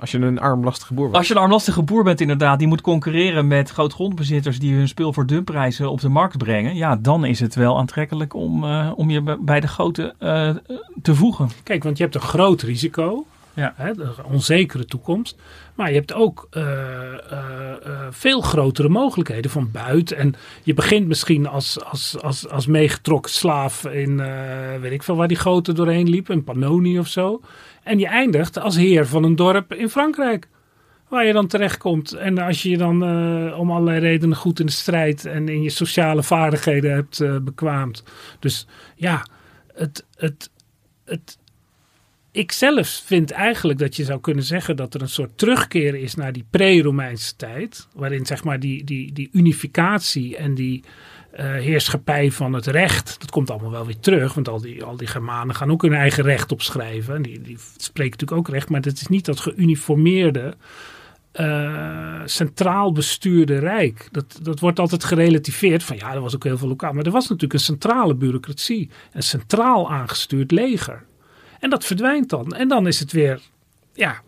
Als 0.00 0.10
je 0.10 0.18
een 0.18 0.40
armlastige 0.40 0.94
boer 0.94 1.04
bent. 1.04 1.16
Als 1.16 1.28
je 1.28 1.34
een 1.34 1.40
armlastige 1.40 1.82
boer 1.82 2.04
bent, 2.04 2.20
inderdaad, 2.20 2.58
die 2.58 2.68
moet 2.68 2.80
concurreren 2.80 3.46
met 3.46 3.70
grootgrondbezitters 3.70 4.58
die 4.58 4.74
hun 4.74 4.88
spul 4.88 5.12
voor 5.12 5.26
dumpprijzen 5.26 5.90
op 5.90 6.00
de 6.00 6.08
markt 6.08 6.38
brengen. 6.38 6.76
Ja, 6.76 6.96
dan 6.96 7.24
is 7.24 7.40
het 7.40 7.54
wel 7.54 7.78
aantrekkelijk 7.78 8.34
om, 8.34 8.64
uh, 8.64 8.90
om 8.94 9.10
je 9.10 9.38
bij 9.40 9.60
de 9.60 9.68
grote 9.68 10.14
uh, 10.20 10.50
te 11.02 11.14
voegen. 11.14 11.48
Kijk, 11.62 11.82
want 11.82 11.96
je 11.96 12.02
hebt 12.02 12.14
een 12.14 12.20
groot 12.20 12.62
risico. 12.62 13.26
Ja. 13.54 13.72
Hè, 13.76 13.94
de 13.94 14.14
onzekere 14.24 14.84
toekomst. 14.84 15.36
Maar 15.74 15.88
je 15.88 15.94
hebt 15.94 16.12
ook 16.12 16.48
uh, 16.52 16.62
uh, 16.62 17.38
veel 18.10 18.40
grotere 18.40 18.88
mogelijkheden 18.88 19.50
van 19.50 19.70
buiten. 19.72 20.16
En 20.16 20.34
je 20.62 20.74
begint 20.74 21.06
misschien 21.08 21.46
als, 21.46 21.84
als, 21.84 22.22
als, 22.22 22.48
als 22.48 22.66
meegetrokken 22.66 23.32
slaaf 23.32 23.84
in, 23.84 24.22
weet 24.80 24.92
ik 24.92 25.02
veel 25.02 25.16
waar 25.16 25.28
die 25.28 25.36
goten 25.36 25.74
doorheen 25.74 26.08
liepen, 26.08 26.34
in 26.34 26.44
Pannonië 26.44 26.98
of 26.98 27.06
zo. 27.06 27.40
En 27.82 27.98
je 27.98 28.06
eindigt 28.06 28.58
als 28.58 28.76
heer 28.76 29.06
van 29.06 29.24
een 29.24 29.36
dorp 29.36 29.74
in 29.74 29.88
Frankrijk. 29.88 30.48
Waar 31.08 31.26
je 31.26 31.32
dan 31.32 31.46
terechtkomt. 31.46 32.12
En 32.12 32.38
als 32.38 32.62
je 32.62 32.70
je 32.70 32.76
dan 32.76 33.02
om 33.54 33.70
allerlei 33.70 33.98
redenen 33.98 34.36
goed 34.36 34.60
in 34.60 34.66
de 34.66 34.72
strijd 34.72 35.24
en 35.24 35.48
in 35.48 35.62
je 35.62 35.70
sociale 35.70 36.22
vaardigheden 36.22 36.92
hebt 36.92 37.44
bekwaamd. 37.44 38.04
Dus 38.38 38.66
ja, 38.94 39.26
het, 39.74 40.06
het, 40.16 40.50
het, 41.04 41.38
ik 42.32 42.52
zelf 42.52 42.88
vind 42.88 43.30
eigenlijk 43.30 43.78
dat 43.78 43.96
je 43.96 44.04
zou 44.04 44.20
kunnen 44.20 44.44
zeggen 44.44 44.76
dat 44.76 44.94
er 44.94 45.00
een 45.02 45.08
soort 45.08 45.38
terugkeer 45.38 45.94
is 45.94 46.14
naar 46.14 46.32
die 46.32 46.44
pre-Romeinse 46.50 47.36
tijd. 47.36 47.88
Waarin 47.94 48.26
zeg 48.26 48.44
maar 48.44 48.60
die, 48.60 48.84
die, 48.84 49.12
die 49.12 49.28
unificatie 49.32 50.36
en 50.36 50.54
die 50.54 50.84
uh, 51.32 51.38
heerschappij 51.38 52.30
van 52.30 52.52
het 52.52 52.66
recht, 52.66 53.20
dat 53.20 53.30
komt 53.30 53.50
allemaal 53.50 53.70
wel 53.70 53.86
weer 53.86 54.00
terug. 54.00 54.34
Want 54.34 54.48
al 54.48 54.60
die, 54.60 54.84
al 54.84 54.96
die 54.96 55.06
Germanen 55.06 55.54
gaan 55.54 55.70
ook 55.70 55.82
hun 55.82 55.92
eigen 55.92 56.24
recht 56.24 56.52
opschrijven. 56.52 57.14
En 57.14 57.22
die, 57.22 57.40
die 57.40 57.58
spreken 57.76 58.10
natuurlijk 58.10 58.48
ook 58.48 58.54
recht, 58.54 58.68
maar 58.68 58.80
het 58.80 59.00
is 59.00 59.06
niet 59.06 59.24
dat 59.24 59.40
geuniformeerde, 59.40 60.54
uh, 61.34 62.20
centraal 62.24 62.92
bestuurde 62.92 63.58
rijk. 63.58 64.08
Dat, 64.10 64.38
dat 64.42 64.60
wordt 64.60 64.78
altijd 64.78 65.04
gerelativeerd 65.04 65.82
van 65.82 65.96
ja, 65.96 66.14
er 66.14 66.20
was 66.20 66.34
ook 66.34 66.44
heel 66.44 66.58
veel 66.58 66.68
lokaal. 66.68 66.92
Maar 66.92 67.04
er 67.04 67.10
was 67.10 67.28
natuurlijk 67.28 67.52
een 67.52 67.60
centrale 67.60 68.14
bureaucratie, 68.14 68.90
een 69.12 69.22
centraal 69.22 69.90
aangestuurd 69.90 70.50
leger. 70.50 71.08
En 71.60 71.70
dat 71.70 71.84
verdwijnt 71.84 72.28
dan. 72.28 72.54
En 72.54 72.68
dan 72.68 72.86
is 72.86 73.00
het 73.00 73.12
weer, 73.12 73.40
ja, 73.92 74.20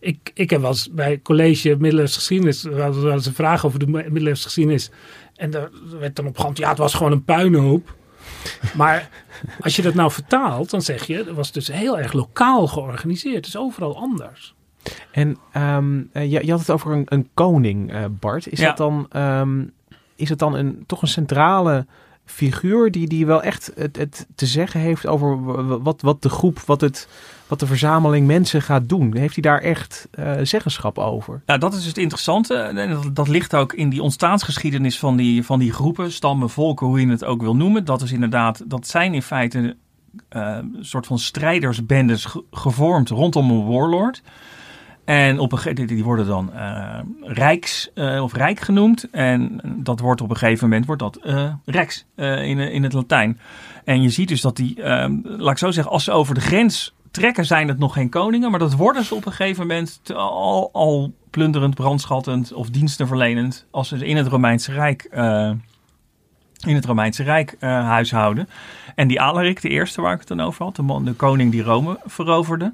ik, 0.00 0.30
ik 0.34 0.50
heb 0.50 0.60
wel 0.60 0.70
eens 0.70 0.90
bij 0.90 1.20
college 1.22 1.76
middeleeuwse 1.78 2.14
geschiedenis, 2.14 2.62
we 2.62 2.80
hadden 2.80 3.02
wel 3.02 3.12
eens 3.12 3.26
een 3.26 3.34
vraag 3.34 3.66
over 3.66 3.78
de 3.78 3.86
middeleeuwse 3.86 4.42
geschiedenis. 4.42 4.90
En 5.36 5.50
daar 5.50 5.70
werd 5.98 6.16
dan 6.16 6.26
op 6.26 6.56
ja, 6.56 6.68
het 6.68 6.78
was 6.78 6.94
gewoon 6.94 7.12
een 7.12 7.24
puinhoop. 7.24 7.94
Maar 8.74 9.08
als 9.60 9.76
je 9.76 9.82
dat 9.82 9.94
nou 9.94 10.10
vertaalt, 10.10 10.70
dan 10.70 10.82
zeg 10.82 11.06
je, 11.06 11.16
het 11.16 11.32
was 11.32 11.52
dus 11.52 11.68
heel 11.68 11.98
erg 11.98 12.12
lokaal 12.12 12.66
georganiseerd. 12.66 13.36
Het 13.36 13.46
is 13.46 13.56
overal 13.56 13.96
anders. 13.96 14.54
En 15.10 15.36
um, 15.56 16.10
je, 16.12 16.44
je, 16.44 16.50
had 16.50 16.60
het 16.60 16.70
over 16.70 16.92
een, 16.92 17.04
een 17.08 17.28
koning, 17.34 17.92
uh, 17.92 18.04
Bart. 18.10 18.46
Is, 18.46 18.58
ja. 18.58 18.66
dat 18.66 18.76
dan, 18.76 19.22
um, 19.22 19.72
is 20.16 20.28
het 20.28 20.38
dan 20.38 20.54
een, 20.54 20.84
toch 20.86 21.02
een 21.02 21.08
centrale 21.08 21.86
figuur 22.30 22.90
die, 22.90 23.08
die 23.08 23.26
wel 23.26 23.42
echt 23.42 23.72
het, 23.74 23.96
het 23.96 24.26
te 24.34 24.46
zeggen 24.46 24.80
heeft 24.80 25.06
over 25.06 25.42
wat, 25.82 26.00
wat 26.00 26.22
de 26.22 26.28
groep, 26.28 26.60
wat, 26.60 26.80
het, 26.80 27.08
wat 27.46 27.60
de 27.60 27.66
verzameling 27.66 28.26
mensen 28.26 28.62
gaat 28.62 28.88
doen. 28.88 29.16
Heeft 29.16 29.34
hij 29.34 29.42
daar 29.42 29.60
echt 29.60 30.08
uh, 30.18 30.32
zeggenschap 30.42 30.98
over? 30.98 31.42
Ja, 31.46 31.58
dat 31.58 31.74
is 31.74 31.86
het 31.86 31.98
interessante. 31.98 32.54
En 32.54 33.00
dat, 33.12 33.28
ligt 33.28 33.54
ook 33.54 33.72
in 33.72 33.88
die 33.88 34.02
ontstaansgeschiedenis 34.02 34.98
van 34.98 35.16
die, 35.16 35.44
van 35.44 35.58
die 35.58 35.72
groepen, 35.72 36.12
stammen, 36.12 36.50
volken, 36.50 36.86
hoe 36.86 37.00
je 37.00 37.08
het 37.08 37.24
ook 37.24 37.40
wil 37.40 37.56
noemen. 37.56 37.84
Dat 37.84 38.02
is 38.02 38.12
inderdaad, 38.12 38.62
dat 38.66 38.86
zijn 38.86 39.14
in 39.14 39.22
feite 39.22 39.76
een 40.28 40.76
soort 40.80 41.06
van 41.06 41.18
strijdersbendes 41.18 42.36
gevormd 42.50 43.08
rondom 43.08 43.50
een 43.50 43.66
warlord. 43.66 44.22
En 45.10 45.38
op 45.38 45.52
een 45.52 45.58
gegeven 45.58 45.86
die 45.86 46.04
worden 46.04 46.26
dan 46.26 46.50
uh, 46.54 46.98
rijks 47.20 47.90
uh, 47.94 48.22
of 48.22 48.34
rijk 48.34 48.60
genoemd. 48.60 49.10
En 49.10 49.60
dat 49.76 50.00
wordt 50.00 50.20
op 50.20 50.30
een 50.30 50.36
gegeven 50.36 50.68
moment 50.68 50.86
wordt 50.86 51.02
dat 51.02 51.18
uh, 51.24 51.52
rex 51.64 52.06
in, 52.16 52.58
in 52.58 52.82
het 52.82 52.92
Latijn. 52.92 53.40
En 53.84 54.02
je 54.02 54.10
ziet 54.10 54.28
dus 54.28 54.40
dat 54.40 54.56
die, 54.56 54.82
laat 55.22 55.50
ik 55.50 55.58
zo 55.58 55.70
zeggen, 55.70 55.92
als 55.92 56.04
ze 56.04 56.12
over 56.12 56.34
de 56.34 56.40
grens 56.40 56.94
trekken, 57.10 57.44
zijn 57.44 57.68
het 57.68 57.78
nog 57.78 57.92
geen 57.92 58.08
koningen. 58.08 58.50
Maar 58.50 58.58
dat 58.58 58.74
worden 58.74 59.04
ze 59.04 59.14
op 59.14 59.26
een 59.26 59.32
gegeven 59.32 59.66
moment 59.66 60.00
al, 60.14 60.70
al 60.72 61.12
plunderend, 61.30 61.74
brandschattend 61.74 62.52
of 62.52 62.70
dienstenverlenend. 62.70 63.66
Als 63.70 63.88
ze 63.88 64.06
in 64.06 64.16
het 64.16 64.26
Romeinse 64.26 64.72
Rijk 64.72 65.08
in 66.66 66.74
het 66.74 66.84
Romeinse 66.84 67.22
Rijk 67.22 67.56
huishouden. 67.60 68.48
En 68.94 69.08
die 69.08 69.20
Alaric, 69.20 69.60
de 69.60 69.68
eerste 69.68 70.00
waar 70.00 70.12
ik 70.12 70.18
het 70.18 70.28
dan 70.28 70.40
over 70.40 70.64
had, 70.64 70.76
de 71.04 71.12
koning 71.12 71.52
die 71.52 71.62
Rome 71.62 71.98
veroverde, 72.06 72.72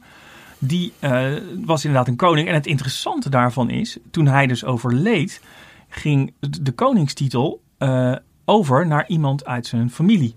die 0.59 0.93
uh, 1.01 1.33
was 1.65 1.85
inderdaad 1.85 2.09
een 2.09 2.17
koning. 2.17 2.49
En 2.49 2.55
het 2.55 2.67
interessante 2.67 3.31
daarvan 3.31 3.71
is, 3.71 3.99
toen 4.11 4.27
hij 4.27 4.47
dus 4.47 4.65
overleed, 4.65 5.41
ging 5.89 6.33
de 6.41 6.73
koningstitel 6.73 7.61
uh, 7.79 8.17
over 8.45 8.87
naar 8.87 9.09
iemand 9.09 9.45
uit 9.45 9.67
zijn 9.67 9.91
familie. 9.91 10.35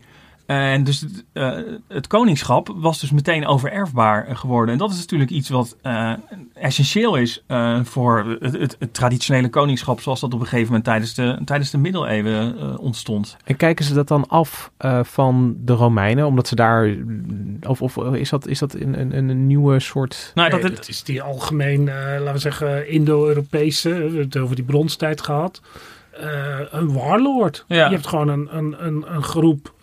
En 0.50 0.84
dus 0.84 1.00
het, 1.00 1.26
uh, 1.34 1.58
het, 1.88 2.08
koningschap 2.08 2.74
was 2.76 3.00
dus 3.00 3.12
meteen 3.12 3.48
overerfbaar 3.48 4.38
geworden. 4.38 4.74
En 4.74 4.80
dat 4.80 4.92
is 4.92 4.98
natuurlijk 4.98 5.30
iets 5.30 5.50
wat 5.50 5.78
uh, 5.84 6.14
essentieel 6.54 7.16
is 7.16 7.44
uh, 7.48 7.80
voor 7.84 8.38
het, 8.40 8.54
het, 8.54 8.76
het, 8.80 8.94
traditionele 8.94 9.50
koningschap, 9.50 10.02
zoals 10.02 10.20
dat 10.20 10.34
op 10.34 10.40
een 10.40 10.46
gegeven 10.46 10.68
moment 10.68 10.84
tijdens 10.84 11.14
de, 11.14 11.42
tijdens 11.46 11.72
de 11.72 11.78
middeleeuwen 11.78 12.78
ontstond. 12.78 13.38
En 13.46 13.56
kijken 13.56 13.86
ze 13.86 13.94
dat 13.94 14.08
dan 14.08 14.28
af 14.28 14.72
van 15.02 15.56
de 15.60 15.74
Romeinen, 15.74 16.26
omdat 16.26 16.48
ze 16.48 16.56
daar. 16.56 16.96
Of, 17.68 17.82
of 17.82 17.98
is 17.98 18.30
dat, 18.30 18.48
is 18.48 18.60
dat 18.60 18.74
een, 18.74 19.00
een, 19.00 19.30
een 19.30 19.48
nieuwe 19.48 19.80
soort. 19.80 20.32
Nou, 20.36 20.50
dat, 20.50 20.64
het, 20.64 20.88
is 20.88 21.04
die 21.04 21.22
algemeen, 21.22 21.84
laten 21.86 22.34
we 22.34 22.40
zeggen, 22.40 22.90
Indo-Europese, 22.90 23.90
we 23.90 23.96
hebben 23.96 24.20
het 24.20 24.38
over 24.38 24.56
die 24.56 24.66
bronstijd 24.66 25.22
gehad. 25.22 25.62
een 26.72 26.94
warlord. 26.94 27.66
Ja. 27.68 27.86
Je 27.86 27.94
hebt 27.94 28.08
gewoon 28.08 28.28
een, 28.28 28.58
een, 28.58 28.86
een, 28.86 29.06
een 29.16 29.24
groep 29.24 29.78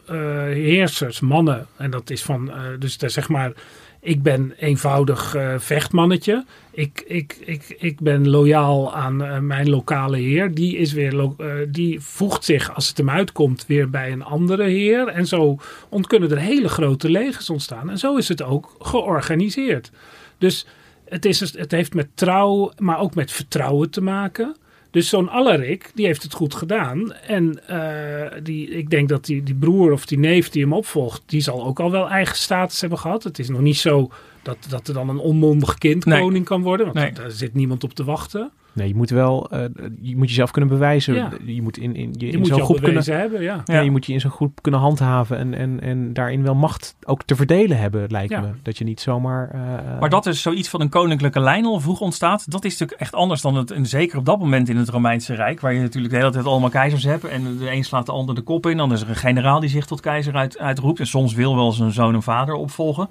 heersers, 0.52 1.20
mannen. 1.20 1.66
En 1.76 1.90
dat 1.90 2.10
is 2.10 2.22
van, 2.22 2.48
uh, 2.48 2.56
dus 2.78 2.96
zeg 2.96 3.28
maar, 3.28 3.52
ik 4.00 4.22
ben 4.22 4.52
eenvoudig 4.58 5.36
uh, 5.36 5.54
vechtmannetje. 5.58 6.44
Ik, 6.70 7.04
ik, 7.06 7.36
ik, 7.40 7.76
ik 7.78 8.00
ben 8.00 8.28
loyaal 8.28 8.94
aan 8.94 9.46
mijn 9.46 9.68
lokale 9.68 10.16
heer. 10.16 10.54
Die, 10.54 10.76
is 10.76 10.92
weer 10.92 11.30
die 11.68 12.00
voegt 12.00 12.44
zich, 12.44 12.74
als 12.74 12.88
het 12.88 12.96
hem 12.96 13.10
uitkomt, 13.10 13.64
weer 13.66 13.90
bij 13.90 14.12
een 14.12 14.22
andere 14.22 14.64
heer. 14.64 15.08
En 15.08 15.26
zo 15.26 15.58
kunnen 16.06 16.30
er 16.30 16.38
hele 16.38 16.68
grote 16.68 17.10
legers 17.10 17.50
ontstaan. 17.50 17.90
En 17.90 17.98
zo 17.98 18.16
is 18.16 18.28
het 18.28 18.42
ook 18.42 18.76
georganiseerd. 18.78 19.90
Dus 20.38 20.66
het, 21.08 21.24
is, 21.24 21.40
het 21.40 21.70
heeft 21.70 21.94
met 21.94 22.08
trouw, 22.14 22.72
maar 22.78 22.98
ook 22.98 23.14
met 23.14 23.32
vertrouwen 23.32 23.90
te 23.90 24.00
maken. 24.00 24.56
Dus 24.96 25.08
zo'n 25.08 25.28
Allerik, 25.28 25.90
die 25.94 26.06
heeft 26.06 26.22
het 26.22 26.32
goed 26.32 26.54
gedaan. 26.54 27.12
En 27.12 27.60
uh, 27.70 28.42
die, 28.42 28.68
ik 28.68 28.90
denk 28.90 29.08
dat 29.08 29.24
die, 29.24 29.42
die 29.42 29.54
broer 29.54 29.92
of 29.92 30.06
die 30.06 30.18
neef 30.18 30.50
die 30.50 30.62
hem 30.62 30.72
opvolgt, 30.72 31.22
die 31.26 31.40
zal 31.40 31.64
ook 31.64 31.80
al 31.80 31.90
wel 31.90 32.08
eigen 32.08 32.36
status 32.36 32.80
hebben 32.80 32.98
gehad. 32.98 33.22
Het 33.22 33.38
is 33.38 33.48
nog 33.48 33.60
niet 33.60 33.76
zo 33.76 34.10
dat, 34.42 34.56
dat 34.68 34.88
er 34.88 34.94
dan 34.94 35.08
een 35.08 35.18
onmondig 35.18 35.78
kind 35.78 36.04
nee. 36.04 36.20
koning 36.20 36.44
kan 36.44 36.62
worden. 36.62 36.86
Want 36.86 36.98
nee. 36.98 37.12
daar 37.12 37.30
zit 37.30 37.54
niemand 37.54 37.84
op 37.84 37.92
te 37.92 38.04
wachten. 38.04 38.50
Nee, 38.76 38.88
je 38.88 38.94
moet 38.94 39.10
wel, 39.10 39.48
uh, 39.52 39.64
je 40.00 40.16
moet 40.16 40.28
jezelf 40.28 40.50
kunnen 40.50 40.70
bewijzen. 40.70 41.14
Ja. 41.14 41.30
Je 41.44 41.62
moet 41.62 41.78
in, 41.78 41.96
in, 41.96 42.14
je, 42.18 42.26
je 42.26 42.32
in 42.32 42.38
moet 42.38 42.48
zo'n 42.48 42.60
groep 42.60 42.82
kunnen 42.82 43.04
hebben. 43.04 43.42
Ja. 43.42 43.62
ja. 43.64 43.80
je 43.80 43.90
moet 43.90 44.06
je 44.06 44.12
in 44.12 44.20
zo'n 44.20 44.30
groep 44.30 44.62
kunnen 44.62 44.80
handhaven 44.80 45.38
en, 45.38 45.54
en, 45.54 45.80
en 45.80 46.12
daarin 46.12 46.42
wel 46.42 46.54
macht 46.54 46.96
ook 47.04 47.22
te 47.22 47.36
verdelen 47.36 47.78
hebben, 47.78 48.10
lijkt 48.10 48.30
ja. 48.30 48.40
me. 48.40 48.48
Dat 48.62 48.78
je 48.78 48.84
niet 48.84 49.00
zomaar. 49.00 49.54
Uh, 49.54 50.00
maar 50.00 50.10
dat 50.10 50.26
is 50.26 50.42
zoiets 50.42 50.68
van 50.68 50.80
een 50.80 50.88
koninklijke 50.88 51.40
lijn 51.40 51.64
al 51.64 51.80
vroeg 51.80 52.00
ontstaat. 52.00 52.50
Dat 52.50 52.64
is 52.64 52.70
natuurlijk 52.70 53.00
echt 53.00 53.14
anders 53.14 53.40
dan 53.40 53.54
het, 53.54 53.70
en 53.70 53.86
zeker 53.86 54.18
op 54.18 54.24
dat 54.24 54.38
moment 54.38 54.68
in 54.68 54.76
het 54.76 54.88
Romeinse 54.88 55.34
Rijk, 55.34 55.60
waar 55.60 55.72
je 55.72 55.80
natuurlijk 55.80 56.12
de 56.12 56.18
hele 56.18 56.32
tijd 56.32 56.46
allemaal 56.46 56.70
keizers 56.70 57.04
hebt 57.04 57.24
en 57.24 57.56
de 57.58 57.70
een 57.70 57.84
slaat 57.84 58.06
de 58.06 58.12
ander 58.12 58.34
de 58.34 58.42
kop 58.42 58.66
in. 58.66 58.76
Dan 58.76 58.92
is 58.92 59.00
er 59.00 59.08
een 59.08 59.16
generaal 59.16 59.60
die 59.60 59.70
zich 59.70 59.86
tot 59.86 60.00
keizer 60.00 60.34
uit, 60.34 60.58
uitroept. 60.58 61.00
En 61.00 61.06
soms 61.06 61.34
wil 61.34 61.56
wel 61.56 61.72
zijn 61.72 61.92
zoon 61.92 62.14
en 62.14 62.22
vader 62.22 62.54
opvolgen. 62.54 63.08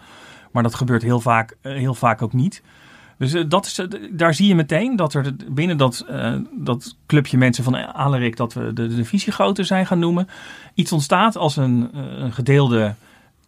Maar 0.52 0.64
dat 0.64 0.76
gebeurt 0.76 1.02
heel 1.02 1.20
vaak, 1.20 1.58
heel 1.62 1.94
vaak 1.94 2.22
ook 2.22 2.34
niet. 2.34 2.62
Dus 3.18 3.34
uh, 3.34 3.44
dat 3.48 3.66
is, 3.66 3.80
uh, 3.80 3.88
daar 4.12 4.34
zie 4.34 4.48
je 4.48 4.56
meteen 4.56 4.96
dat 4.96 5.14
er 5.14 5.36
binnen 5.50 5.78
dat, 5.78 6.06
uh, 6.10 6.36
dat 6.52 6.96
clubje 7.06 7.38
mensen 7.38 7.64
van 7.64 7.76
Alerik, 7.76 8.38
dat 8.38 8.54
we 8.54 8.74
de, 8.74 9.06
visiegoten 9.06 9.66
zijn 9.66 9.86
gaan 9.86 10.00
noemen, 10.00 10.28
iets 10.74 10.92
ontstaat 10.92 11.38
als 11.38 11.56
een, 11.56 11.90
een 11.94 12.34
gedeelde 12.34 12.96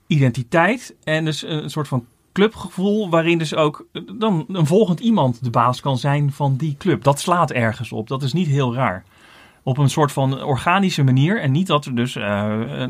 identiteit. 0.08 0.96
En 1.04 1.26
dus 1.26 1.44
een 1.44 1.70
soort 1.70 1.88
van 1.88 2.06
clubgevoel 2.32 3.10
waarin 3.10 3.38
dus 3.38 3.56
ook 3.56 3.86
dan 4.14 4.46
een 4.48 4.66
volgend 4.66 5.00
iemand 5.00 5.44
de 5.44 5.50
baas 5.50 5.80
kan 5.80 5.98
zijn 5.98 6.32
van 6.32 6.56
die 6.56 6.76
club. 6.78 7.04
Dat 7.04 7.20
slaat 7.20 7.52
ergens 7.52 7.92
op. 7.92 8.08
Dat 8.08 8.24
is 8.24 8.34
niet 8.34 8.48
heel 8.48 8.74
raar 8.74 9.04
op 9.68 9.78
een 9.78 9.90
soort 9.90 10.12
van 10.12 10.44
organische 10.44 11.04
manier. 11.04 11.42
En 11.42 11.52
niet 11.52 11.68
dat 11.68 11.86
er 11.86 11.96
dus 11.96 12.16
uh, 12.16 12.86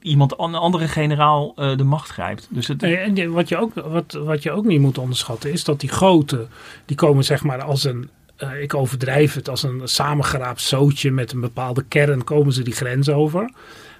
iemand, 0.00 0.34
een 0.38 0.54
andere 0.54 0.88
generaal 0.88 1.52
uh, 1.56 1.76
de 1.76 1.84
macht 1.84 2.10
grijpt. 2.10 2.48
Dus 2.50 2.68
het... 2.68 2.82
en 2.82 3.32
wat 3.32 3.48
je, 3.48 3.56
ook, 3.56 3.74
wat, 3.74 4.12
wat 4.12 4.42
je 4.42 4.50
ook 4.50 4.64
niet 4.64 4.80
moet 4.80 4.98
onderschatten 4.98 5.52
is 5.52 5.64
dat 5.64 5.80
die 5.80 5.90
goten, 5.90 6.48
die 6.84 6.96
komen 6.96 7.24
zeg 7.24 7.44
maar 7.44 7.62
als 7.62 7.84
een, 7.84 8.08
uh, 8.38 8.62
ik 8.62 8.74
overdrijf 8.74 9.34
het, 9.34 9.48
als 9.48 9.62
een 9.62 9.80
samengeraapt 9.84 10.60
zootje 10.60 11.10
met 11.10 11.32
een 11.32 11.40
bepaalde 11.40 11.84
kern 11.88 12.24
komen 12.24 12.52
ze 12.52 12.62
die 12.62 12.74
grens 12.74 13.08
over. 13.08 13.50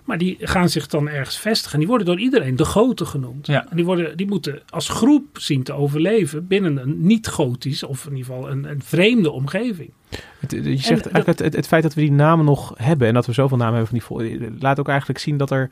Maar 0.04 0.18
die 0.18 0.36
gaan 0.40 0.68
zich 0.68 0.86
dan 0.86 1.08
ergens 1.08 1.38
vestigen. 1.38 1.72
En 1.72 1.78
die 1.78 1.88
worden 1.88 2.06
door 2.06 2.18
iedereen 2.18 2.56
de 2.56 2.64
goten 2.64 3.06
genoemd. 3.06 3.46
Ja. 3.46 3.66
En 3.70 3.76
die, 3.76 3.84
worden, 3.84 4.16
die 4.16 4.26
moeten 4.26 4.62
als 4.68 4.88
groep 4.88 5.38
zien 5.38 5.62
te 5.62 5.72
overleven 5.72 6.46
binnen 6.46 6.76
een 6.76 7.06
niet-gotisch 7.06 7.82
of 7.82 8.06
in 8.06 8.16
ieder 8.16 8.32
geval 8.32 8.50
een, 8.50 8.64
een 8.64 8.82
vreemde 8.82 9.30
omgeving. 9.30 9.90
Het, 10.38 10.50
je 10.50 10.76
zegt 10.76 10.88
eigenlijk 10.88 11.26
het, 11.26 11.38
het, 11.38 11.56
het, 11.56 11.66
feit 11.66 11.82
dat 11.82 11.94
we 11.94 12.00
die 12.00 12.12
namen 12.12 12.44
nog 12.44 12.72
hebben 12.76 13.08
en 13.08 13.14
dat 13.14 13.26
we 13.26 13.32
zoveel 13.32 13.56
namen 13.56 13.78
hebben 13.78 14.00
van 14.00 14.22
die 14.22 14.50
laat 14.58 14.78
ook 14.78 14.88
eigenlijk 14.88 15.18
zien 15.18 15.36
dat 15.36 15.50
er 15.50 15.70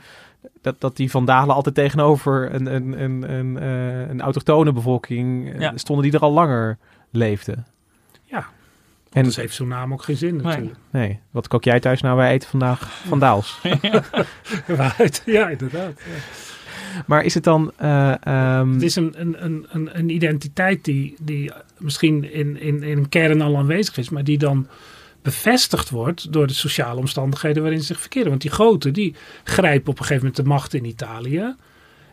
dat, 0.61 0.81
dat 0.81 0.97
die 0.97 1.11
vandalen 1.11 1.55
altijd 1.55 1.75
tegenover 1.75 2.55
een, 2.55 2.75
een, 2.75 3.03
een, 3.03 3.33
een, 3.33 3.59
eh, 3.59 4.09
een 4.09 4.21
autochtone 4.21 4.73
bevolking 4.73 5.53
eh, 5.53 5.61
Ja. 5.61 5.73
stonden 5.77 6.05
die 6.05 6.15
er 6.15 6.21
al 6.21 6.33
langer 6.33 6.79
leefden. 7.11 7.67
En 9.11 9.19
Anders 9.19 9.37
heeft 9.37 9.55
zo'n 9.55 9.69
naam 9.69 9.93
ook 9.93 10.03
geen 10.03 10.17
zin 10.17 10.37
natuurlijk. 10.37 10.77
nee, 10.91 11.21
wat 11.31 11.49
kook 11.49 11.65
jij 11.65 11.81
thuis 11.81 12.01
nou? 12.01 12.17
Wij 12.17 12.33
eten 12.33 12.49
vandaag 12.49 13.03
vandaals. 13.09 13.61
Waaruit? 14.67 15.23
Ja, 15.27 15.49
inderdaad. 15.49 15.93
ja. 15.97 17.03
maar 17.07 17.25
is 17.25 17.35
het 17.35 17.45
dan... 17.45 17.73
eh, 17.77 18.27
ehm, 18.27 18.73
Het 18.73 18.83
is 18.83 18.97
een, 18.97 19.15
een, 19.17 19.45
een, 19.45 19.67
een, 19.71 19.99
een 19.99 20.09
identiteit 20.09 20.85
die, 20.85 21.15
die 21.21 21.53
misschien 21.79 22.33
in, 22.33 22.61
in, 22.61 22.83
in 22.83 22.99
een 22.99 23.09
kern 23.09 23.41
al 23.41 23.57
aanwezig 23.57 23.97
is, 23.99 24.09
maar 24.09 24.25
die 24.25 24.39
dan 24.39 24.67
bevestigd 25.23 25.91
wordt 25.91 26.33
door 26.33 26.47
de 26.47 26.53
sociale 26.53 27.01
omstandigheden 27.01 27.63
waarin 27.63 27.81
ze 27.81 27.87
zich 27.87 28.01
verkeren. 28.01 28.29
Want 28.29 28.43
die 28.43 28.51
goten 28.51 28.93
die 28.93 29.15
grijpen 29.45 29.89
op 29.91 29.99
een 29.99 30.05
gegeven 30.05 30.27
moment 30.27 30.37
de 30.37 30.49
macht 30.51 30.75
in 30.75 30.85
Italië. 30.85 31.55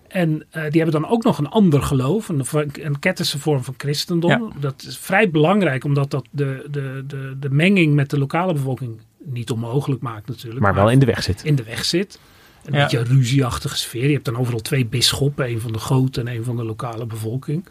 En 0.07 0.45
eh, 0.49 0.61
die 0.71 0.81
hebben 0.81 1.01
dan 1.01 1.11
ook 1.11 1.23
nog 1.23 1.37
een 1.37 1.47
ander 1.49 1.81
geloof, 1.81 2.29
een, 2.29 2.45
een 2.73 2.99
ketterse 2.99 3.39
vorm 3.39 3.63
van 3.63 3.73
christendom. 3.77 4.29
Ja. 4.29 4.59
Dat 4.59 4.83
is 4.87 4.97
vrij 4.97 5.29
belangrijk, 5.29 5.83
omdat 5.83 6.11
dat 6.11 6.27
de, 6.31 6.67
de, 6.71 7.03
de, 7.07 7.35
de 7.39 7.49
menging 7.49 7.93
met 7.95 8.09
de 8.09 8.19
lokale 8.19 8.53
bevolking 8.53 8.99
niet 9.23 9.51
onmogelijk 9.51 10.01
maakt 10.01 10.27
natuurlijk. 10.27 10.59
maar 10.59 10.73
wel 10.73 10.89
in 10.91 10.99
de 10.99 11.05
weg 11.05 11.23
zit. 11.23 11.43
in 11.43 11.55
de 11.55 11.63
weg 11.63 11.85
zit. 11.85 12.19
Een 12.65 12.73
Ja. 12.73 12.81
beetje 12.81 12.97
een 12.97 13.05
ruzieachtige 13.05 13.77
sfeer. 13.77 14.05
Je 14.07 14.13
hebt 14.13 14.25
dan 14.25 14.37
overal 14.37 14.59
twee 14.59 14.85
bisschoppen. 14.85 15.49
Een 15.49 15.59
van 15.61 15.71
de 15.71 15.79
goten 15.79 16.27
en 16.27 16.35
een 16.35 16.43
van 16.43 16.55
de 16.55 16.63
lokale 16.63 17.05
bevolking. 17.05 17.65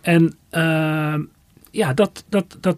En 0.00 0.34
ehm, 0.50 1.22
ja, 1.70 1.94
dat, 1.94 2.24
dat, 2.28 2.56
dat, 2.60 2.76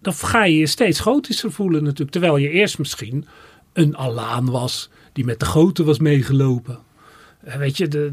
dat 0.00 0.22
ga 0.22 0.44
je 0.44 0.56
je 0.58 0.66
steeds 0.66 1.00
gotischer 1.00 1.52
voelen 1.52 1.82
natuurlijk. 1.82 2.10
Terwijl 2.10 2.36
je 2.36 2.50
eerst 2.50 2.78
misschien 2.78 3.26
een 3.72 3.96
Alaan 3.96 4.50
was 4.50 4.90
die 5.12 5.24
met 5.24 5.40
de 5.40 5.46
goten 5.46 5.84
was 5.84 5.98
meegelopen. 5.98 6.78
Eh, 7.44 7.54
Weet 7.54 7.76
je, 7.76 7.88
de, 7.88 8.10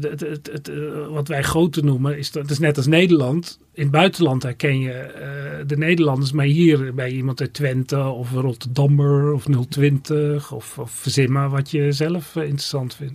eh, 0.62 1.12
wat 1.14 1.28
wij 1.28 1.44
goten 1.44 1.84
noemen, 1.84 2.18
is, 2.18 2.32
dat 2.32 2.50
is 2.50 2.58
net 2.58 2.76
als 2.76 2.86
Nederland. 2.86 3.58
In 3.74 3.82
het 3.82 3.92
buitenland 3.92 4.42
herken 4.42 4.78
je 4.80 4.92
eh, 4.92 5.66
de 5.66 5.76
Nederlanders, 5.76 6.32
maar 6.32 6.44
hier 6.44 6.94
bij 6.94 7.10
iemand 7.10 7.40
uit 7.40 7.52
Twente 7.52 8.00
of 8.02 8.32
Rotterdammer 8.32 9.32
of 9.32 9.44
020 9.68 10.52
of, 10.52 10.78
of 10.78 10.90
verzin 10.90 11.32
maar 11.32 11.50
wat 11.50 11.70
je 11.70 11.92
zelf 11.92 12.36
interessant 12.36 12.94
vindt. 12.94 13.14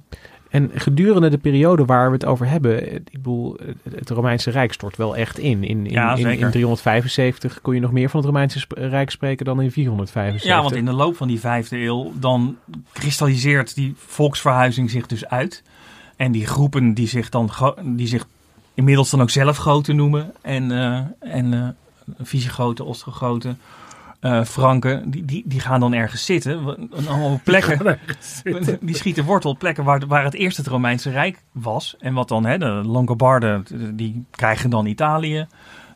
En 0.50 0.72
gedurende 0.74 1.30
de 1.30 1.38
periode 1.38 1.86
waar 1.86 2.08
we 2.08 2.14
het 2.14 2.26
over 2.26 2.48
hebben, 2.48 2.94
ik 2.94 3.12
bedoel, 3.12 3.58
het 3.96 4.10
Romeinse 4.10 4.52
Rijk 4.52 4.74
stort 4.74 4.98
wel 4.98 5.16
echt 5.16 5.38
in. 5.38 5.64
In, 5.64 5.86
in, 5.86 5.92
Ja, 5.92 6.12
in, 6.12 6.18
zeker. 6.18 6.46
in 6.46 6.52
375 6.52 7.62
kon 7.62 7.74
je 7.74 7.80
nog 7.80 7.92
meer 7.92 8.10
van 8.10 8.20
het 8.20 8.30
Romeinse 8.30 8.66
Rijk 8.70 9.10
spreken 9.10 9.46
dan 9.46 9.62
in 9.62 9.72
475. 9.72 10.50
Ja, 10.50 10.62
want 10.62 10.76
in 10.76 10.86
de 10.86 10.94
loop 10.94 11.16
van 11.16 11.28
die 11.28 11.40
vijfde 11.40 11.78
eeuw, 11.78 12.12
dan 12.20 12.58
kristalliseert 12.94 13.76
die 13.76 13.94
volksverhuizing 13.98 14.90
zich 14.90 15.06
dus 15.06 15.28
uit. 15.28 15.64
En 16.16 16.32
die 16.32 16.46
groepen 16.48 16.94
die 16.94 17.08
zich 17.08 17.30
dan 17.30 17.50
die 17.84 18.08
zich 18.08 18.28
inmiddels 18.74 19.10
dan 19.10 19.22
ook 19.22 19.30
zelf 19.30 19.58
goten 19.58 19.96
noemen. 19.96 20.32
En, 20.42 20.72
eh 20.72 21.00
en 21.34 21.76
Visigoten, 22.20 22.86
Ostrogoten, 22.86 23.60
eh, 24.20 24.44
Franken, 24.44 25.12
die, 25.12 25.26
die, 25.26 25.44
die 25.46 25.60
gaan 25.60 25.80
dan 25.80 25.94
ergens 25.94 26.26
zitten. 26.26 26.64
Wa- 26.64 26.78
Allemaal 27.08 27.40
plekken. 27.44 28.00
Die 28.82 28.96
schieten 28.96 29.24
wortel 29.26 29.50
op 29.50 29.60
plekken 29.60 29.84
waar, 29.84 30.08
waar 30.08 30.24
het 30.24 30.34
eerst 30.34 30.58
het 30.58 30.68
Romeinse 30.68 31.10
Rijk 31.10 31.42
was. 31.52 31.96
En 32.00 32.14
wat 32.14 32.28
dan, 32.28 32.46
hè, 32.46 32.58
de 32.58 32.66
Longobarden, 32.66 33.66
die 33.94 34.24
krijgen 34.32 34.70
dan 34.70 34.86
Italië. 34.86 35.48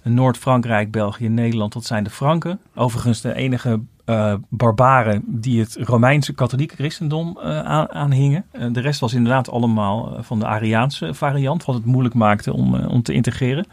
Noord-Frankrijk, 0.03 0.91
België, 0.91 1.27
Nederland, 1.29 1.73
dat 1.73 1.85
zijn 1.85 2.03
de 2.03 2.09
Franken. 2.09 2.59
Overigens 2.75 3.21
de 3.21 3.33
enige 3.33 3.79
eh, 4.09 4.33
barbaren 4.49 5.23
die 5.25 5.59
het 5.59 5.77
Romeinse 5.81 6.33
katholieke 6.33 6.75
christendom 6.75 7.37
eh, 7.41 7.59
aan, 7.59 7.91
aanhingen. 7.91 8.45
Eh, 8.51 8.67
de 8.71 8.79
rest 8.79 8.99
was 8.99 9.13
inderdaad 9.13 9.49
allemaal 9.49 10.17
van 10.19 10.39
de 10.39 10.45
Ariaanse 10.45 11.13
variant, 11.13 11.65
wat 11.65 11.75
het 11.75 11.85
moeilijk 11.85 12.15
maakte 12.15 12.53
om, 12.53 12.75
om 12.75 13.01
te 13.01 13.13
integreren. 13.13 13.65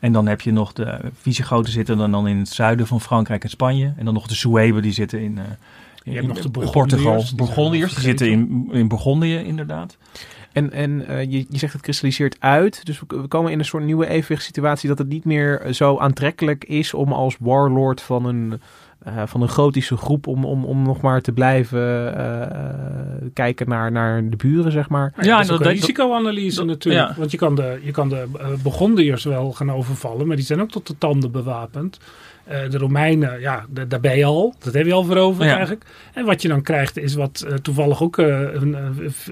En 0.00 0.12
dan 0.12 0.26
heb 0.26 0.40
je 0.40 0.52
nog 0.52 0.72
de 0.72 0.98
Visigoten 1.20 1.72
zitten 1.72 1.96
dan, 1.96 2.10
dan 2.10 2.28
in 2.28 2.38
het 2.38 2.48
zuiden 2.48 2.86
van 2.86 3.00
Frankrijk 3.00 3.42
en 3.42 3.50
Spanje. 3.50 3.92
En 3.96 4.04
dan 4.04 4.14
nog 4.14 4.26
de 4.26 4.34
Sueben 4.34 4.82
die 4.82 4.92
zitten 4.92 5.20
in, 5.20 5.38
eh, 5.38 5.44
Je 6.02 6.10
hebt 6.10 6.22
in 6.22 6.28
nog 6.28 6.40
de 6.40 6.70
Portugal. 6.70 7.24
Bourgondiërs, 7.36 7.94
die 7.94 8.02
zitten 8.02 8.30
in, 8.30 8.68
in 8.72 8.88
Bourgondië 8.88 9.36
inderdaad. 9.36 9.96
En, 10.52 10.72
en 10.72 11.06
eh, 11.06 11.22
je, 11.22 11.46
je 11.48 11.58
zegt 11.58 11.72
het 11.72 11.82
kristalliseert 11.82 12.36
uit. 12.38 12.86
Dus 12.86 13.00
we, 13.00 13.20
we 13.20 13.28
komen 13.28 13.52
in 13.52 13.58
een 13.58 13.64
soort 13.64 13.84
nieuwe 13.84 14.06
evenwichtssituatie 14.06 14.88
dat 14.88 14.98
het 14.98 15.08
niet 15.08 15.24
meer 15.24 15.66
zo 15.70 15.98
aantrekkelijk 15.98 16.64
is 16.64 16.94
om 16.94 17.12
als 17.12 17.36
warlord 17.38 18.00
van 18.00 18.24
een, 18.24 18.60
eh, 19.00 19.22
van 19.26 19.42
een 19.42 19.48
gotische 19.48 19.96
groep 19.96 20.26
om, 20.26 20.44
om, 20.44 20.64
om 20.64 20.82
nog 20.82 21.00
maar 21.00 21.20
te 21.20 21.32
blijven 21.32 22.16
eh, 22.16 23.26
kijken 23.34 23.68
naar, 23.68 23.92
naar 23.92 24.28
de 24.28 24.36
buren, 24.36 24.72
zeg 24.72 24.88
maar. 24.88 25.12
Ja, 25.20 25.36
dat 25.36 25.44
is 25.44 25.50
ook 25.50 25.58
dat- 25.58 25.66
een 25.66 25.72
risicoanalyse 25.74 26.56
dat- 26.56 26.66
natuurlijk. 26.66 27.08
ja. 27.08 27.14
Want 27.18 27.30
je 27.30 27.36
kan 27.36 27.54
de, 27.54 27.78
je 27.82 27.90
kan 27.90 28.08
de 28.08 28.26
uh, 28.40 28.46
Burgondiërs 28.62 29.24
wel 29.24 29.52
gaan 29.52 29.72
overvallen, 29.72 30.26
maar 30.26 30.36
die 30.36 30.44
zijn 30.44 30.60
ook 30.60 30.70
tot 30.70 30.86
de 30.86 30.98
tanden 30.98 31.30
bewapend. 31.32 31.98
Eh, 32.44 32.70
de 32.70 32.78
Romeinen, 32.78 33.40
ja, 33.40 33.64
da- 33.68 33.84
daar 33.84 34.00
ben 34.00 34.16
je 34.16 34.24
al. 34.24 34.54
Dat 34.58 34.74
heb 34.74 34.86
je 34.86 34.92
al 34.92 35.04
veroverd 35.04 35.44
Ja. 35.48 35.50
eigenlijk. 35.54 35.84
En 36.14 36.24
wat 36.24 36.42
je 36.42 36.48
dan 36.48 36.62
krijgt 36.62 36.98
is 36.98 37.14
wat 37.14 37.46
toevallig 37.62 38.02
ook 38.02 38.18
eh, 38.18 38.40
een 38.52 38.76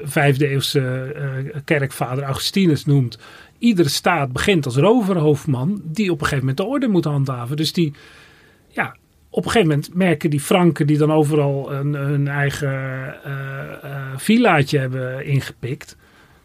vijfde 0.04 0.48
eeuwse 0.48 0.80
eh, 1.14 1.56
kerkvader 1.64 2.24
Augustinus 2.24 2.84
noemt. 2.84 3.18
Iedere 3.58 3.88
staat 3.88 4.32
begint 4.32 4.64
als 4.64 4.76
roverhoofdman 4.76 5.80
die 5.84 6.10
op 6.12 6.20
een 6.20 6.26
gegeven 6.26 6.38
moment 6.46 6.56
de 6.56 6.64
orde 6.64 6.88
moet 6.88 7.04
handhaven. 7.04 7.56
Dus 7.56 7.72
die, 7.72 7.92
ja, 8.68 8.94
op 9.30 9.44
een 9.44 9.50
gegeven 9.50 9.68
moment 9.68 9.94
merken 9.94 10.30
die 10.30 10.40
Franken 10.40 10.86
die 10.86 10.98
dan 10.98 11.12
overal 11.12 11.72
een, 11.72 11.94
hun 11.94 12.28
eigen 12.28 12.68
eh, 13.24 13.32
eh, 13.82 14.16
villaatje 14.16 14.78
hebben 14.78 15.24
ingepikt, 15.26 15.96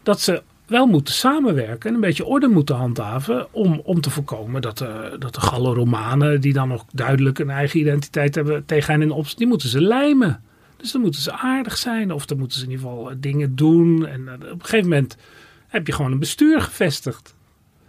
dat 0.02 0.20
ze 0.20 0.42
wel 0.66 0.86
moeten 0.86 1.14
samenwerken 1.14 1.88
en 1.88 1.94
een 1.94 2.00
beetje 2.00 2.24
orde 2.24 2.48
moeten 2.48 2.76
handhaven 2.76 3.46
om, 3.50 3.80
om 3.84 4.00
te 4.00 4.10
voorkomen 4.10 4.62
dat, 4.62 4.78
de 4.78 5.16
dat 5.18 5.34
de 5.34 5.40
Gallo-Romanen, 5.40 6.40
die 6.40 6.52
dan 6.52 6.68
nog 6.68 6.84
duidelijk 6.92 7.38
een 7.38 7.50
eigen 7.50 7.80
identiteit 7.80 8.34
hebben, 8.34 8.64
tegen 8.64 8.92
hen 8.92 9.02
in 9.02 9.10
opstand, 9.10 9.38
die 9.38 9.46
moeten 9.46 9.68
ze 9.68 9.80
lijmen. 9.80 10.42
Dus 10.76 10.92
dan 10.92 11.00
moeten 11.00 11.20
ze 11.20 11.32
aardig 11.32 11.76
zijn 11.76 12.12
of 12.12 12.26
dan 12.26 12.38
moeten 12.38 12.58
ze 12.58 12.64
in 12.64 12.70
ieder 12.70 12.86
geval 12.86 13.10
eh, 13.10 13.16
dingen 13.18 13.56
doen. 13.56 14.06
En 14.06 14.28
eh, 14.28 14.34
op 14.34 14.42
een 14.42 14.64
gegeven 14.64 14.88
moment 14.88 15.16
heb 15.68 15.86
je 15.86 15.92
gewoon 15.92 16.12
een 16.12 16.18
bestuur 16.18 16.60
gevestigd. 16.60 17.33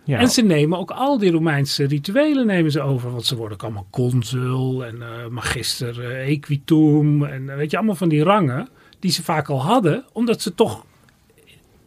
Ja. 0.05 0.19
En 0.19 0.27
ze 0.29 0.41
nemen 0.41 0.77
ook 0.79 0.91
al 0.91 1.17
die 1.17 1.31
Romeinse 1.31 1.83
rituelen 1.85 2.45
nemen 2.45 2.71
ze 2.71 2.81
over. 2.81 3.11
Want 3.11 3.25
ze 3.25 3.35
worden 3.35 3.57
ook 3.57 3.63
allemaal 3.63 3.87
consul 3.89 4.85
en 4.85 5.01
eh, 5.01 5.27
magister 5.29 6.05
eh, 6.11 6.27
equitum. 6.31 7.23
En 7.23 7.49
eh, 7.49 7.55
weet 7.55 7.71
je, 7.71 7.77
allemaal 7.77 7.95
van 7.95 8.09
die 8.09 8.23
rangen 8.23 8.67
die 8.99 9.11
ze 9.11 9.23
vaak 9.23 9.49
al 9.49 9.61
hadden. 9.61 10.03
Omdat 10.13 10.41
ze 10.41 10.55
toch 10.55 10.85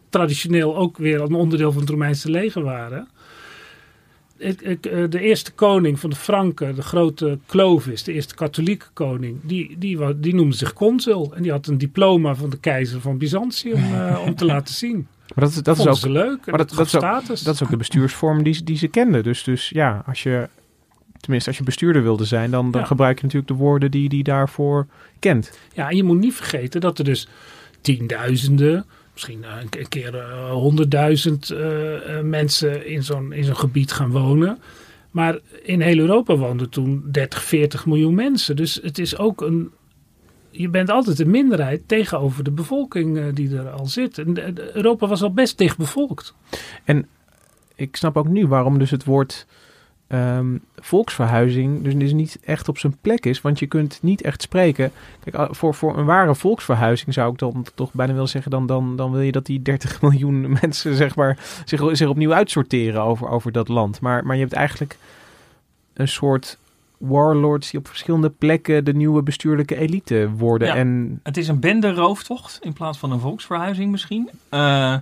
traditioneel 0.09 0.77
ook 0.77 0.97
weer 0.97 1.21
een 1.21 1.33
onderdeel 1.33 1.71
van 1.71 1.81
het 1.81 1.89
Romeinse 1.89 2.29
leger 2.31 2.63
waren. 2.63 3.07
Ik- 4.37 4.61
ik, 4.61 4.83
de 5.11 5.19
eerste 5.19 5.51
koning 5.51 5.99
van 5.99 6.09
de 6.09 6.15
Franken, 6.15 6.75
de 6.75 6.81
grote 6.81 7.39
Clovis, 7.47 8.03
de 8.03 8.13
eerste 8.13 8.35
katholieke 8.35 8.85
koning, 8.93 9.37
die, 9.43 9.75
die, 9.77 10.19
die 10.19 10.35
noemde 10.35 10.55
zich 10.55 10.73
consul. 10.73 11.35
En 11.35 11.41
die 11.41 11.51
had 11.51 11.67
een 11.67 11.77
diploma 11.77 12.35
van 12.35 12.49
de 12.49 12.57
keizer 12.59 13.01
van 13.01 13.17
Byzantium 13.17 13.79
om 14.25 14.35
te 14.35 14.45
laten 14.53 14.73
zien. 14.73 15.07
Maar 15.35 15.45
dat, 15.45 15.49
is- 15.49 15.63
dat 15.63 15.77
is 15.77 15.87
ook 15.87 16.11
leuk. 16.11 16.45
maar 16.45 16.57
dat- 16.57 16.69
dat 16.69 16.85
is 16.85 16.95
ook-. 16.95 17.43
Dat 17.43 17.53
is 17.55 17.63
ook 17.63 17.69
de 17.69 17.77
bestuursvorm 17.77 18.43
die, 18.43 18.53
ze- 18.53 18.63
die 18.63 18.77
ze 18.77 18.87
kenden. 18.87 19.23
Dus, 19.23 19.43
dus 19.43 19.69
ja, 19.69 20.03
als 20.05 20.23
je, 20.23 20.49
tenminste 21.19 21.49
als 21.49 21.57
je 21.57 21.63
bestuurder 21.63 22.03
wilde 22.03 22.25
zijn, 22.25 22.51
dan, 22.51 22.71
dan 22.71 22.81
Ja. 22.81 22.87
gebruik 22.87 23.17
je 23.17 23.23
natuurlijk 23.23 23.51
de 23.51 23.57
woorden 23.57 23.91
die 23.91 24.09
die 24.09 24.23
daarvoor 24.23 24.87
kent. 25.19 25.57
Ja, 25.73 25.89
en 25.89 25.95
je 25.95 26.03
moet 26.03 26.17
niet 26.19 26.33
vergeten 26.35 26.81
dat 26.81 26.97
er 26.97 27.03
dus 27.03 27.27
tienduizenden, 27.81 28.85
misschien 29.13 29.43
eh, 29.43 29.49
een 29.61 29.69
ke- 29.69 29.79
een 29.79 29.87
keer 29.89 30.15
eh, 30.15 30.51
honderdduizend 30.51 31.49
eh, 31.49 32.19
mensen 32.23 32.87
in 32.87 33.03
zo'n, 33.03 33.33
in 33.33 33.43
zo'n 33.43 33.55
gebied 33.57 33.91
gaan 33.91 34.11
wonen. 34.11 34.57
Maar 35.11 35.37
in 35.63 35.81
heel 35.81 35.97
Europa 35.97 36.35
woonden 36.35 36.69
toen 36.69 37.03
30, 37.11 37.43
40 37.43 37.85
miljoen 37.85 38.15
mensen. 38.15 38.55
Dus 38.55 38.79
het 38.83 38.97
is 38.99 39.17
ook 39.17 39.41
een. 39.41 39.69
Je 40.51 40.69
bent 40.69 40.89
altijd 40.89 41.19
een 41.19 41.29
minderheid 41.29 41.81
tegenover 41.87 42.43
de 42.43 42.51
bevolking 42.51 43.17
eh, 43.17 43.25
die 43.33 43.57
er 43.57 43.69
al 43.69 43.85
zit. 43.85 44.17
En 44.17 44.33
de- 44.33 44.71
Europa 44.75 45.07
was 45.07 45.21
al 45.21 45.33
best 45.33 45.57
dicht 45.57 45.77
bevolkt. 45.77 46.33
Ik 47.75 47.95
snap 47.95 48.17
ook 48.17 48.27
nu 48.27 48.47
waarom 48.47 48.79
dus 48.79 48.91
het 48.91 49.03
woord 49.03 49.45
ehm, 50.07 50.57
volksverhuizing 50.75 51.83
dus, 51.83 51.95
dus 51.95 52.13
niet 52.13 52.39
echt 52.43 52.67
op 52.69 52.77
zijn 52.77 52.97
plek 53.01 53.25
is. 53.25 53.41
Want 53.41 53.59
je 53.59 53.67
kunt 53.67 53.99
niet 54.01 54.21
echt 54.21 54.41
spreken. 54.41 54.91
Kijk, 55.23 55.55
voor, 55.55 55.73
voor 55.73 55.97
een 55.97 56.05
ware 56.05 56.35
volksverhuizing 56.35 57.13
zou 57.13 57.31
ik 57.31 57.37
dan 57.39 57.65
toch 57.75 57.93
bijna 57.93 58.13
willen 58.13 58.29
zeggen... 58.29 58.51
dan, 58.51 58.65
dan, 58.65 58.95
dan 58.95 59.11
wil 59.11 59.21
je 59.21 59.31
dat 59.31 59.45
die 59.45 59.61
30 59.61 60.01
miljoen 60.01 60.57
mensen 60.61 60.95
zeg 60.95 61.15
maar, 61.15 61.37
zich, 61.65 61.81
zich 61.91 62.07
opnieuw 62.09 62.33
uitsorteren 62.33 63.01
over, 63.01 63.27
over 63.29 63.51
dat 63.51 63.67
land. 63.67 64.01
Maar, 64.01 64.25
maar 64.25 64.35
je 64.35 64.41
hebt 64.41 64.53
eigenlijk 64.53 64.97
een 65.93 66.07
soort 66.07 66.57
warlords 66.99 67.71
die 67.71 67.79
op 67.79 67.87
verschillende 67.87 68.29
plekken 68.29 68.85
de 68.85 68.93
nieuwe 68.93 69.23
bestuurlijke 69.23 69.75
elite 69.75 70.29
worden. 70.37 70.67
Ja. 70.67 70.75
En 70.75 71.19
Het 71.23 71.37
is 71.37 71.47
een 71.47 71.59
bende-rooftocht 71.59 72.59
in 72.61 72.73
plaats 72.73 72.97
van 72.97 73.11
een 73.11 73.19
volksverhuizing 73.19 73.91
misschien. 73.91 74.29
Eh, 74.49 74.95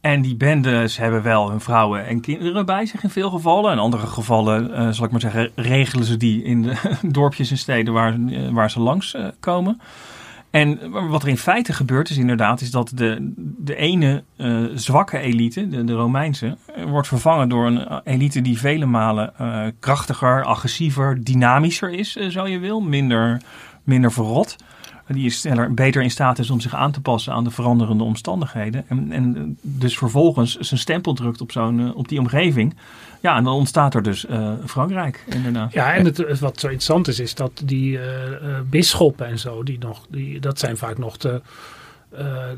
en 0.00 0.22
die 0.22 0.36
bendes 0.36 0.96
hebben 0.96 1.22
wel 1.22 1.50
hun 1.50 1.60
vrouwen 1.60 2.06
en 2.06 2.20
kinderen 2.20 2.66
bij 2.66 2.86
zich 2.86 3.02
in 3.02 3.10
veel 3.10 3.30
gevallen. 3.30 3.72
In 3.72 3.78
andere 3.78 4.06
gevallen, 4.06 4.74
eh, 4.74 4.88
zal 4.90 5.04
ik 5.04 5.10
maar 5.10 5.20
zeggen, 5.20 5.50
regelen 5.54 6.04
ze 6.04 6.16
die 6.16 6.42
in 6.42 6.62
de 6.62 6.76
dorpjes 7.02 7.50
en 7.50 7.58
steden 7.58 7.92
waar, 7.92 8.18
eh, 8.28 8.48
waar 8.50 8.70
ze 8.70 8.80
langs 8.80 9.16
komen. 9.40 9.80
En 10.54 10.90
wat 11.08 11.22
er 11.22 11.28
in 11.28 11.38
feite 11.38 11.72
gebeurt 11.72 12.10
is 12.10 12.16
inderdaad 12.16 12.60
is 12.60 12.70
dat 12.70 12.92
de, 12.94 13.32
de 13.58 13.76
ene 13.76 14.22
uh, 14.36 14.64
zwakke 14.74 15.18
elite, 15.18 15.84
de, 15.84 15.92
Romeinse, 15.92 16.56
wordt 16.86 17.08
vervangen 17.08 17.48
door 17.48 17.66
een 17.66 18.00
elite 18.04 18.42
die 18.42 18.58
vele 18.58 18.86
malen 18.86 19.32
krachtiger, 19.80 20.44
agressiever, 20.44 21.24
dynamischer 21.24 21.90
is, 21.90 22.16
uh, 22.16 22.28
zo 22.28 22.46
je 22.46 22.58
wil. 22.58 22.80
Minder, 22.80 23.40
minder 23.84 24.12
verrot. 24.12 24.56
Die 25.06 25.30
sneller, 25.30 25.74
beter 25.74 26.02
in 26.02 26.10
staat 26.10 26.38
is 26.38 26.50
om 26.50 26.60
zich 26.60 26.74
aan 26.74 26.92
te 26.92 27.00
passen 27.00 27.32
aan 27.32 27.44
de 27.44 27.50
veranderende 27.50 28.04
omstandigheden. 28.04 28.84
En, 28.88 29.12
en 29.12 29.58
dus 29.60 29.98
vervolgens 29.98 30.56
zijn 30.58 30.80
stempel 30.80 31.14
drukt 31.14 31.40
op, 31.40 31.52
zo'n, 31.52 31.94
op 31.94 32.08
die 32.08 32.18
omgeving. 32.18 32.76
Ja, 33.20 33.36
en 33.36 33.44
dan 33.44 33.54
ontstaat 33.54 33.94
er 33.94 34.02
dus 34.02 34.24
uh, 34.24 34.52
Frankrijk, 34.66 35.24
inderdaad. 35.26 35.72
Ja, 35.72 35.94
en 35.94 36.04
het, 36.04 36.38
wat 36.40 36.60
zo 36.60 36.66
interessant 36.66 37.08
is, 37.08 37.20
is 37.20 37.34
dat 37.34 37.62
die 37.64 37.92
uh, 37.92 38.00
bisschoppen 38.70 39.26
en 39.26 39.38
zo, 39.38 39.62
die 39.62 39.78
nog, 39.78 40.06
die, 40.10 40.40
dat 40.40 40.58
zijn 40.58 40.76
vaak 40.76 40.98
nog 40.98 41.16
de, 41.16 41.40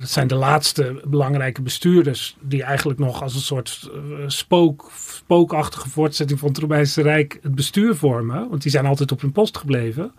dat 0.01 0.09
zijn 0.09 0.27
de 0.27 0.35
laatste 0.35 1.01
belangrijke 1.05 1.63
bestuurders, 1.63 2.37
die 2.41 2.63
eigenlijk 2.63 2.99
nog 2.99 3.23
als 3.23 3.35
een 3.35 3.41
soort 3.41 3.91
spook, 4.27 4.91
spookachtige 4.95 5.89
voortzetting 5.89 6.39
van 6.39 6.49
het 6.49 6.59
Romeinse 6.59 7.03
Rijk 7.03 7.39
het 7.43 7.55
bestuur 7.55 7.95
vormen, 7.95 8.49
want 8.49 8.63
die 8.63 8.71
zijn 8.71 8.87
altijd 8.87 9.13
op 9.13 9.21
hun 9.21 9.33
post 9.33 9.59
gebleven. 9.59 10.13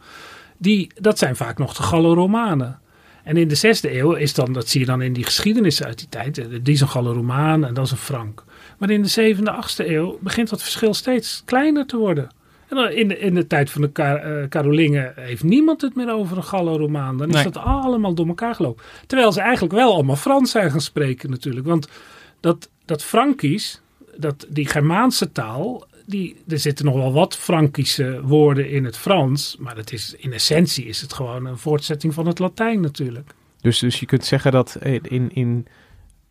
Die, 0.57 0.91
dat 0.95 1.17
zijn 1.17 1.35
vaak 1.35 1.57
nog 1.57 1.73
de 1.73 1.83
Gallo-Romanen. 1.83 2.79
En 3.23 3.37
in 3.37 3.47
de 3.47 3.55
zesde 3.55 3.97
eeuw 3.97 4.13
is 4.13 4.33
dan, 4.33 4.53
dat 4.53 4.67
zie 4.67 4.79
je 4.79 4.85
dan 4.85 5.01
in 5.01 5.13
die 5.13 5.23
geschiedenis 5.23 5.83
uit 5.83 5.97
die 5.97 6.09
tijd, 6.09 6.35
die 6.63 6.73
is 6.73 6.81
een 6.81 6.87
Gallo-Romaan 6.87 7.65
en 7.65 7.73
dat 7.73 7.85
is 7.85 7.91
een 7.91 7.97
Frank. 7.97 8.43
Maar 8.77 8.89
in 8.89 9.01
de 9.01 9.07
zevende, 9.07 9.51
achtste 9.51 9.93
eeuw 9.93 10.17
begint 10.21 10.49
dat 10.49 10.61
verschil 10.61 10.93
steeds 10.93 11.41
kleiner 11.45 11.85
te 11.85 11.97
worden. 11.97 12.29
En 12.67 12.75
dan 12.75 12.89
in, 12.91 13.07
de, 13.07 13.19
in 13.19 13.33
de 13.33 13.47
tijd 13.47 13.69
van 13.69 13.81
de 13.81 13.91
Kar, 13.91 14.41
uh, 14.41 14.49
Karolingen 14.49 15.13
heeft 15.15 15.43
niemand 15.43 15.81
het 15.81 15.95
meer 15.95 16.11
over 16.11 16.37
een 16.37 16.43
Gallo-Romaan. 16.43 17.17
Dan 17.17 17.27
is 17.27 17.33
Nee. 17.33 17.43
dat 17.43 17.57
allemaal 17.57 18.13
door 18.13 18.27
elkaar 18.27 18.55
gelopen. 18.55 18.83
Terwijl 19.07 19.31
ze 19.31 19.41
eigenlijk 19.41 19.73
wel 19.73 19.93
allemaal 19.93 20.15
Frans 20.15 20.51
zijn 20.51 20.71
gaan 20.71 20.81
spreken 20.81 21.29
natuurlijk. 21.29 21.65
Want 21.65 21.87
dat, 22.39 22.69
dat 22.85 23.03
Frankisch, 23.03 23.81
dat, 24.17 24.45
die 24.49 24.67
Germaanse 24.67 25.31
taal, 25.31 25.85
die, 26.07 26.35
er 26.47 26.59
zitten 26.59 26.85
nog 26.85 26.95
wel 26.95 27.13
wat 27.13 27.37
Frankische 27.37 28.21
woorden 28.23 28.69
in 28.69 28.85
het 28.85 28.97
Frans. 28.97 29.55
Maar 29.59 29.75
het 29.75 29.93
is, 29.93 30.15
in 30.17 30.33
essentie 30.33 30.85
is 30.85 31.01
het 31.01 31.13
gewoon 31.13 31.45
een 31.45 31.57
voortzetting 31.57 32.13
van 32.13 32.27
het 32.27 32.39
Latijn 32.39 32.81
natuurlijk. 32.81 33.29
Dus, 33.61 33.79
dus 33.79 33.99
je 33.99 34.05
kunt 34.05 34.25
zeggen 34.25 34.51
dat 34.51 34.75
eh, 34.75 34.99
in, 35.01 35.31
in 35.33 35.67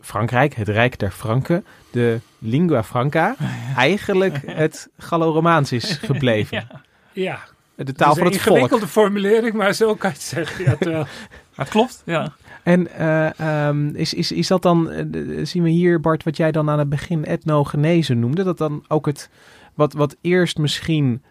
Frankrijk, 0.01 0.55
het 0.55 0.69
Rijk 0.69 0.99
der 0.99 1.11
Franken, 1.11 1.65
de 1.91 2.21
lingua 2.39 2.85
franca 2.85 3.37
eigenlijk 3.77 4.41
het 4.63 4.89
Gallo-Romaans 4.99 5.73
is 5.73 5.93
gebleven. 5.93 6.57
Ja. 6.57 6.85
Ja, 7.13 7.41
De 7.75 7.93
taal 7.93 8.15
van 8.15 8.25
het 8.25 8.35
een 8.35 8.41
volk. 8.41 8.55
ingewikkelde 8.55 8.87
formulering, 8.87 9.55
maar 9.55 9.73
zo 9.73 9.95
kan 9.95 10.11
je 10.11 10.17
het 10.17 10.25
zeggen. 10.25 10.65
Ja, 10.65 10.77
terwijl, 10.77 11.07
Maar 11.55 11.65
het 11.67 11.69
klopt, 11.69 12.03
ja. 12.05 12.33
En 12.63 12.93
eh, 12.93 13.41
ehm, 13.41 13.89
is, 13.89 14.15
is, 14.15 14.33
is 14.33 14.47
dat 14.47 14.63
dan, 14.63 14.91
eh, 14.91 15.05
zien 15.43 15.63
we 15.63 15.69
hier 15.69 16.01
Bart, 16.01 16.25
wat 16.25 16.37
jij 16.37 16.53
dan 16.53 16.71
aan 16.71 16.79
het 16.79 16.89
begin 16.89 17.25
etnogenese 17.25 18.15
noemde, 18.15 18.43
dat 18.45 18.59
dan 18.59 18.85
ook 18.89 19.07
het, 19.07 19.31
wat, 19.77 19.93
wat 19.93 20.17
eerst 20.21 20.59
misschien 20.59 21.23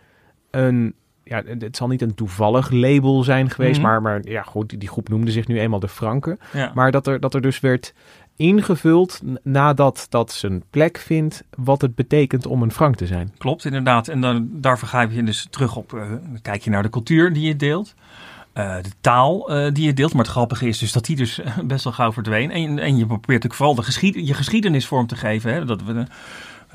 een, 0.52 0.94
ja, 1.24 1.44
het 1.60 1.76
zal 1.78 1.88
niet 1.88 2.02
een 2.02 2.16
toevallig 2.16 2.72
label 2.72 3.24
zijn 3.24 3.50
geweest, 3.50 3.80
Mhm. 3.80 3.88
maar, 3.88 4.02
maar 4.02 4.22
ja 4.28 4.42
goed, 4.42 4.70
die, 4.70 4.78
die 4.80 4.90
groep 4.90 5.10
noemde 5.10 5.32
zich 5.32 5.48
nu 5.48 5.60
eenmaal 5.60 5.80
de 5.80 5.88
Franken. 5.88 6.40
ja. 6.54 6.72
Maar 6.74 6.92
dat 6.92 7.08
er, 7.08 7.20
dat 7.20 7.34
er 7.34 7.42
dus 7.42 7.60
werd 7.60 7.94
ingevuld 8.38 9.22
nadat 9.44 10.06
dat 10.10 10.32
zijn 10.32 10.64
plek 10.70 10.98
vindt, 10.98 11.44
wat 11.58 11.82
het 11.82 11.96
betekent 11.96 12.46
om 12.46 12.62
een 12.62 12.72
Frank 12.72 12.96
te 12.96 13.06
zijn. 13.08 13.34
Klopt, 13.38 13.66
inderdaad. 13.66 14.08
En 14.08 14.22
dan, 14.22 14.50
daar 14.52 14.78
vergrijp 14.80 15.12
je 15.12 15.24
dus 15.24 15.48
terug 15.50 15.76
op. 15.76 15.94
eh, 15.94 16.10
dan 16.10 16.40
kijk 16.42 16.62
je 16.62 16.70
naar 16.70 16.84
de 16.84 16.90
cultuur 16.90 17.34
die 17.34 17.48
je 17.48 17.56
deelt. 17.56 17.94
eh, 18.54 18.76
de 18.82 18.90
taal 19.02 19.50
eh, 19.50 19.74
die 19.74 19.86
je 19.86 19.94
deelt. 19.94 20.14
Maar 20.14 20.22
het 20.24 20.32
grappige 20.32 20.68
is 20.68 20.78
dus 20.78 20.92
dat 20.92 21.06
die 21.06 21.16
dus 21.16 21.42
best 21.66 21.84
wel 21.84 21.94
gauw 21.94 22.12
verdween. 22.12 22.52
En, 22.52 22.80
en 22.80 22.98
je 22.98 23.06
probeert 23.06 23.28
natuurlijk 23.28 23.54
vooral 23.54 23.76
de 23.76 23.84
geschied, 23.84 24.28
je 24.28 24.34
geschiedenis 24.34 24.88
vorm 24.88 25.08
te 25.08 25.16
geven. 25.16 25.54
Hè? 25.54 25.66
Dat 25.66 25.84
we, 25.84 26.06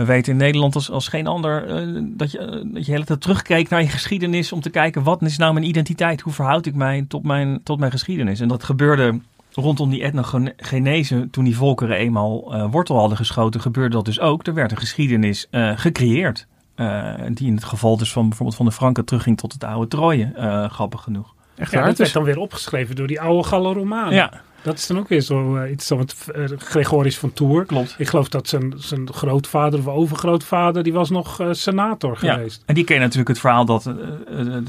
we 0.00 0.06
weten 0.12 0.32
in 0.32 0.38
Nederland 0.38 0.74
als, 0.74 0.90
als 0.90 1.08
geen 1.08 1.26
ander 1.26 1.66
eh, 1.66 2.02
dat, 2.02 2.30
je, 2.30 2.38
eh, 2.38 2.46
dat 2.50 2.62
je 2.62 2.70
de 2.84 2.90
hele 2.92 3.04
tijd 3.04 3.20
terugkeek 3.20 3.68
naar 3.68 3.82
je 3.82 3.88
geschiedenis. 3.88 4.52
Om 4.52 4.60
te 4.60 4.70
kijken 4.70 5.02
wat 5.02 5.22
is 5.22 5.38
nou 5.38 5.52
mijn 5.52 5.66
identiteit? 5.66 6.20
Hoe 6.20 6.32
verhoud 6.32 6.66
ik 6.66 6.74
mij 6.74 7.04
tot 7.08 7.22
mijn, 7.22 7.60
tot 7.62 7.78
mijn 7.78 7.90
geschiedenis? 7.90 8.40
En 8.40 8.48
dat 8.48 8.64
gebeurde 8.64 9.20
rondom 9.52 9.90
die 9.90 10.02
etnogenese, 10.02 11.28
toen 11.30 11.44
die 11.44 11.56
volkeren 11.56 11.96
eenmaal 11.96 12.54
eh, 12.54 12.66
wortel 12.70 12.98
hadden 12.98 13.16
geschoten, 13.16 13.60
gebeurde 13.60 13.96
dat 13.96 14.04
dus 14.04 14.20
ook. 14.20 14.46
Er 14.46 14.54
werd 14.54 14.70
een 14.70 14.76
geschiedenis 14.76 15.46
eh, 15.50 15.72
gecreëerd. 15.74 16.46
eh, 16.74 17.14
die 17.32 17.46
in 17.46 17.54
het 17.54 17.64
geval 17.64 17.96
dus 17.96 18.12
van 18.12 18.22
bijvoorbeeld 18.28 18.56
van 18.56 18.66
de 18.66 18.72
Franken 18.72 19.04
terugging 19.04 19.38
tot 19.38 19.52
het 19.52 19.64
oude 19.64 19.88
Troje, 19.88 20.32
eh, 20.36 20.70
grappig 20.70 21.02
genoeg. 21.02 21.34
Echt 21.56 21.70
ja, 21.70 21.76
waar? 21.78 21.86
dat 21.88 21.98
Het 21.98 22.06
is- 22.06 22.12
werd 22.12 22.26
dan 22.26 22.34
weer 22.34 22.42
opgeschreven 22.44 22.96
door 22.96 23.06
die 23.06 23.20
oude 23.20 23.48
Gallo-Romanen. 23.48 24.14
Ja, 24.14 24.32
Dat 24.62 24.74
is 24.74 24.86
dan 24.86 24.98
ook 24.98 25.08
weer 25.08 25.20
zo 25.20 25.56
eh, 25.56 25.70
iets 25.70 25.86
van 25.86 26.08
uh, 26.36 26.44
Gregorius 26.58 27.18
van 27.18 27.32
Tours. 27.32 27.66
klopt. 27.66 27.94
Ik 27.98 28.08
geloof 28.08 28.28
dat 28.28 28.48
zijn, 28.48 28.72
zijn 28.76 29.12
grootvader 29.12 29.78
of 29.78 29.86
overgrootvader, 29.86 30.82
die 30.82 30.92
was 30.92 31.10
nog 31.10 31.40
eh, 31.40 31.48
senator 31.50 32.18
Ja, 32.20 32.32
geweest. 32.34 32.62
en 32.66 32.74
die 32.74 32.84
kennen 32.84 33.02
natuurlijk 33.04 33.28
het 33.28 33.38
verhaal 33.40 33.64
dat 33.64 33.86
eh, 33.86 33.94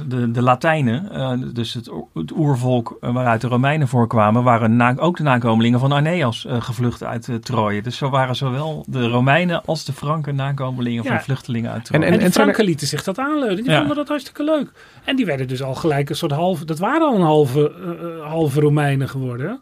de, 0.08 0.32
de, 0.32 0.42
Latijnen, 0.42 1.12
eh, 1.12 1.32
dus 1.54 1.74
het, 1.74 1.90
het 2.14 2.32
oervolk 2.32 2.98
eh, 3.02 3.14
waaruit 3.14 3.42
de 3.42 3.48
Romeinen 3.48 3.88
voorkwamen, 3.88 4.44
waren 4.44 4.76
na- 4.76 4.96
ook 4.98 5.18
de 5.18 5.24
nakomelingen 5.24 5.80
van 5.80 5.94
Aeneas 5.94 6.46
eh, 6.46 6.62
gevlucht 6.62 7.04
uit 7.04 7.28
eh, 7.30 7.36
Troje. 7.36 7.82
Dus 7.82 7.98
zo 7.98 8.10
waren 8.10 8.36
zowel 8.36 8.86
de 8.88 9.08
Romeinen 9.08 9.66
als 9.66 9.86
de 9.86 9.94
Franken 9.94 10.36
nakomelingen 10.36 11.06
van 11.06 11.20
vluchtelingen 11.22 11.72
uit 11.72 11.86
Troje. 11.86 12.04
En- 12.06 12.12
En, 12.12 12.18
de 12.18 12.24
en 12.24 12.30
er- 12.32 12.34
Franken 12.34 12.66
lieten 12.66 12.88
zich 12.88 13.04
dat 13.04 13.20
aanleunen. 13.20 13.56
Die 13.56 13.70
Ja. 13.72 13.78
vonden 13.78 13.96
dat 13.96 14.08
hartstikke 14.08 14.44
leuk. 14.44 14.72
En 15.06 15.16
die 15.16 15.26
werden 15.26 15.48
dus 15.48 15.64
al 15.64 15.76
gelijk 15.76 16.10
een 16.10 16.16
soort 16.16 16.32
halve... 16.32 16.66
Dat 16.66 16.80
waren 16.80 17.08
al 17.08 17.16
een 17.16 17.22
halve, 17.22 17.72
eh, 17.72 17.90
eh, 17.92 18.28
halve 18.30 18.60
Romeinen 18.60 19.10
geworden. 19.10 19.60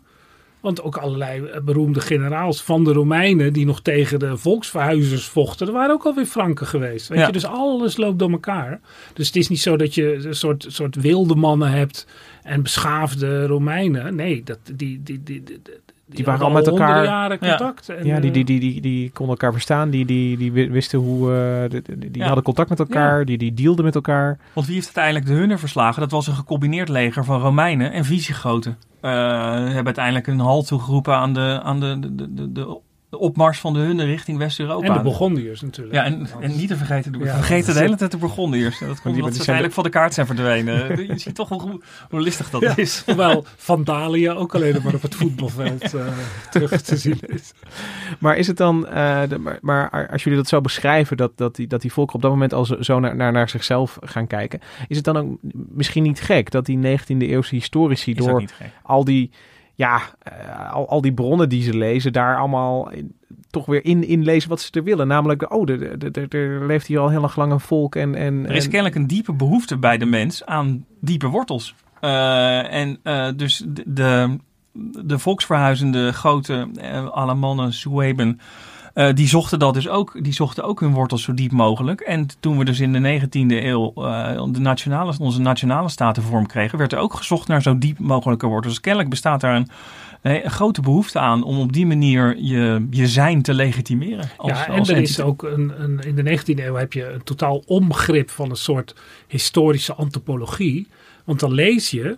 Want 0.60 0.82
ook 0.82 0.98
allerlei 0.98 1.46
eh, 1.46 1.62
beroemde 1.62 2.00
generaals 2.02 2.62
van 2.64 2.84
de 2.84 2.92
Romeinen... 2.94 3.54
die 3.54 3.66
nog 3.66 3.82
tegen 3.82 4.20
de 4.20 4.38
volksverhuizers 4.38 5.26
vochten... 5.26 5.68
er 5.68 5.74
waren 5.74 5.94
ook 5.94 6.06
alweer 6.06 6.26
Franken 6.26 6.68
geweest. 6.68 7.08
Weet 7.08 7.20
Ja. 7.20 7.26
je? 7.26 7.32
Dus 7.32 7.46
alles 7.46 7.98
loopt 7.98 8.20
door 8.20 8.32
elkaar. 8.32 8.80
Dus 9.14 9.28
het 9.28 9.36
is 9.36 9.48
niet 9.48 9.60
zo 9.62 9.78
dat 9.78 9.96
je 9.96 10.14
een 10.14 10.36
soort, 10.36 10.66
soort 10.68 10.96
wilde 10.96 11.36
mannen 11.36 11.72
hebt... 11.72 12.08
en 12.44 12.64
beschaafde 12.64 13.46
Romeinen. 13.46 14.16
Nee, 14.16 14.44
dat, 14.44 14.60
die, 14.64 15.04
die, 15.04 15.24
die, 15.24 15.44
die, 15.44 15.60
die, 16.10 16.26
waren 16.26 16.46
al 16.46 16.52
met 16.52 16.68
elkaar- 16.68 17.04
jaren 17.04 17.38
Ja. 17.42 17.50
contact. 17.58 17.90
En, 17.90 18.06
Ja, 18.06 18.20
die, 18.20 18.28
eh, 18.30 18.34
die, 18.34 18.44
die, 18.44 18.60
die, 18.60 18.82
die 18.82 19.10
konden 19.12 19.36
elkaar 19.36 19.52
verstaan, 19.52 19.90
die, 19.90 20.06
die, 20.06 20.38
die 20.38 20.52
wi- 20.52 20.70
wisten 20.70 21.00
hoe, 21.00 21.34
eh, 21.34 21.70
die, 21.70 21.82
die- 21.82 22.12
die 22.12 22.22
Ja. 22.22 22.26
hadden 22.26 22.44
contact 22.44 22.70
met 22.70 22.80
elkaar, 22.80 23.26
die, 23.26 23.38
die 23.38 23.54
dealden 23.54 23.86
met 23.86 23.96
elkaar. 23.96 24.38
Want 24.54 24.66
wie 24.68 24.76
heeft 24.76 24.86
uiteindelijk 24.86 25.26
de 25.26 25.34
Hunnen 25.34 25.60
verslagen? 25.60 26.02
Dat 26.02 26.12
was 26.12 26.28
een 26.28 26.34
gecombineerd 26.36 26.90
leger 26.90 27.26
van 27.26 27.40
Romeinen 27.42 27.92
en 27.92 28.06
Visigoten. 28.06 28.78
Eh 29.02 29.12
hebben 29.66 29.86
uiteindelijk 29.86 30.28
een 30.28 30.40
halt 30.40 30.68
toegeroepen 30.68 31.16
aan 31.16 31.34
de, 31.34 31.60
aan 31.64 31.80
de, 31.80 31.98
de, 32.00 32.16
de, 32.34 32.52
de, 32.52 32.80
de 33.10 33.18
opmars 33.20 33.60
van 33.60 33.74
de 33.74 33.80
Hunnen 33.80 34.06
richting 34.06 34.38
West-Europa. 34.38 34.88
en 34.88 34.94
de 34.94 35.02
Burgondiërs 35.02 35.62
natuurlijk. 35.62 35.96
Ja, 35.96 36.04
en, 36.04 36.28
en 36.42 36.56
niet 36.56 36.68
te 36.68 36.76
vergeten, 36.76 37.12
de, 37.12 37.18
we 37.18 37.26
Ja, 37.26 37.34
vergeten 37.36 37.66
dat 37.66 37.76
de 37.76 37.82
hele 37.82 37.96
tijd 37.96 38.12
de 38.12 38.18
Burgondiërs. 38.18 38.80
Dat 38.80 38.88
komt 39.02 39.04
die- 39.04 39.14
omdat 39.14 39.32
ze 39.32 39.38
uiteindelijk 39.38 39.74
van 39.76 39.84
de 39.84 39.90
kaart 39.90 40.14
zijn 40.14 40.26
verdwenen. 40.26 40.76
Je 41.08 41.18
ziet 41.20 41.36
toch 41.36 41.50
hoe, 41.50 41.82
hoe 42.10 42.22
listig 42.22 42.50
dat 42.50 42.62
Ja. 42.62 42.74
is. 42.78 43.04
Hoewel 43.06 43.46
Vandalië 43.58 44.30
ook 44.30 44.56
alleen 44.56 44.80
maar 44.84 44.94
op 44.94 45.02
het 45.02 45.16
voetbalveld 45.16 45.94
eh, 45.94 46.08
terug 46.52 46.82
te 46.82 46.98
zien 46.98 47.20
is. 47.26 47.52
Maar 48.20 48.38
is 48.38 48.48
het 48.48 48.58
dan, 48.58 48.88
eh, 48.88 49.22
de, 49.30 49.38
maar, 49.38 49.58
maar 49.62 50.08
als 50.12 50.24
jullie 50.24 50.40
dat 50.40 50.48
zo 50.48 50.62
beschrijven, 50.62 51.18
dat, 51.18 51.32
dat, 51.36 51.56
die, 51.56 51.68
dat 51.68 51.82
die 51.82 51.92
volkeren 51.94 52.16
op 52.16 52.22
dat 52.22 52.32
moment 52.32 52.54
al 52.54 52.66
zo, 52.66 52.82
zo 52.82 53.00
naar, 53.00 53.16
naar, 53.16 53.32
naar 53.32 53.50
zichzelf 53.50 53.98
gaan 54.02 54.28
kijken, 54.28 54.60
is 54.88 54.96
het 54.96 55.06
dan 55.06 55.18
ook 55.18 55.38
misschien 55.70 56.04
niet 56.04 56.22
gek 56.22 56.52
dat 56.52 56.66
die 56.66 56.78
19e 57.00 57.18
eeuwse 57.18 57.56
historici 57.56 58.12
Is 58.12 58.18
door 58.26 58.44
al 58.84 59.04
die, 59.04 59.30
ja, 59.80 60.02
eh, 60.20 60.74
al, 60.74 60.90
al 60.90 61.02
die 61.02 61.14
bronnen 61.14 61.50
die 61.50 61.62
ze 61.64 61.78
lezen, 61.78 62.14
daar 62.14 62.38
allemaal 62.38 62.92
in- 62.92 63.16
toch 63.50 63.66
weer 63.66 63.86
in, 63.86 64.04
in 64.08 64.24
lezen 64.24 64.50
wat 64.50 64.62
ze 64.62 64.72
er 64.72 64.84
willen. 64.84 65.08
Namelijk, 65.08 65.54
oh, 65.54 65.70
er, 65.70 66.66
leeft 66.66 66.88
hier 66.88 67.00
al 67.00 67.10
heel 67.10 67.24
erg 67.24 67.36
lang 67.36 67.52
een 67.52 67.60
volk 67.60 67.96
en... 67.96 68.16
en 68.16 68.46
Er 68.48 68.56
is 68.56 68.64
en- 68.64 68.70
kennelijk 68.70 68.96
een 68.96 69.08
diepe 69.08 69.34
behoefte 69.34 69.78
bij 69.78 69.98
de 69.98 70.06
mens 70.06 70.46
aan 70.46 70.86
diepe 71.02 71.28
wortels. 71.28 71.76
Eh, 72.00 72.74
en 72.74 73.00
eh, 73.04 73.28
dus 73.36 73.64
de, 73.68 73.84
de, 73.86 74.38
de 75.06 75.20
volksverhuizende 75.20 76.12
grote 76.14 76.68
uh, 76.82 77.06
Alamannen, 77.08 77.74
eh, 78.94 79.14
die 79.14 79.28
zochten 79.28 79.60
dat 79.60 79.74
dus 79.74 79.88
ook. 79.88 80.24
Die 80.24 80.34
zochten 80.34 80.64
ook 80.64 80.80
hun 80.80 80.94
wortels 80.94 81.24
zo 81.24 81.34
diep 81.34 81.52
mogelijk. 81.52 82.02
En 82.02 82.28
toen 82.40 82.58
we 82.58 82.66
dus 82.66 82.80
in 82.80 82.94
de 82.94 83.20
19e 83.22 83.64
eeuw 83.64 83.94
eh, 83.96 84.44
de 84.52 84.60
nationale, 84.60 85.14
onze 85.20 85.42
nationale 85.42 85.90
staten 85.90 86.24
vorm 86.24 86.46
kregen, 86.46 86.78
werd 86.78 86.94
er 86.94 87.00
ook 87.00 87.14
gezocht 87.14 87.48
naar 87.48 87.62
zo 87.62 87.78
diep 87.78 88.00
mogelijke 88.00 88.48
wortels. 88.48 88.74
Dus 88.74 88.82
kennelijk 88.82 89.10
bestaat 89.10 89.42
daar 89.42 89.56
een, 89.56 89.68
eh, 90.22 90.44
een 90.44 90.52
grote 90.52 90.82
behoefte 90.82 91.20
aan 91.20 91.44
om 91.44 91.60
op 91.60 91.74
die 91.74 91.86
manier 91.86 92.38
je, 92.38 92.88
je 92.90 93.08
zijn 93.08 93.42
te 93.42 93.54
legitimeren. 93.54 94.30
Als, 94.38 94.52
ja, 94.52 94.68
en 94.68 94.80
als 94.80 94.90
er 94.90 94.98
is 94.98 95.20
ook 95.20 95.44
een, 95.44 95.74
een, 95.78 96.00
in 96.00 96.16
de 96.16 96.40
19e 96.40 96.66
eeuw 96.66 96.76
heb 96.76 96.94
je 96.94 97.12
een 97.12 97.24
totaal 97.24 97.64
omgrip 97.66 98.30
van 98.30 98.50
een 98.50 98.56
soort 98.56 98.96
historische 99.28 99.94
antropologie. 99.94 100.88
Want 101.24 101.40
dan 101.40 101.54
lees 101.54 101.92
je, 101.92 102.18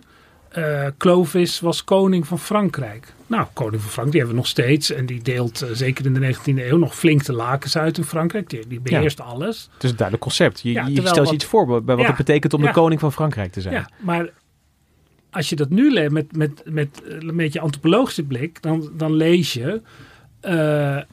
eh, 0.52 0.86
Clovis 0.98 1.60
was 1.60 1.84
koning 1.84 2.26
van 2.26 2.38
Frankrijk. 2.38 3.12
Nou, 3.26 3.46
koning 3.52 3.82
van 3.82 3.90
Frankrijk, 3.90 4.10
die 4.10 4.20
hebben 4.20 4.36
we 4.36 4.42
nog 4.42 4.46
steeds. 4.50 4.92
En 4.92 5.06
die 5.06 5.22
deelt 5.22 5.62
eh, 5.62 5.68
zeker 5.72 6.06
in 6.06 6.14
de 6.14 6.34
19e 6.34 6.42
eeuw 6.44 6.78
nog 6.78 6.96
flink 6.96 7.24
de 7.24 7.32
lakens 7.32 7.76
uit 7.76 7.98
in 7.98 8.04
Frankrijk. 8.04 8.50
Die, 8.50 8.66
die 8.66 8.80
beheerst 8.80 9.20
alles. 9.20 9.68
Het 9.74 9.84
is 9.84 9.90
een 9.90 9.96
duidelijk 9.96 10.26
concept. 10.26 10.60
Je, 10.60 10.72
Ja, 10.72 10.86
je 10.86 11.06
stelt 11.06 11.28
je 11.28 11.34
iets 11.34 11.44
voor 11.44 11.66
bij 11.66 11.96
wat 11.96 11.98
Ja, 11.98 12.06
het 12.06 12.16
betekent 12.16 12.54
om 12.54 12.62
de 12.62 12.70
koning 12.70 13.00
van 13.00 13.12
Frankrijk 13.12 13.52
te 13.52 13.60
zijn. 13.60 13.74
Ja, 13.74 13.88
maar 13.98 14.30
als 15.30 15.48
je 15.48 15.56
dat 15.56 15.70
nu 15.70 15.92
leest 15.92 16.10
met, 16.10 16.36
met, 16.36 16.62
met 16.64 17.02
een 17.04 17.36
beetje 17.36 17.60
antropologische 17.60 18.22
blik, 18.22 18.62
dan, 18.62 18.90
dan 18.96 19.12
lees 19.12 19.52
je 19.52 19.80
eh, 20.40 20.96
eh, 20.96 21.04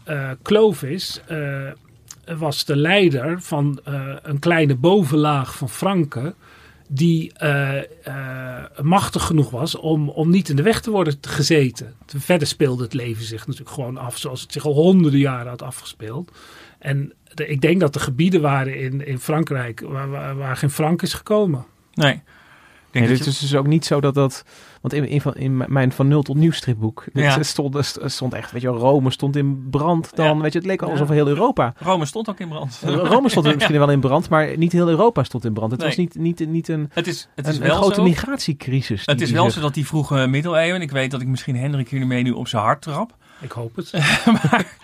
Clovis 0.44 1.22
eh, 1.28 2.38
was 2.38 2.66
de 2.66 2.76
leider 2.76 3.42
van 3.42 3.80
eh, 3.84 4.16
een 4.22 4.40
kleine 4.40 4.76
bovenlaag 4.76 5.56
van 5.56 5.70
Franken 5.70 6.36
die 6.92 7.34
eh, 7.34 7.78
eh, 8.08 8.66
machtig 8.82 9.24
genoeg 9.24 9.50
was 9.50 9.76
om, 9.76 10.10
om 10.10 10.30
niet 10.30 10.50
in 10.50 10.56
de 10.56 10.62
weg 10.62 10.82
te 10.82 10.92
worden 10.92 11.18
gezeten. 11.22 11.94
Verder 12.06 12.48
speelde 12.48 12.84
het 12.84 12.94
leven 12.94 13.24
zich 13.24 13.48
natuurlijk 13.48 13.76
gewoon 13.76 13.98
af 13.98 14.18
zoals 14.18 14.42
het 14.42 14.52
zich 14.52 14.66
al 14.66 14.74
honderden 14.74 15.20
jaren 15.20 15.48
had 15.50 15.62
afgespeeld. 15.62 16.32
En 16.80 17.14
de- 17.34 17.48
ik 17.48 17.62
denk 17.62 17.80
dat 17.80 17.96
er 17.96 18.02
gebieden 18.02 18.42
waren 18.42 18.80
in, 18.80 19.06
in 19.08 19.20
Frankrijk 19.20 19.80
waar, 19.80 20.10
waar, 20.10 20.36
waar 20.36 20.58
geen 20.58 20.70
Frank 20.72 21.02
is 21.02 21.14
gekomen. 21.14 21.66
Nee. 21.94 22.12
Denk 22.12 22.24
Nee, 22.92 23.02
dat 23.04 23.12
dit 23.12 23.24
je- 23.26 23.32
is 23.32 23.40
dus 23.40 23.56
ook 23.56 23.68
niet 23.68 23.86
zo 23.86 24.02
dat 24.02 24.14
dat... 24.14 24.44
Want 24.82 24.94
in, 24.94 25.36
in, 25.36 25.64
mijn 25.68 25.92
van 25.92 26.08
nul 26.08 26.22
tot 26.22 26.36
nieuw 26.36 26.52
stripboek 26.52 27.06
Ja. 27.14 27.44
stond, 27.44 27.86
st- 27.86 28.00
stond 28.06 28.34
echt, 28.34 28.52
weet 28.52 28.62
je 28.62 28.68
Rome 28.68 29.12
stond 29.12 29.36
in 29.36 29.68
brand. 29.70 30.16
Dan, 30.16 30.36
Ja. 30.36 30.42
weet 30.42 30.54
je, 30.54 30.58
het 30.60 30.68
leek 30.68 30.82
alsof 30.82 31.10
heel 31.10 31.28
Europa... 31.28 31.74
Rome 31.78 32.06
stond 32.06 32.30
ook 32.30 32.40
in 32.40 32.48
brand. 32.48 32.80
Rome 32.86 33.30
stond 33.30 33.46
er 33.46 33.56
misschien 33.56 33.78
wel 33.78 33.90
in 33.92 34.00
brand, 34.00 34.30
maar 34.30 34.58
niet 34.58 34.72
heel 34.72 34.90
Europa 34.90 35.24
stond 35.24 35.46
in 35.46 35.54
brand. 35.54 35.72
Het 35.72 35.80
Nee. 35.80 35.90
was 35.90 35.98
niet, 35.98 36.16
niet, 36.16 36.50
niet 36.50 36.68
een, 36.68 36.90
Het 36.94 37.08
is, 37.08 37.28
het 37.36 37.48
is 37.48 37.56
een, 37.56 37.62
een 37.62 37.68
wel 37.68 37.78
grote 37.78 37.96
zo. 37.96 38.04
migratiecrisis. 38.04 39.06
Het 39.06 39.22
is 39.22 39.32
wel 39.32 39.44
zich- 39.44 39.54
zo 39.54 39.62
dat 39.62 39.74
die 39.74 39.86
vroege 39.88 40.28
middeleeuwen, 40.28 40.82
ik 40.82 40.92
weet 40.92 41.12
dat 41.12 41.22
ik 41.22 41.28
misschien 41.28 41.56
Hendrik 41.56 41.90
hiermee 41.90 42.24
nu 42.24 42.32
op 42.32 42.48
zijn 42.48 42.64
hart 42.64 42.82
trap, 42.82 43.14
Ik 43.42 43.52
hoop 43.52 43.76
het. 43.76 43.92
maar 44.26 44.78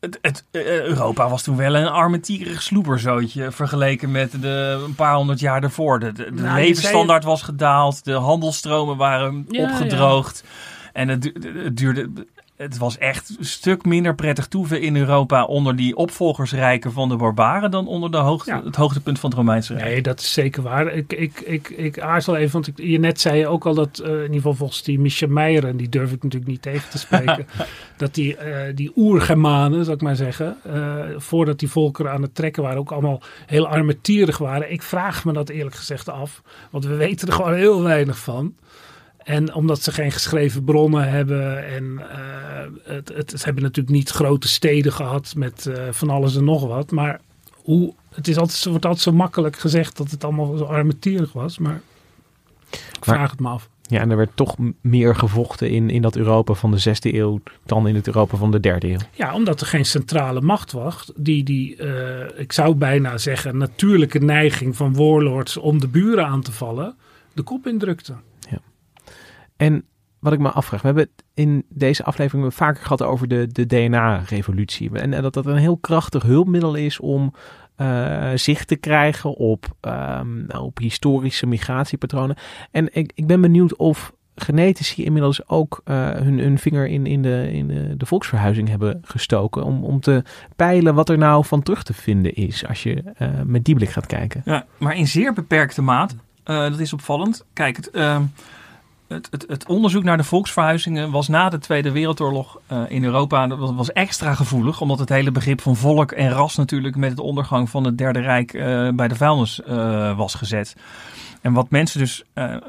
het, 0.00 0.18
het, 0.22 0.44
eh, 0.50 0.82
Europa 0.82 1.28
was 1.28 1.42
toen 1.42 1.56
wel 1.56 1.74
een 1.74 1.88
armetierig 1.88 2.62
sloeberzootje 2.62 3.50
vergeleken 3.50 4.10
met 4.10 4.42
de 4.42 4.82
een 4.86 4.94
paar 4.94 5.14
honderd 5.14 5.40
jaar 5.40 5.60
daarvoor. 5.60 5.98
De, 5.98 6.12
Nou, 6.32 6.60
levensstandaard 6.60 7.24
was 7.24 7.42
gedaald, 7.42 8.04
de 8.04 8.12
handelstromen 8.12 8.96
waren 8.96 9.46
Ja, 9.48 9.62
opgedroogd. 9.62 10.44
En 10.92 11.08
het 11.08 11.32
duurde... 11.76 12.10
Het 12.58 12.78
was 12.78 12.98
echt 12.98 13.36
een 13.38 13.44
stuk 13.44 13.84
minder 13.84 14.14
prettig 14.14 14.46
toeven 14.46 14.80
in 14.80 14.96
Europa 14.96 15.44
onder 15.44 15.76
die 15.76 15.96
opvolgersrijken 15.96 16.92
van 16.92 17.08
de 17.08 17.16
barbaren 17.16 17.70
dan 17.70 17.86
onder 17.86 18.10
de 18.10 18.16
hoogte, 18.16 18.50
Ja. 18.50 18.62
het 18.64 18.76
hoogtepunt 18.76 19.18
van 19.18 19.30
het 19.30 19.38
Romeinse 19.38 19.72
Rijk. 19.74 19.84
Nee, 19.84 20.02
dat 20.02 20.20
is 20.20 20.32
zeker 20.32 20.62
waar. 20.62 20.92
Ik, 20.92 21.12
ik, 21.12 21.40
ik, 21.40 21.68
ik 21.68 22.00
aarzel 22.00 22.36
even, 22.36 22.52
want 22.52 22.66
ik, 22.66 22.78
je 22.78 22.98
net 22.98 23.20
zei 23.20 23.46
ook 23.46 23.66
al 23.66 23.74
dat, 23.74 23.98
eh, 23.98 24.10
in 24.10 24.20
ieder 24.20 24.34
geval 24.34 24.54
volgens 24.54 24.82
die 24.82 25.00
Michel 25.00 25.28
Meijer, 25.28 25.66
en 25.66 25.76
die 25.76 25.88
durf 25.88 26.12
ik 26.12 26.22
natuurlijk 26.22 26.50
niet 26.50 26.62
tegen 26.62 26.90
te 26.90 26.98
spreken, 26.98 27.46
dat 27.96 28.14
die, 28.14 28.36
eh 28.36 28.74
die 28.74 28.92
oergermanen, 28.96 29.84
zal 29.84 29.94
ik 29.94 30.02
maar 30.02 30.16
zeggen, 30.16 30.56
eh, 30.62 30.94
voordat 31.16 31.58
die 31.58 31.70
volkeren 31.70 32.12
aan 32.12 32.22
het 32.22 32.34
trekken 32.34 32.62
waren, 32.62 32.78
ook 32.78 32.92
allemaal 32.92 33.22
heel 33.46 33.66
armetierig 33.68 34.38
waren. 34.38 34.72
Ik 34.72 34.82
vraag 34.82 35.24
me 35.24 35.32
dat 35.32 35.48
eerlijk 35.48 35.76
gezegd 35.76 36.08
af, 36.08 36.42
want 36.70 36.84
we 36.84 36.94
weten 36.94 37.28
er 37.28 37.34
gewoon 37.34 37.54
heel 37.54 37.82
weinig 37.82 38.18
van. 38.18 38.54
En 39.28 39.54
omdat 39.54 39.82
ze 39.82 39.92
geen 39.92 40.12
geschreven 40.12 40.64
bronnen 40.64 41.10
hebben 41.10 41.66
en 41.66 41.98
eh, 42.10 42.94
het, 42.94 43.08
het, 43.08 43.30
ze 43.30 43.44
hebben 43.44 43.62
natuurlijk 43.62 43.96
niet 43.96 44.10
grote 44.10 44.48
steden 44.48 44.92
gehad 44.92 45.34
met 45.36 45.66
eh, 45.66 45.82
van 45.90 46.10
alles 46.10 46.36
en 46.36 46.44
nog 46.44 46.66
wat, 46.66 46.90
maar 46.90 47.20
hoe, 47.54 47.94
het 48.14 48.28
is 48.28 48.36
altijd, 48.36 48.64
wordt 48.64 48.84
altijd 48.84 49.02
zo 49.02 49.12
makkelijk 49.12 49.58
gezegd 49.58 49.96
dat 49.96 50.10
het 50.10 50.24
allemaal 50.24 50.56
zo 50.56 50.64
armetierig 50.64 51.32
was, 51.32 51.58
maar 51.58 51.80
ik 52.70 52.78
Maar- 53.06 53.16
vraag 53.16 53.30
het 53.30 53.40
me 53.40 53.48
af. 53.48 53.68
Ja, 53.82 54.00
en 54.00 54.10
er 54.10 54.16
werd 54.16 54.30
toch 54.34 54.56
meer 54.80 55.14
gevochten 55.16 55.70
in, 55.70 55.90
in 55.90 56.02
dat 56.02 56.16
Europa 56.16 56.54
van 56.54 56.70
de 56.70 56.78
zesde 56.78 57.14
eeuw 57.14 57.40
dan 57.66 57.88
in 57.88 57.94
het 57.94 58.06
Europa 58.06 58.36
van 58.36 58.50
de 58.50 58.60
derde 58.60 58.88
eeuw. 58.90 58.98
Ja, 59.12 59.34
omdat 59.34 59.60
er 59.60 59.66
geen 59.66 59.84
centrale 59.86 60.40
macht 60.40 60.72
was 60.72 61.12
die 61.16 61.44
die, 61.44 61.76
eh, 61.76 62.40
ik 62.40 62.52
zou 62.52 62.74
bijna 62.74 63.18
zeggen, 63.18 63.56
natuurlijke 63.56 64.18
neiging 64.18 64.76
van 64.76 64.94
warlords 64.94 65.56
om 65.56 65.80
de 65.80 65.88
buren 65.88 66.26
aan 66.26 66.42
te 66.42 66.52
vallen, 66.52 66.94
de 67.34 67.42
kop 67.42 67.66
indrukte. 67.66 68.14
En 69.58 69.84
wat 70.18 70.32
ik 70.32 70.38
me 70.38 70.50
afvraag, 70.50 70.80
we 70.80 70.86
hebben 70.86 71.04
het 71.04 71.24
in 71.34 71.64
deze 71.68 72.04
aflevering 72.04 72.54
vaker 72.54 72.82
gehad 72.82 73.02
over 73.02 73.28
de, 73.28 73.46
de 73.52 73.66
DNA-revolutie. 73.66 74.90
En, 74.90 75.10
dat 75.10 75.34
dat 75.34 75.46
een 75.46 75.56
heel 75.56 75.76
krachtig 75.76 76.22
hulpmiddel 76.22 76.74
is 76.74 77.00
om 77.00 77.34
eh, 77.76 78.30
zicht 78.34 78.68
te 78.68 78.76
krijgen 78.76 79.36
op, 79.36 79.66
ehm, 79.80 80.46
nou, 80.46 80.64
op 80.64 80.78
historische 80.78 81.46
migratiepatronen. 81.46 82.36
En 82.70 82.88
ik, 82.92 83.12
ik 83.14 83.26
ben 83.26 83.40
benieuwd 83.40 83.76
of 83.76 84.12
genetici 84.34 85.04
inmiddels 85.04 85.48
ook 85.48 85.80
eh, 85.84 86.10
hun, 86.10 86.38
hun 86.38 86.58
vinger 86.58 86.86
in, 86.86 87.06
in, 87.06 87.22
de, 87.22 87.50
in 87.52 87.94
de, 87.96 88.06
volksverhuizing 88.06 88.68
hebben 88.68 89.00
gestoken. 89.02 89.64
Om, 89.64 89.84
om 89.84 90.00
te 90.00 90.22
peilen 90.56 90.94
wat 90.94 91.08
er 91.08 91.18
nou 91.18 91.44
van 91.44 91.62
terug 91.62 91.82
te 91.82 91.94
vinden 91.94 92.34
is 92.34 92.66
als 92.66 92.82
je 92.82 93.02
eh, 93.16 93.28
met 93.44 93.64
die 93.64 93.74
blik 93.74 93.90
gaat 93.90 94.06
kijken. 94.06 94.42
Ja, 94.44 94.66
maar 94.78 94.96
in 94.96 95.06
zeer 95.06 95.32
beperkte. 95.32 95.82
Eh, 95.82 96.08
dat 96.44 96.78
is 96.78 96.92
opvallend. 96.92 97.44
Kijk, 97.52 97.76
het, 97.76 97.90
ehm, 97.90 98.22
het, 99.08 99.28
het, 99.30 99.44
het 99.48 99.66
onderzoek 99.66 100.04
naar 100.04 100.16
de 100.16 100.24
volksverhuizingen 100.24 101.10
was 101.10 101.28
na 101.28 101.48
de 101.48 101.58
Tweede 101.58 101.90
Wereldoorlog 101.90 102.60
eh, 102.66 102.82
in 102.88 103.04
Europa 103.04 103.46
dat 103.46 103.74
was, 103.74 103.92
extra 103.92 104.34
gevoelig. 104.34 104.80
Omdat 104.80 104.98
het 104.98 105.08
hele 105.08 105.30
begrip 105.30 105.60
van 105.60 105.76
volk 105.76 106.12
en 106.12 106.30
ras 106.30 106.56
natuurlijk 106.56 106.96
met 106.96 107.16
de 107.16 107.22
ondergang 107.22 107.70
van 107.70 107.84
het 107.84 107.98
Derde 107.98 108.20
Rijk 108.20 108.52
eh, 108.52 108.88
bij 108.88 109.08
de 109.08 109.14
vuilnis 109.14 109.62
eh, 109.62 110.16
was 110.16 110.34
gezet. 110.34 110.76
En 111.40 111.52
wat 111.52 111.70
mensen 111.70 112.00
dus 112.00 112.24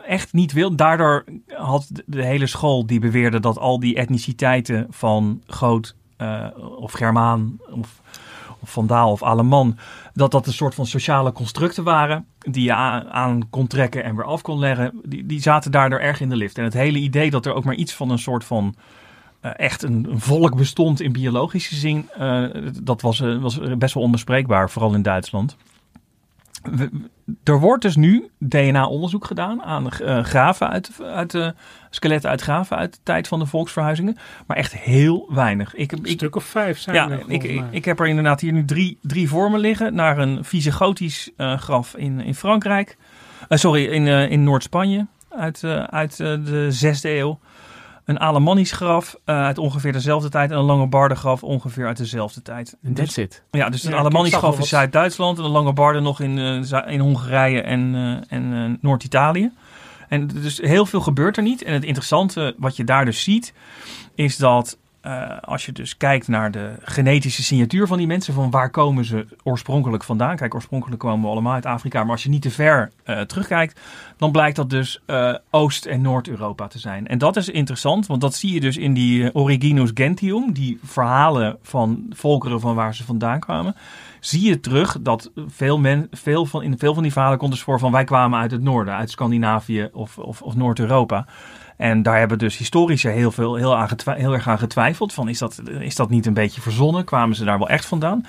echt 0.08 0.34
niet 0.34 0.52
wilden. 0.52 0.78
Daardoor 0.78 1.26
had 1.48 1.90
de, 2.06 2.26
hele 2.26 2.48
school 2.48 2.86
die 2.86 3.00
beweerde 3.00 3.40
dat 3.40 3.58
al 3.58 3.80
die 3.80 3.96
etniciteiten 3.96 4.88
van 4.90 5.42
Goot 5.48 5.96
of 6.80 6.92
Germaan 6.92 7.58
of, 7.72 8.02
of 8.60 8.72
Vandaal 8.72 9.12
of 9.12 9.24
Aleman 9.24 9.78
dat 10.20 10.32
dat 10.32 10.48
een 10.48 10.54
soort 10.54 10.76
van 10.76 10.86
sociale 10.86 11.32
constructen 11.32 11.84
waren 11.84 12.26
die 12.40 12.64
je 12.64 12.74
aan, 12.74 13.50
kon 13.50 13.68
trekken 13.68 14.04
en 14.04 14.16
weer 14.16 14.26
af 14.26 14.42
kon 14.42 14.60
leggen, 14.60 15.02
die, 15.04 15.26
die 15.26 15.42
zaten 15.42 15.72
daardoor 15.72 16.00
erg 16.00 16.22
in 16.22 16.30
de 16.30 16.36
lift. 16.36 16.58
En 16.58 16.64
het 16.64 16.74
hele 16.74 16.98
idee 16.98 17.30
dat 17.30 17.46
er 17.46 17.54
ook 17.54 17.64
maar 17.64 17.76
iets 17.76 17.94
van 17.94 18.10
een 18.10 18.20
soort 18.20 18.44
van 18.44 18.76
eh, 19.40 19.52
echt 19.56 19.84
een, 19.84 20.08
volk 20.12 20.56
bestond 20.56 21.02
in 21.02 21.12
biologische 21.12 21.76
zin, 21.76 22.10
eh, 22.18 22.46
dat 22.84 23.02
was, 23.02 23.22
eh, 23.22 23.42
was 23.42 23.60
best 23.78 23.94
wel 23.94 24.04
onbespreekbaar, 24.04 24.70
vooral 24.70 24.94
in 24.94 25.02
Duitsland. 25.02 25.58
Er 27.44 27.60
wordt 27.60 27.82
dus 27.82 27.96
nu 27.96 28.30
DNA-onderzoek 28.38 29.26
gedaan 29.26 29.64
aan 29.64 29.92
eh, 29.92 30.24
graven 30.24 30.70
uit, 30.70 30.92
uit 31.04 31.32
de 31.32 31.54
skeletten 31.90 32.30
uit 32.30 32.42
graven 32.42 32.78
uit 32.78 32.94
de 32.94 33.00
tijd 33.04 33.28
van 33.28 33.40
de 33.40 33.46
volksverhuizingen, 33.46 34.18
maar 34.48 34.58
echt 34.58 34.76
heel 34.76 35.30
weinig. 35.34 35.76
Ik, 35.76 35.92
Een 35.92 36.00
ik, 36.04 36.12
stuk 36.12 36.36
of 36.36 36.44
vijf 36.44 36.80
zijn 36.80 36.96
ja, 36.96 37.10
er 37.10 37.24
ik, 37.28 37.64
ik, 37.72 37.86
heb 37.86 38.00
er 38.00 38.08
inderdaad 38.08 38.42
hier 38.42 38.52
nu 38.52 38.66
drie, 38.66 38.98
drie 39.02 39.30
vormen 39.30 39.60
liggen. 39.60 39.96
Naar 39.96 40.18
een 40.18 40.44
Visigotisch 40.44 41.32
eh 41.38 41.58
graf 41.58 41.96
in, 41.96 42.20
in 42.20 42.36
Frankrijk. 42.36 42.98
Sorry, 43.50 43.86
in, 43.86 44.08
in 44.08 44.44
Noord-Spanje 44.44 45.06
uit, 45.30 45.64
uit 45.90 46.18
de 46.18 46.68
zesde 46.70 47.10
eeuw. 47.10 47.40
Een 48.10 48.20
Alemannisch 48.20 48.72
graf 48.72 49.16
eh, 49.26 49.44
uit 49.44 49.58
ongeveer 49.58 49.92
dezelfde 49.92 50.30
tijd. 50.30 50.52
En 50.52 50.58
een 50.58 50.64
Langobarden 50.64 51.18
graf 51.18 51.44
ongeveer 51.44 51.88
uit 51.88 51.98
dezelfde 51.98 52.42
tijd. 52.42 52.78
En 52.84 52.94
that's 52.94 53.18
it. 53.18 53.44
Ja, 53.52 53.70
dus 53.70 53.84
een 53.84 53.92
Ja, 53.92 53.98
Alemannisch 53.98 54.36
graf 54.36 54.58
in 54.58 54.66
Zuid-Duitsland. 54.66 55.38
En 55.38 55.44
een 55.44 55.50
Langobarden 55.50 56.04
nog 56.04 56.20
in, 56.20 56.38
eh, 56.38 56.94
in 56.94 57.00
Hongarije 57.00 57.62
en, 57.62 57.96
eh, 57.96 58.38
en 58.38 58.54
eh, 58.54 58.78
Noord-Italië. 58.82 59.52
En 60.08 60.28
dus 60.28 60.58
heel 60.58 60.86
veel 60.86 61.02
gebeurt 61.02 61.38
er 61.38 61.44
niet. 61.44 61.64
En 61.64 61.74
het 61.74 61.84
interessante 61.84 62.56
wat 62.58 62.76
je 62.76 62.84
daar 62.84 63.06
dus 63.06 63.24
ziet, 63.24 63.54
is 64.16 64.38
dat 64.38 64.78
eh, 65.02 65.38
als 65.42 65.66
je 65.66 65.72
dus 65.72 65.98
kijkt 65.98 66.28
naar 66.28 66.52
de 66.52 66.74
genetische 66.82 67.44
signatuur 67.44 67.88
van 67.88 67.98
die 67.98 68.08
mensen, 68.08 68.34
van 68.34 68.50
waar 68.50 68.70
komen 68.70 69.06
ze 69.06 69.26
oorspronkelijk 69.44 70.04
vandaan? 70.04 70.36
Kijk, 70.36 70.56
oorspronkelijk 70.56 71.00
komen 71.00 71.22
we 71.22 71.32
allemaal 71.32 71.54
uit 71.54 71.66
Afrika, 71.66 72.04
maar 72.04 72.12
als 72.12 72.24
je 72.24 72.30
niet 72.30 72.42
te 72.42 72.52
ver 72.52 72.92
eh, 73.04 73.22
terugkijkt, 73.22 73.80
dan 74.18 74.32
blijkt 74.32 74.56
dat 74.56 74.70
dus 74.70 75.02
eh, 75.06 75.36
Oost- 75.50 75.86
en 75.86 76.02
Noord-Europa 76.02 76.68
te 76.68 76.80
zijn. 76.80 77.08
En 77.08 77.18
dat 77.18 77.36
is 77.36 77.50
interessant, 77.50 78.08
want 78.08 78.22
dat 78.22 78.36
zie 78.36 78.54
je 78.54 78.60
dus 78.60 78.78
in 78.78 78.94
die 78.94 79.36
Originus 79.36 79.92
Gentium, 79.94 80.54
die 80.54 80.80
verhalen 80.84 81.58
van 81.62 82.06
volkeren 82.10 82.60
van 82.60 82.76
waar 82.76 82.96
ze 82.96 83.04
vandaan 83.04 83.40
kwamen. 83.40 83.76
Zie 84.20 84.48
je 84.48 84.60
terug 84.60 84.98
dat 85.02 85.32
veel 85.48 85.80
men, 85.80 86.08
veel 86.12 86.46
van, 86.46 86.64
in 86.64 86.78
veel 86.78 86.94
van 86.94 87.04
die 87.04 87.12
verhalen 87.12 87.38
komt 87.38 87.52
dus 87.52 87.62
voor 87.62 87.80
van 87.80 87.92
wij 87.92 88.04
kwamen 88.04 88.40
uit 88.40 88.52
het 88.52 88.62
noorden, 88.62 88.94
uit 88.94 89.12
Scandinavië 89.12 89.90
of, 89.94 90.18
of, 90.18 90.42
of 90.42 90.56
Noord-Europa. 90.56 91.26
En 91.80 92.04
daar 92.04 92.20
hebben 92.20 92.38
dus 92.38 92.58
historici 92.58 93.08
heel, 93.10 93.32
veel, 93.32 93.56
heel, 93.56 93.76
aan 93.78 93.90
heel 94.06 94.34
erg 94.34 94.48
aan 94.48 94.58
getwijfeld. 94.60 95.14
Van 95.14 95.30
is, 95.30 95.38
dat, 95.40 95.62
is 95.80 95.96
dat 95.96 96.10
niet 96.10 96.26
een 96.26 96.34
beetje 96.34 96.62
verzonnen? 96.62 97.04
Kwamen 97.06 97.36
ze 97.36 97.44
daar 97.46 97.58
wel 97.58 97.70
echt 97.70 97.86
vandaan? 97.86 98.26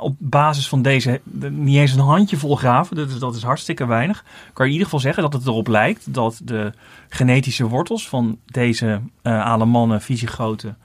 Op 0.00 0.14
basis 0.18 0.68
van 0.68 0.82
deze, 0.82 1.20
de- 1.24 1.50
niet 1.50 1.76
eens 1.76 1.92
een 1.92 1.98
handjevol 2.00 2.56
graven, 2.56 2.96
dat 2.96 3.08
is, 3.08 3.18
dat 3.18 3.34
is 3.34 3.42
hartstikke 3.42 3.86
weinig. 3.86 4.24
Kan 4.52 4.52
je 4.54 4.62
in 4.64 4.70
ieder 4.70 4.84
geval 4.84 5.00
zeggen 5.00 5.22
dat 5.22 5.32
het 5.32 5.46
erop 5.46 5.66
lijkt 5.68 6.14
dat 6.14 6.40
de 6.44 6.72
genetische 7.08 7.66
wortels 7.68 8.08
van 8.08 8.38
deze 8.46 9.00
eh 9.22 9.40
Alemannen, 9.44 10.00
Visigoten 10.02 10.76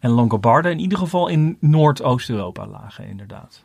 en 0.00 0.10
Langobarden 0.10 0.72
in 0.72 0.78
ieder 0.78 0.98
geval 0.98 1.28
in 1.28 1.56
Noordoost-Europa 1.60 2.66
lagen, 2.66 3.08
inderdaad. 3.08 3.62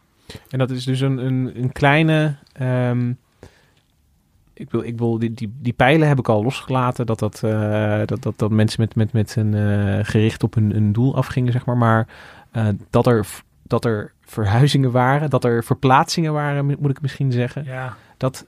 En 0.49 0.57
dat 0.59 0.69
is 0.71 0.83
dus 0.85 0.99
een, 0.99 1.17
een, 1.17 1.51
een 1.55 1.71
kleine. 1.71 2.35
ehm, 2.53 3.11
ik 4.59 4.71
wil, 4.71 4.83
ik 4.83 4.97
wil 4.97 5.19
die, 5.19 5.33
die, 5.33 5.53
die 5.59 5.73
pijlen 5.73 6.07
heb 6.07 6.19
ik 6.19 6.29
al 6.29 6.43
losgelaten. 6.43 7.05
Dat, 7.05 7.19
dat, 7.19 7.43
eh, 7.43 8.01
dat, 8.05 8.21
dat, 8.21 8.33
dat 8.35 8.51
mensen 8.51 8.81
met, 8.81 8.95
met, 8.95 9.13
met 9.13 9.35
een 9.35 9.53
eh, 9.53 10.05
gericht 10.05 10.43
op 10.43 10.53
hun, 10.53 10.71
hun 10.71 10.91
doel 10.91 11.15
afgingen, 11.15 11.51
zeg 11.51 11.65
maar. 11.65 11.77
Maar 11.77 12.07
eh, 12.51 12.67
dat, 12.89 13.07
er, 13.07 13.25
dat 13.63 13.85
er 13.85 14.11
verhuizingen 14.21 14.91
waren, 14.91 15.29
dat 15.29 15.43
er 15.43 15.63
verplaatsingen 15.63 16.33
waren, 16.33 16.65
moet 16.65 16.89
ik 16.89 17.01
misschien 17.01 17.31
zeggen. 17.31 17.63
Ja, 17.63 17.95
Dat, 18.17 18.45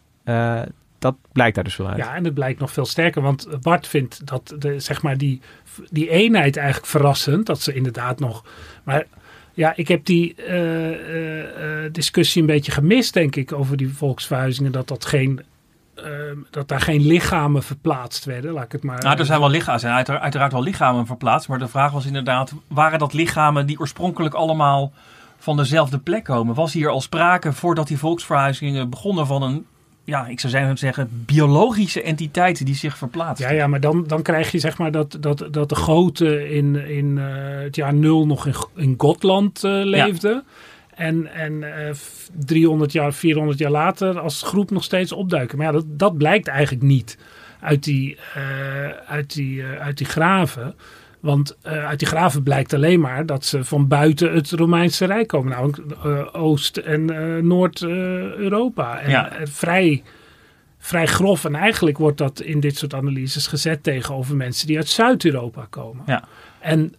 dat 0.99 1.15
blijkt 1.31 1.55
daar 1.55 1.63
dus 1.63 1.77
wel 1.77 1.87
uit. 1.87 1.97
Ja, 1.97 2.15
en 2.15 2.23
het 2.23 2.33
blijkt 2.33 2.59
nog 2.59 2.71
veel 2.71 2.85
sterker. 2.85 3.21
Want 3.21 3.47
Bart 3.61 3.87
vindt 3.87 4.27
dat 4.27 4.55
de, 4.59 4.79
zeg 4.79 5.01
maar 5.01 5.17
die, 5.17 5.41
die 5.89 6.09
eenheid 6.09 6.57
eigenlijk 6.57 6.87
verrassend. 6.87 7.45
Dat 7.45 7.61
ze 7.61 7.73
inderdaad 7.73 8.19
nog. 8.19 8.45
Maar 8.83 9.05
ja, 9.53 9.73
ik 9.75 9.87
heb 9.87 10.05
die 10.05 10.35
uh, 10.37 10.89
uh, 10.89 11.91
discussie 11.91 12.41
een 12.41 12.47
beetje 12.47 12.71
gemist, 12.71 13.13
denk 13.13 13.35
ik, 13.35 13.53
over 13.53 13.77
die 13.77 13.93
volksverhuizingen. 13.93 14.71
Dat 14.71 14.87
dat 14.87 15.05
geen 15.05 15.41
Ehm, 16.03 16.37
dat 16.49 16.67
daar 16.67 16.81
geen 16.81 17.01
lichamen 17.01 17.63
verplaatst 17.63 18.25
werden, 18.25 18.51
laat 18.51 18.63
ik 18.63 18.71
het 18.71 18.83
maar... 18.83 19.03
Nou, 19.03 19.19
er 19.19 19.25
zijn 19.25 19.39
wel 19.39 19.49
lichamen, 19.49 19.79
zijn 19.79 19.93
uiteraard, 19.93 20.23
uiteraard 20.23 20.51
wel 20.51 20.63
lichamen 20.63 21.05
verplaatst, 21.05 21.47
maar 21.47 21.59
de 21.59 21.67
vraag 21.67 21.91
was 21.91 22.05
inderdaad, 22.05 22.53
waren 22.67 22.99
dat 22.99 23.13
lichamen 23.13 23.65
die 23.65 23.79
oorspronkelijk 23.79 24.33
allemaal 24.33 24.91
van 25.37 25.57
dezelfde 25.57 25.97
plek 25.97 26.23
komen? 26.23 26.55
Was 26.55 26.73
hier 26.73 26.89
al 26.89 27.01
sprake, 27.01 27.53
voordat 27.53 27.87
die 27.87 27.97
volksverhuizingen 27.97 28.89
begonnen, 28.89 29.27
van 29.27 29.41
een, 29.41 29.65
ja, 30.03 30.27
ik 30.27 30.39
zou 30.39 30.77
zeggen, 30.77 31.23
biologische 31.25 32.01
entiteit 32.01 32.65
die 32.65 32.75
zich 32.75 32.97
verplaatst? 32.97 33.43
Ja, 33.43 33.51
ja, 33.51 33.67
maar 33.67 33.79
dan, 33.79 34.03
dan 34.07 34.21
krijg 34.21 34.51
je 34.51 34.59
zeg 34.59 34.77
maar 34.77 34.91
dat, 34.91 35.17
dat, 35.19 35.47
dat 35.51 35.69
de 35.69 35.75
goten 35.75 36.49
in, 36.51 36.75
in 36.75 37.17
uh, 37.17 37.25
het 37.63 37.75
jaar 37.75 37.93
nul 37.93 38.25
nog 38.25 38.45
in, 38.45 38.53
in 38.75 38.93
Gotland 38.97 39.63
uh, 39.63 39.71
leefden. 39.83 40.33
Ja. 40.33 40.43
En, 41.01 41.33
en 41.33 41.53
uh, 41.53 41.89
eh, 41.89 41.95
300 42.45 42.91
jaar, 42.91 43.13
400 43.13 43.59
jaar 43.59 43.71
later 43.71 44.19
als 44.19 44.41
groep 44.41 44.71
nog 44.71 44.83
steeds 44.83 45.11
opduiken. 45.11 45.57
Maar 45.57 45.65
ja, 45.65 45.71
dat, 45.71 45.85
dat 45.87 46.17
blijkt 46.17 46.47
eigenlijk 46.47 46.83
niet 46.83 47.17
uit 47.59 47.83
die, 47.83 48.17
uh, 48.37 48.87
uit 48.87 49.33
die, 49.33 49.61
uh, 49.61 49.79
uit 49.79 49.97
die 49.97 50.07
graven. 50.07 50.75
Want 51.19 51.57
uit 51.63 51.99
die 51.99 52.07
graven 52.07 52.43
blijkt 52.43 52.73
alleen 52.73 52.99
maar 52.99 53.25
dat 53.25 53.45
ze 53.45 53.63
van 53.63 53.87
buiten 53.87 54.33
het 54.33 54.51
Romeinse 54.51 55.05
Rijk 55.05 55.27
komen. 55.27 55.51
Namelijk 55.51 56.35
Oost- 56.35 56.77
en 56.77 57.05
Noord-Europa. 57.47 58.99
en 58.99 59.09
ja. 59.09 59.31
vrij, 59.43 60.03
vrij 60.77 61.07
grof. 61.07 61.45
En 61.45 61.55
eigenlijk 61.55 61.97
wordt 61.97 62.17
dat 62.17 62.41
in 62.41 62.59
dit 62.59 62.77
soort 62.77 62.93
analyses 62.93 63.47
gezet 63.47 63.83
tegenover 63.83 64.35
mensen 64.35 64.67
die 64.67 64.77
uit 64.77 64.89
Zuid-Europa 64.89 65.67
komen. 65.69 66.03
Ja. 66.05 66.23
En 66.59 66.95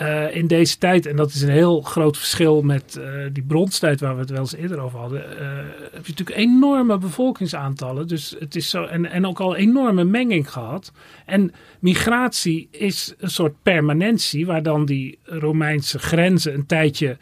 uh, 0.00 0.36
in 0.36 0.46
deze 0.46 0.78
tijd, 0.78 1.06
en 1.06 1.16
dat 1.16 1.30
is 1.30 1.42
een 1.42 1.48
heel 1.48 1.80
groot 1.80 2.16
verschil 2.16 2.62
met 2.62 2.98
uh, 2.98 3.04
die 3.32 3.42
bronstijd 3.42 4.00
waar 4.00 4.14
we 4.14 4.20
het 4.20 4.30
wel 4.30 4.40
eens 4.40 4.54
eerder 4.54 4.78
over 4.78 4.98
hadden, 4.98 5.20
uh, 5.20 5.46
heb 5.92 6.06
je 6.06 6.12
natuurlijk 6.12 6.38
enorme 6.38 6.98
bevolkingsaantallen. 6.98 8.08
Dus 8.08 8.36
het 8.38 8.56
is 8.56 8.70
zo, 8.70 8.84
en, 8.84 9.10
en 9.10 9.26
ook 9.26 9.40
al 9.40 9.56
enorme 9.56 10.04
menging 10.04 10.50
gehad. 10.50 10.92
En 11.26 11.52
migratie 11.80 12.68
is 12.70 13.14
een 13.18 13.30
soort 13.30 13.54
permanentie, 13.62 14.46
waar 14.46 14.62
dan 14.62 14.84
die 14.84 15.18
Romeinse 15.22 15.98
grenzen 15.98 16.54
een 16.54 16.66
tijdje 16.66 17.16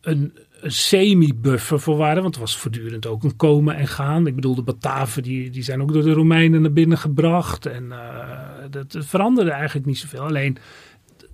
een, 0.00 0.32
een 0.60 0.72
semi-buffer 0.72 1.80
voor 1.80 1.96
waren. 1.96 2.22
Want 2.22 2.34
het 2.34 2.44
was 2.44 2.56
voortdurend 2.56 3.06
ook 3.06 3.22
een 3.22 3.36
komen 3.36 3.76
en 3.76 3.86
gaan. 3.86 4.26
Ik 4.26 4.34
bedoel, 4.34 4.54
de 4.54 4.62
Bataven 4.62 5.22
die, 5.22 5.50
die 5.50 5.62
zijn 5.62 5.82
ook 5.82 5.92
door 5.92 6.02
de 6.02 6.12
Romeinen 6.12 6.62
naar 6.62 6.72
binnen 6.72 6.98
gebracht. 6.98 7.66
En 7.66 7.92
dat 8.70 8.96
veranderde 8.98 9.50
eigenlijk 9.50 9.86
niet 9.86 9.98
zoveel. 9.98 10.20
Alleen 10.20 10.58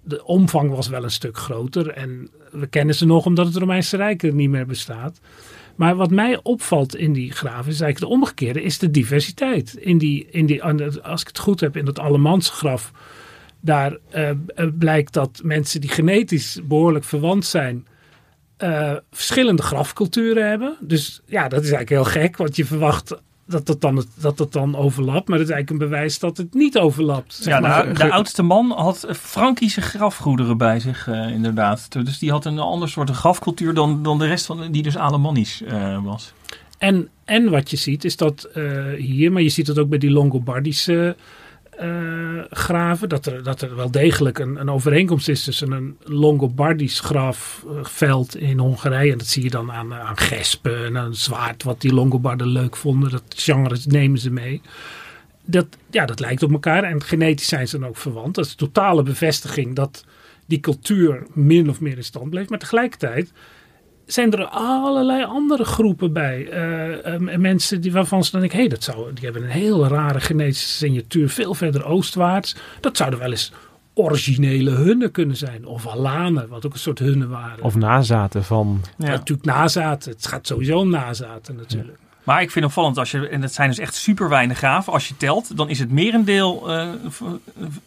de 0.06 0.24
omvang 0.24 0.70
was 0.70 0.88
wel 0.88 1.04
een 1.04 1.10
stuk 1.10 1.36
groter. 1.36 1.90
En 1.90 2.30
we 2.50 2.66
kennen 2.66 2.94
ze 2.94 3.06
nog 3.06 3.26
omdat 3.26 3.46
het 3.46 3.56
Romeinse 3.56 3.96
Rijk 3.96 4.22
er 4.22 4.34
niet 4.34 4.50
meer 4.50 4.66
bestaat. 4.66 5.20
Maar 5.76 5.96
wat 5.96 6.10
mij 6.10 6.40
opvalt 6.42 6.96
in 6.96 7.12
die 7.12 7.32
graven 7.32 7.72
is 7.72 7.80
eigenlijk 7.80 7.98
de 7.98 8.18
omgekeerde, 8.18 8.62
is 8.62 8.78
de 8.78 8.90
diversiteit. 8.90 9.74
In 9.74 9.98
die, 9.98 10.26
in 10.30 10.46
die, 10.46 10.62
als 11.02 11.20
ik 11.20 11.26
het 11.26 11.38
goed 11.38 11.60
heb, 11.60 11.76
in 11.76 11.84
dat 11.84 11.98
Allemans 11.98 12.50
graf, 12.50 12.92
daar 13.60 13.96
uh, 14.14 14.30
blijkt 14.78 15.12
dat 15.12 15.40
mensen 15.42 15.80
die 15.80 15.90
genetisch 15.90 16.60
behoorlijk 16.64 17.04
verwant 17.04 17.44
zijn, 17.44 17.86
uh, 18.58 18.96
verschillende 19.10 19.62
grafculturen 19.62 20.48
hebben. 20.48 20.76
Dus 20.80 21.20
ja, 21.24 21.48
dat 21.48 21.62
is 21.62 21.70
eigenlijk 21.70 21.90
heel 21.90 22.22
gek, 22.22 22.36
want 22.36 22.56
je 22.56 22.64
verwacht 22.64 23.16
dat 23.46 23.68
het, 23.68 23.80
dan, 23.80 24.04
dat 24.14 24.38
het 24.38 24.52
dan 24.52 24.76
overlapt. 24.76 25.28
Maar 25.28 25.38
dat 25.38 25.46
is 25.46 25.52
eigenlijk 25.52 25.70
een 25.70 25.88
bewijs 25.90 26.18
dat 26.18 26.36
het 26.36 26.54
niet 26.54 26.78
overlapt. 26.78 27.40
Ja, 27.44 27.60
maar. 27.60 27.86
de, 27.86 27.92
de, 27.92 28.10
oudste 28.10 28.42
man 28.42 28.70
had 28.70 29.06
Frankische 29.10 29.80
grafgoederen 29.80 30.58
bij 30.58 30.80
zich, 30.80 31.06
uh, 31.06 31.30
inderdaad. 31.30 31.92
Dus 31.92 32.18
die 32.18 32.30
had 32.30 32.44
een 32.44 32.58
ander 32.58 32.88
soort 32.88 33.10
grafcultuur 33.10 33.74
dan, 33.74 34.02
dan 34.02 34.18
de 34.18 34.26
rest 34.26 34.46
van 34.46 34.72
die 34.72 34.82
dus 34.82 34.96
Alemannisch 34.96 35.62
uh, 35.62 36.04
was. 36.04 36.32
En, 36.78 37.08
en 37.24 37.50
wat 37.50 37.70
je 37.70 37.76
ziet 37.76 38.04
is 38.04 38.16
dat 38.16 38.48
uh, 38.54 38.92
hier, 38.98 39.32
maar 39.32 39.42
je 39.42 39.48
ziet 39.48 39.66
het 39.66 39.78
ook 39.78 39.88
bij 39.88 39.98
die 39.98 40.10
Longobardische 40.10 41.16
uh, 41.80 42.44
graven. 42.50 43.08
Dat 43.08 43.26
er, 43.26 43.42
dat 43.42 43.62
er 43.62 43.76
wel 43.76 43.90
degelijk 43.90 44.38
een, 44.38 44.60
een 44.60 44.70
overeenkomst 44.70 45.28
is 45.28 45.44
tussen 45.44 45.70
een 45.70 45.96
Longobardisch 46.04 47.00
grafveld 47.00 48.36
in 48.36 48.58
Hongarije. 48.58 49.12
En 49.12 49.18
dat 49.18 49.26
zie 49.26 49.42
je 49.42 49.50
dan 49.50 49.72
aan, 49.72 49.94
aan 49.94 50.18
gespen 50.18 50.84
en 50.84 50.98
aan 50.98 51.14
zwaard, 51.14 51.62
wat 51.62 51.80
die 51.80 51.94
Longobarden 51.94 52.48
leuk 52.48 52.76
vonden. 52.76 53.10
Dat 53.10 53.22
genre 53.28 53.78
nemen 53.84 54.18
ze 54.18 54.30
mee. 54.30 54.60
Dat, 55.44 55.66
ja, 55.90 56.06
dat 56.06 56.20
lijkt 56.20 56.42
op 56.42 56.52
elkaar 56.52 56.84
en 56.84 57.02
genetisch 57.02 57.48
zijn 57.48 57.68
ze 57.68 57.78
dan 57.78 57.88
ook 57.88 57.96
verwant. 57.96 58.34
Dat 58.34 58.46
is 58.46 58.54
totale 58.54 59.02
bevestiging 59.02 59.74
dat 59.74 60.04
die 60.46 60.60
cultuur 60.60 61.26
min 61.32 61.70
of 61.70 61.80
meer 61.80 61.96
in 61.96 62.04
stand 62.04 62.30
bleef. 62.30 62.48
Maar 62.48 62.58
tegelijkertijd 62.58 63.32
zijn 64.06 64.32
er 64.32 64.44
allerlei 64.46 65.24
andere 65.24 65.64
groepen 65.64 66.12
bij. 66.12 66.48
Uh, 66.52 67.30
uh, 67.30 67.36
mensen 67.36 67.80
die, 67.80 67.92
waarvan 67.92 68.24
ze 68.24 68.30
dan 68.30 68.40
denken, 68.40 68.58
hey, 68.58 68.68
dat 68.68 68.82
zou, 68.82 69.12
die 69.12 69.24
hebben 69.24 69.42
een 69.42 69.48
heel 69.48 69.86
rare 69.86 70.20
genetische 70.20 70.68
signatuur, 70.68 71.28
veel 71.28 71.54
verder 71.54 71.84
oostwaarts. 71.84 72.56
Dat 72.80 72.96
zouden 72.96 73.18
wel 73.18 73.30
eens 73.30 73.52
originele 73.94 74.70
hunnen 74.70 75.10
kunnen 75.10 75.36
zijn. 75.36 75.66
Of 75.66 75.86
alanen, 75.86 76.48
wat 76.48 76.66
ook 76.66 76.72
een 76.72 76.78
soort 76.78 76.98
hunnen 76.98 77.28
waren. 77.28 77.64
Of 77.64 77.76
nazaten 77.76 78.44
van... 78.44 78.80
Ja. 78.98 79.06
natuurlijk 79.06 79.46
nazaten. 79.46 80.12
Het 80.12 80.26
gaat 80.26 80.46
sowieso 80.46 80.78
om 80.78 80.90
nazaten 80.90 81.56
natuurlijk. 81.56 81.98
Ja. 82.00 82.05
Maar 82.26 82.42
ik 82.42 82.50
vind 82.50 82.64
opvallend, 82.64 82.98
als 82.98 83.10
je, 83.10 83.28
en 83.28 83.40
dat 83.40 83.52
zijn 83.52 83.68
dus 83.68 83.78
echt 83.78 83.94
super 83.94 84.28
weinig 84.28 84.58
graven. 84.58 84.92
Als 84.92 85.08
je 85.08 85.16
telt, 85.16 85.56
dan 85.56 85.68
is 85.68 85.78
het 85.78 85.90
merendeel, 85.90 86.70
uh, 86.70 86.88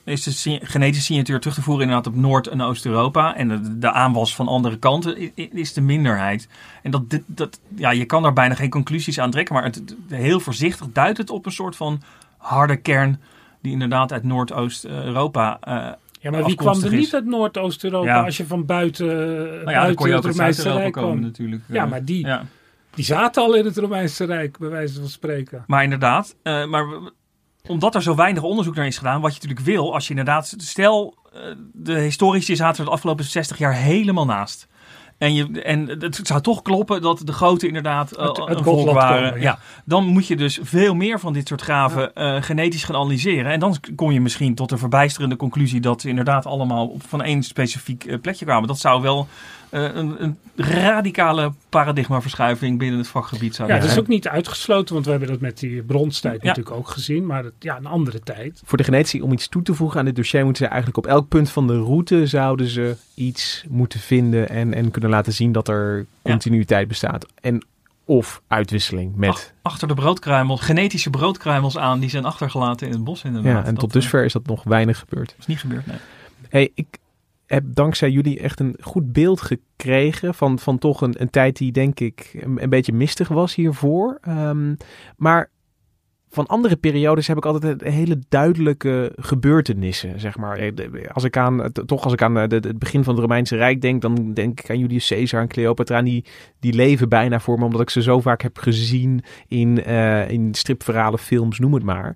is 0.03 0.23
de 0.23 0.59
genetische 0.63 1.03
signatuur 1.03 1.39
terug 1.39 1.55
te 1.55 1.61
voeren 1.61 1.83
inderdaad 1.83 2.13
op 2.13 2.19
Noord- 2.19 2.47
en 2.47 2.61
Oost-Europa. 2.61 3.35
En 3.35 3.47
de, 3.47 3.77
de, 3.77 3.91
aanwas 3.91 4.35
van 4.35 4.47
andere 4.47 4.77
kanten 4.77 5.35
is 5.35 5.73
de 5.73 5.81
minderheid. 5.81 6.47
En 6.83 6.91
dat, 6.91 7.03
dat, 7.25 7.59
ja, 7.75 7.91
je 7.91 8.05
kan 8.05 8.23
daar 8.23 8.33
bijna 8.33 8.55
geen 8.55 8.69
conclusies 8.69 9.19
aan 9.19 9.31
trekken. 9.31 9.55
Maar 9.55 9.63
het, 9.63 9.95
heel 10.07 10.39
voorzichtig 10.39 10.87
duidt 10.93 11.17
het 11.17 11.29
op 11.29 11.45
een 11.45 11.51
soort 11.51 11.75
van 11.75 12.01
harde 12.37 12.75
kern 12.75 13.21
die 13.61 13.71
inderdaad 13.71 14.11
uit 14.11 14.23
Noordoost-Europa 14.23 15.59
uh, 15.67 15.87
ja, 16.21 16.31
maar 16.31 16.43
wie 16.43 16.55
kwam 16.55 16.83
er 16.83 16.93
niet 16.93 17.13
uit 17.13 17.25
Noordoost-Europa 17.25 18.07
ja. 18.07 18.23
als 18.23 18.37
je 18.37 18.45
van 18.45 18.65
buiten, 18.65 19.07
nou 19.07 19.71
ja, 19.71 19.81
buiten 19.81 20.07
je 20.07 20.15
het 20.15 20.25
Romeinse 20.25 20.71
Rijk 20.71 20.91
kwam? 20.91 21.03
Komen, 21.03 21.21
natuurlijk. 21.21 21.61
Ja, 21.67 21.85
maar 21.85 22.05
die, 22.05 22.25
ja. 22.25 22.45
Die 22.99 23.07
zaten 23.07 23.43
al 23.43 23.55
in 23.55 23.65
het 23.65 23.77
Romeinse 23.77 24.25
Rijk, 24.25 24.57
bij 24.57 24.69
wijze 24.69 24.99
van 24.99 25.09
spreken. 25.09 25.63
Maar 25.67 25.83
inderdaad, 25.83 26.35
uh, 26.43 26.65
maar 26.65 26.85
omdat 27.67 27.95
er 27.95 28.01
zo 28.01 28.15
weinig 28.15 28.43
onderzoek 28.43 28.75
naar 28.75 28.85
is 28.85 28.97
gedaan, 28.97 29.21
wat 29.21 29.31
je 29.31 29.39
natuurlijk 29.41 29.65
wil, 29.65 29.93
als 29.93 30.03
je 30.03 30.09
inderdaad, 30.09 30.53
stel 30.57 31.17
uh, 31.33 31.41
de 31.73 31.99
historici 31.99 32.55
zaten 32.55 32.79
er 32.79 32.85
de 32.85 32.91
afgelopen 32.91 33.25
60 33.25 33.57
jaar 33.57 33.73
helemaal 33.73 34.25
naast. 34.25 34.67
En, 35.17 35.33
je, 35.33 35.61
en 35.61 35.87
het 35.87 36.19
zou 36.23 36.41
toch 36.41 36.61
kloppen 36.61 37.01
dat 37.01 37.21
de 37.23 37.31
grote 37.31 37.67
inderdaad 37.67 38.17
uh, 38.17 38.27
het, 38.27 38.37
het 38.37 38.57
een 38.57 38.63
volk 38.63 38.91
waren. 38.91 39.29
Komen, 39.29 39.41
ja. 39.41 39.51
ja. 39.51 39.59
Dan 39.85 40.05
moet 40.05 40.27
je 40.27 40.35
dus 40.35 40.59
veel 40.61 40.95
meer 40.95 41.19
van 41.19 41.33
dit 41.33 41.47
soort 41.47 41.61
graven 41.61 42.11
ja. 42.15 42.35
uh, 42.35 42.43
genetisch 42.43 42.83
gaan 42.83 42.95
analyseren. 42.95 43.51
En 43.51 43.59
dan 43.59 43.75
kom 43.95 44.11
je 44.11 44.21
misschien 44.21 44.55
tot 44.55 44.69
de 44.69 44.77
verbijsterende 44.77 45.35
conclusie 45.35 45.79
dat 45.79 46.01
ze 46.01 46.09
inderdaad 46.09 46.45
allemaal 46.45 46.87
op 46.87 47.03
van 47.07 47.23
één 47.23 47.43
specifiek 47.43 48.05
uh, 48.05 48.19
plekje 48.21 48.45
kwamen. 48.45 48.67
Dat 48.67 48.79
zou 48.79 49.01
wel 49.01 49.27
een, 49.69 50.23
een, 50.23 50.37
radicale 50.55 51.53
paradigmaverschuiving 51.69 52.77
binnen 52.77 52.99
het 52.99 53.07
vakgebied 53.07 53.55
zijn. 53.55 53.67
Ja, 53.67 53.79
dat 53.79 53.89
is 53.89 53.99
ook 53.99 54.07
niet 54.07 54.27
uitgesloten, 54.27 54.93
want 54.93 55.05
we 55.05 55.11
hebben 55.11 55.29
dat 55.29 55.39
met 55.39 55.59
die 55.59 55.83
bronstijd 55.83 56.41
ja. 56.41 56.47
natuurlijk 56.47 56.75
ook 56.75 56.89
gezien. 56.89 57.25
Maar 57.25 57.43
het, 57.43 57.53
ja, 57.59 57.77
een 57.77 57.85
andere 57.85 58.19
tijd. 58.19 58.61
Voor 58.65 58.77
de 58.77 58.83
genetici, 58.83 59.21
om 59.21 59.31
iets 59.31 59.47
toe 59.47 59.61
te 59.61 59.73
voegen 59.73 59.99
aan 59.99 60.05
dit 60.05 60.15
dossier, 60.15 60.43
moeten 60.43 60.63
ze 60.63 60.69
eigenlijk 60.69 61.05
op 61.05 61.11
elk 61.11 61.27
punt 61.27 61.49
van 61.49 61.67
de 61.67 61.77
route 61.77 62.27
zouden 62.27 62.67
ze 62.67 62.95
iets 63.15 63.65
moeten 63.69 63.99
vinden 63.99 64.49
en, 64.49 64.73
en 64.73 64.91
kunnen 64.91 65.09
laten 65.09 65.33
zien 65.33 65.51
dat 65.51 65.67
er 65.67 66.05
continuïteit 66.21 66.87
bestaat. 66.87 67.25
En 67.41 67.65
of 68.05 68.41
uitwisseling 68.47 69.15
met... 69.15 69.29
Ach, 69.29 69.51
achter 69.61 69.87
de 69.87 69.93
broodkruimels, 69.93 70.61
genetische 70.61 71.09
broodkruimels 71.09 71.77
aan, 71.77 71.99
die 71.99 72.09
zijn 72.09 72.25
achtergelaten 72.25 72.87
in 72.87 72.93
het 72.93 73.03
bos 73.03 73.23
inderdaad. 73.23 73.51
Ja, 73.51 73.65
en 73.65 73.73
dat, 73.73 73.79
tot 73.79 73.93
dusver 73.93 74.25
is 74.25 74.33
dat 74.33 74.45
nog 74.45 74.63
weinig 74.63 74.99
gebeurd. 74.99 75.29
Dat 75.29 75.39
is 75.39 75.45
niet 75.45 75.59
gebeurd, 75.59 75.85
nee. 75.85 75.97
Hey, 76.49 76.71
ik 76.73 76.87
heb 77.49 77.63
dankzij 77.67 78.09
jullie 78.09 78.39
echt 78.39 78.59
een 78.59 78.75
goed 78.79 79.13
beeld 79.13 79.41
gekregen 79.41 80.33
van, 80.33 80.59
van 80.59 80.77
toch 80.77 81.01
een, 81.01 81.21
een 81.21 81.29
tijd 81.29 81.57
die 81.57 81.71
denk 81.71 81.99
ik 81.99 82.45
een, 82.55 82.69
beetje 82.69 82.93
mistig 82.93 83.27
was 83.27 83.55
hiervoor. 83.55 84.19
Um, 84.27 84.77
maar 85.17 85.51
van 86.29 86.47
andere 86.47 86.75
periodes 86.75 87.27
heb 87.27 87.37
ik 87.37 87.45
altijd 87.45 87.81
hele 87.81 88.19
duidelijke 88.29 89.13
gebeurtenissen, 89.15 90.19
zeg 90.19 90.37
maar. 90.37 90.71
Als 91.13 91.23
ik 91.23 91.37
aan, 91.37 91.71
toch 91.71 92.03
als 92.03 92.13
ik 92.13 92.21
aan 92.21 92.35
het 92.35 92.79
begin 92.79 93.03
van 93.03 93.13
het 93.13 93.21
Romeinse 93.21 93.55
Rijk 93.55 93.81
denk, 93.81 94.01
dan 94.01 94.33
denk 94.33 94.59
ik 94.59 94.69
aan 94.69 94.79
Julius 94.79 95.07
Caesar 95.07 95.41
en 95.41 95.47
Cleopatra. 95.47 96.01
Die, 96.01 96.25
die 96.59 96.73
leven 96.73 97.09
bijna 97.09 97.39
voor 97.39 97.57
me, 97.57 97.65
omdat 97.65 97.81
ik 97.81 97.89
ze 97.89 98.01
zo 98.01 98.19
vaak 98.19 98.41
heb 98.41 98.57
gezien 98.57 99.23
in, 99.47 99.83
uh, 99.87 100.29
in 100.29 100.53
stripverhalen, 100.53 101.19
films, 101.19 101.59
noem 101.59 101.73
het 101.73 101.83
maar. 101.83 102.15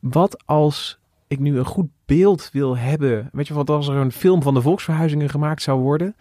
Wat 0.00 0.46
als 0.46 0.97
ik 1.28 1.38
nu 1.38 1.58
een 1.58 1.64
goed 1.64 1.86
beeld 2.06 2.48
wil 2.52 2.76
hebben, 2.76 3.28
weet 3.32 3.46
je 3.48 3.54
wat, 3.54 3.70
als 3.70 3.88
er 3.88 3.94
een 3.96 4.12
film 4.12 4.42
van 4.42 4.54
de 4.54 4.62
volksverhuizingen 4.62 5.28
gemaakt 5.28 5.62
zou 5.62 5.80
worden, 5.80 6.16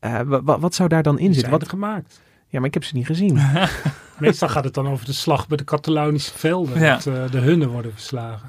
uh, 0.00 0.20
wat, 0.42 0.74
zou 0.74 0.88
daar 0.88 1.02
dan 1.02 1.18
in 1.18 1.34
zitten? 1.34 1.52
Wat 1.52 1.68
gemaakt? 1.68 2.20
Ja, 2.48 2.58
maar 2.58 2.68
ik 2.68 2.74
heb 2.74 2.84
ze 2.84 2.96
niet 2.96 3.06
gezien. 3.06 3.38
Meestal 4.18 4.48
gaat 4.48 4.64
het 4.64 4.74
dan 4.74 4.88
over 4.88 5.06
de 5.06 5.12
slag 5.12 5.46
bij 5.48 5.56
de 5.56 5.64
Catalonische 5.64 6.38
velden. 6.38 6.80
Ja. 6.80 6.94
Dat 6.94 7.06
eh, 7.06 7.30
de 7.30 7.38
hunnen 7.38 7.68
worden 7.68 7.92
verslagen. 7.92 8.48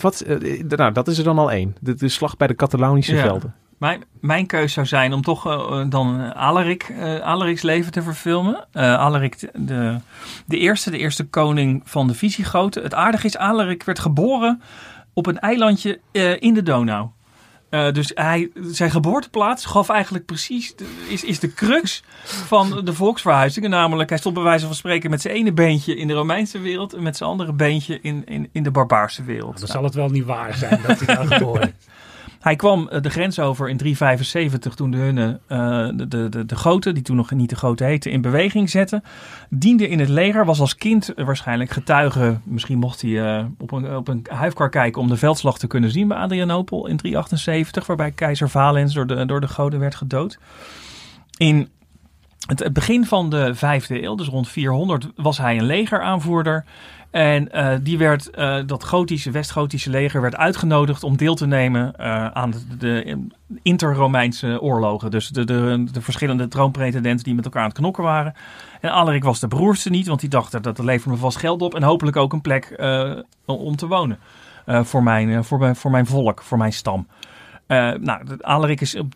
Wat, 0.00 0.20
eh, 0.20 0.62
nou, 0.68 0.92
dat 0.92 1.08
is 1.08 1.18
er 1.18 1.24
dan 1.24 1.38
al 1.38 1.50
één. 1.50 1.76
De, 1.80 1.94
de 1.94 2.08
slag 2.08 2.36
bij 2.36 2.46
de 2.46 2.54
Catalonische 2.54 3.14
Ja. 3.14 3.22
velden. 3.22 3.54
Mijn, 3.78 4.04
mijn 4.20 4.46
keus 4.46 4.72
zou 4.72 4.86
zijn 4.86 5.12
om 5.12 5.22
toch 5.22 5.46
eh, 5.46 5.84
dan 5.88 6.20
eh, 6.20 6.30
Alaric, 6.30 6.82
eh, 6.82 7.18
Alaric's 7.18 7.62
leven 7.62 7.92
te 7.92 8.02
verfilmen. 8.02 8.66
Eh 8.72 8.94
Alaric, 8.94 9.38
de- 9.38 9.50
de, 9.54 9.98
de 10.46 10.58
eerste, 10.58 10.90
de 10.90 10.98
eerste 10.98 11.24
koning 11.24 11.82
van 11.84 12.06
de 12.06 12.14
Visigoten. 12.14 12.82
Het 12.82 12.94
aardige 12.94 13.26
is, 13.26 13.36
Alaric 13.36 13.82
werd 13.82 13.98
geboren 13.98 14.62
op 15.16 15.26
een 15.26 15.38
eilandje 15.38 16.00
eh, 16.12 16.40
in 16.40 16.54
de 16.54 16.62
Donau. 16.62 17.08
Eh, 17.70 17.92
dus 17.92 18.10
hij, 18.14 18.50
zijn 18.70 18.90
geboorteplaats 18.90 19.64
gaf 19.64 19.88
eigenlijk 19.88 20.26
precies, 20.26 20.76
de- 20.76 21.04
is, 21.08 21.24
is 21.24 21.38
de 21.40 21.52
crux 21.54 22.02
van 22.24 22.84
de 22.84 22.92
volksverhuizingen. 22.92 23.70
Namelijk, 23.70 24.08
hij 24.08 24.18
stond 24.18 24.34
bij 24.34 24.42
wijze 24.44 24.66
van 24.66 24.74
spreken 24.74 25.10
met 25.10 25.20
zijn 25.20 25.34
ene 25.34 25.52
beentje 25.52 25.96
in 25.96 26.06
de 26.06 26.14
Romeinse 26.14 26.58
wereld 26.58 26.92
en 26.94 27.02
met 27.02 27.16
zijn 27.16 27.30
andere 27.30 27.52
beentje 27.52 27.98
in, 28.02 28.22
in, 28.26 28.48
in 28.52 28.62
de 28.62 28.70
barbaarse 28.70 29.24
wereld. 29.24 29.58
Dan 29.58 29.68
zal 29.68 29.84
het 29.84 29.94
wel 29.94 30.08
niet 30.08 30.24
waar 30.24 30.54
zijn 30.54 30.80
dat 30.86 31.00
hij 31.00 31.14
daar 31.16 31.26
geboren 31.36 31.62
is. 31.78 31.86
Hij 32.46 32.56
kwam 32.56 32.88
eh, 32.88 33.00
de 33.02 33.10
grens 33.10 33.38
over 33.38 33.68
in 33.68 33.76
375 33.76 34.74
toen 34.74 34.90
de 34.90 34.96
Hunnen 34.96 35.40
eh, 35.46 35.88
de, 35.94 36.28
de, 36.28 36.46
de, 36.46 36.56
Goten, 36.56 36.94
die 36.94 37.02
toen 37.02 37.16
nog 37.16 37.30
niet 37.30 37.50
de 37.50 37.56
Goten 37.56 37.86
heten, 37.86 38.10
in 38.10 38.20
beweging 38.20 38.70
zetten. 38.70 39.04
Diende 39.50 39.88
in 39.88 39.98
het 39.98 40.08
leger, 40.08 40.44
was 40.44 40.60
als 40.60 40.76
kind 40.76 41.12
waarschijnlijk 41.16 41.70
getuige. 41.70 42.38
Misschien 42.44 42.78
mocht 42.78 43.02
hij 43.02 43.38
eh, 43.38 43.44
op, 43.58 43.72
een, 43.72 43.96
op 43.96 44.08
een 44.08 44.26
huifkar 44.28 44.70
kijken 44.70 45.02
om 45.02 45.08
de 45.08 45.16
veldslag 45.16 45.58
te 45.58 45.66
kunnen 45.66 45.90
zien 45.90 46.08
bij 46.08 46.16
Adrianopel 46.16 46.86
in 46.86 46.96
378, 46.96 47.86
waarbij 47.86 48.10
keizer 48.10 48.50
Valens 48.50 48.94
door 48.94 49.06
de, 49.06 49.26
door 49.26 49.40
de 49.40 49.48
Goden 49.48 49.80
werd 49.80 49.94
gedood. 49.94 50.38
In 51.36 51.68
het, 52.46 52.58
het 52.58 52.72
begin 52.72 53.06
van 53.06 53.30
de 53.30 53.54
vijfde 53.54 54.02
eeuw, 54.02 54.14
dus 54.14 54.28
rond 54.28 54.48
400, 54.48 55.08
was 55.16 55.38
hij 55.38 55.58
een 55.58 55.66
legeraanvoerder. 55.66 56.64
En 57.16 57.52
eh, 57.52 57.76
die 57.82 57.98
werd, 57.98 58.30
eh, 58.30 58.58
dat 58.66 58.84
gotische, 58.84 59.30
West-Gotische 59.30 59.90
leger 59.90 60.20
werd 60.20 60.36
uitgenodigd 60.36 61.02
om 61.02 61.16
deel 61.16 61.34
te 61.34 61.46
nemen 61.46 61.96
eh, 61.96 62.26
aan 62.26 62.50
de, 62.50 62.76
de 62.78 63.26
inter-Romeinse 63.62 64.60
oorlogen. 64.60 65.10
Dus 65.10 65.28
de, 65.28 65.44
de, 65.44 65.84
de 65.92 66.00
verschillende 66.00 66.48
troonpretendenten 66.48 67.24
die 67.24 67.34
met 67.34 67.44
elkaar 67.44 67.62
aan 67.62 67.68
het 67.68 67.78
knokken 67.78 68.04
waren. 68.04 68.34
En 68.80 68.92
Alaric 68.92 69.24
was 69.24 69.40
de 69.40 69.48
broerste 69.48 69.90
niet, 69.90 70.06
want 70.06 70.20
die 70.20 70.28
dacht 70.28 70.62
dat 70.62 70.78
levert 70.78 71.14
me 71.14 71.16
vast 71.16 71.38
geld 71.38 71.62
op. 71.62 71.74
En 71.74 71.82
hopelijk 71.82 72.16
ook 72.16 72.32
een 72.32 72.40
plek 72.40 72.80
om 73.44 73.76
te 73.76 73.86
wonen. 73.86 74.18
voor, 74.66 75.02
mijn, 75.02 75.44
voor, 75.44 75.58
mijn, 75.58 75.76
voor 75.76 75.90
mijn 75.90 76.06
volk, 76.06 76.42
voor 76.42 76.58
mijn 76.58 76.72
stam. 76.72 77.06
Eh, 77.66 77.92
nou, 77.92 78.24
de 78.24 78.36
Alaric 78.40 78.80
is 78.80 78.94
op- 78.96 79.12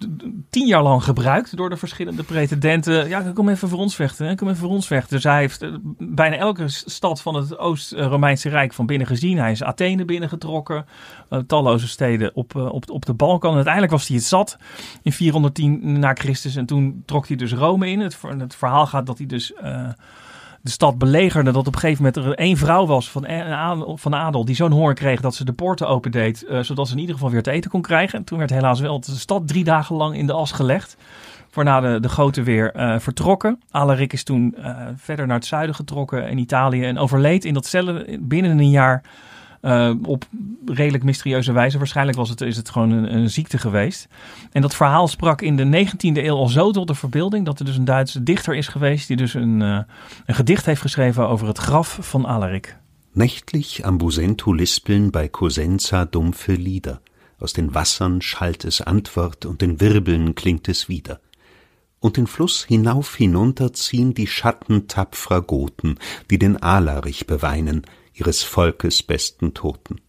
tien 0.50 0.66
jaar 0.66 0.82
lang 0.82 1.04
gebruikt 1.04 1.56
door 1.56 1.70
de 1.70 1.76
verschillende 1.76 2.22
pretendenten. 2.22 3.08
Ja, 3.08 3.20
kom 3.34 3.48
even 3.48 3.68
voor 3.68 3.78
ons 3.78 3.94
vechten. 3.94 4.26
Hè? 4.26 4.34
Kom 4.34 4.48
even 4.48 4.60
voor 4.60 4.70
ons 4.70 4.86
vechten. 4.86 5.14
Dus 5.14 5.24
hij 5.24 5.38
heeft 5.38 5.62
eh, 5.62 5.70
bijna 5.98 6.36
elke 6.36 6.64
stad 6.68 7.22
van 7.22 7.34
het 7.34 7.58
Oost-Romeinse 7.58 8.48
Rijk 8.48 8.72
van 8.72 8.86
binnen 8.86 9.06
gezien. 9.06 9.38
Hij 9.38 9.50
is 9.50 9.62
Athene 9.62 10.04
binnengetrokken. 10.04 10.86
eh, 11.28 11.38
talloze 11.38 11.88
steden 11.88 12.30
op, 12.34 12.54
op, 12.56 12.90
op 12.90 13.06
de 13.06 13.14
Balkan. 13.14 13.54
Uiteindelijk 13.54 13.92
was 13.92 14.06
hij 14.08 14.16
het 14.16 14.26
zat 14.26 14.56
in 15.02 15.12
410 15.12 15.98
na 15.98 16.14
Christus. 16.14 16.56
En 16.56 16.66
toen 16.66 17.02
trok 17.06 17.26
hij 17.28 17.36
dus 17.36 17.52
Rome 17.52 17.90
in. 17.90 18.00
Het, 18.00 18.18
het 18.38 18.54
verhaal 18.54 18.86
gaat 18.86 19.06
dat 19.06 19.18
hij 19.18 19.26
dus... 19.26 19.52
de 20.62 20.70
stad 20.70 20.98
belegerde. 20.98 21.52
Dat 21.52 21.66
op 21.66 21.74
een 21.74 21.80
gegeven 21.80 22.04
moment 22.04 22.26
er 22.26 22.34
één 22.34 22.56
vrouw 22.56 22.86
was 22.86 23.10
van, 23.10 23.28
adel, 23.28 23.96
van 23.96 24.14
adel 24.14 24.44
die 24.44 24.54
zo'n 24.54 24.72
honger 24.72 24.94
kreeg 24.94 25.20
dat 25.20 25.34
ze 25.34 25.44
de 25.44 25.52
poorten 25.52 25.88
opendeed. 25.88 26.44
eh 26.44 26.60
zodat 26.60 26.86
ze 26.86 26.94
in 26.94 27.00
ieder 27.00 27.14
geval 27.14 27.30
weer 27.30 27.42
te 27.42 27.50
eten 27.50 27.70
kon 27.70 27.82
krijgen. 27.82 28.18
En 28.18 28.24
toen 28.24 28.38
werd 28.38 28.50
helaas 28.50 28.80
wel 28.80 29.00
de 29.00 29.12
stad 29.12 29.48
drie 29.48 29.64
dagen 29.64 29.96
lang 29.96 30.16
in 30.16 30.26
de 30.26 30.32
as 30.32 30.52
gelegd. 30.52 30.96
Waarna 31.52 31.80
de, 31.80 32.00
de 32.00 32.08
goten 32.08 32.44
weer 32.44 32.72
eh, 32.72 32.98
vertrokken. 32.98 33.60
Alaric 33.70 34.12
is 34.12 34.24
toen 34.24 34.54
eh, 34.54 34.76
verder 34.96 35.26
naar 35.26 35.36
het 35.36 35.46
zuiden 35.46 35.74
getrokken 35.74 36.28
in 36.28 36.38
Italië. 36.38 36.84
En 36.84 36.98
overleed 36.98 37.44
in 37.44 37.54
datzelfde 37.54 38.18
binnen 38.20 38.58
een 38.58 38.70
jaar 38.70 39.02
eh, 39.60 39.92
op 40.02 40.24
redelijk 40.66 41.04
mysterieuze 41.04 41.52
wijze. 41.52 41.78
Waarschijnlijk 41.78 42.16
was 42.16 42.28
het, 42.28 42.40
is 42.40 42.56
het 42.56 42.70
gewoon 42.70 42.90
een, 42.90 43.14
een 43.14 43.30
ziekte 43.30 43.58
geweest. 43.58 44.08
En 44.52 44.62
dat 44.62 44.74
verhaal 44.74 45.08
sprak 45.08 45.42
in 45.42 45.56
de 45.56 45.86
19e 45.86 46.16
eeuw 46.16 46.36
al 46.36 46.48
zo 46.48 46.70
tot 46.70 46.86
de 46.86 46.94
verbeelding 46.94 47.46
dat 47.46 47.58
er 47.58 47.64
dus 47.64 47.76
een 47.76 47.84
Duitse 47.84 48.22
dichter 48.22 48.54
is 48.54 48.68
geweest 48.68 49.08
die 49.08 49.16
dus 49.16 49.34
een, 49.34 49.62
eh, 49.62 49.78
een 50.26 50.34
gedicht 50.34 50.66
heeft 50.66 50.80
geschreven 50.80 51.28
over 51.28 51.46
het 51.46 51.58
graf 51.58 51.98
van 52.00 52.26
Alaric. 52.26 52.76
Nächtlich 53.12 53.82
am 53.82 53.98
Busento 53.98 54.52
lispeln 54.52 55.10
bei 55.10 55.28
Cosenza 55.30 56.04
dumpfe 56.04 56.52
Lieder. 56.52 57.00
Aus 57.38 57.52
den 57.52 57.74
Wassern 57.74 58.20
schallt 58.20 58.64
es 58.64 58.80
Antwort 58.80 59.46
und 59.46 59.60
den 59.60 59.80
Wirbeln 59.80 60.34
klingt 60.34 60.68
es 60.68 60.88
wieder. 60.88 61.20
Und 61.98 62.16
den 62.16 62.26
Fluss 62.26 62.64
hinauf 62.64 63.16
hinunter 63.16 63.72
ziehen 63.72 64.14
die 64.14 64.26
Schatten 64.26 64.88
tapferer 64.88 65.42
Goten, 65.42 65.98
die 66.30 66.38
den 66.38 66.62
Alarich 66.62 67.26
beweinen, 67.26 67.82
ihres 68.12 68.42
Volkes 68.42 69.02
besten 69.02 69.54
Toten. 69.54 70.00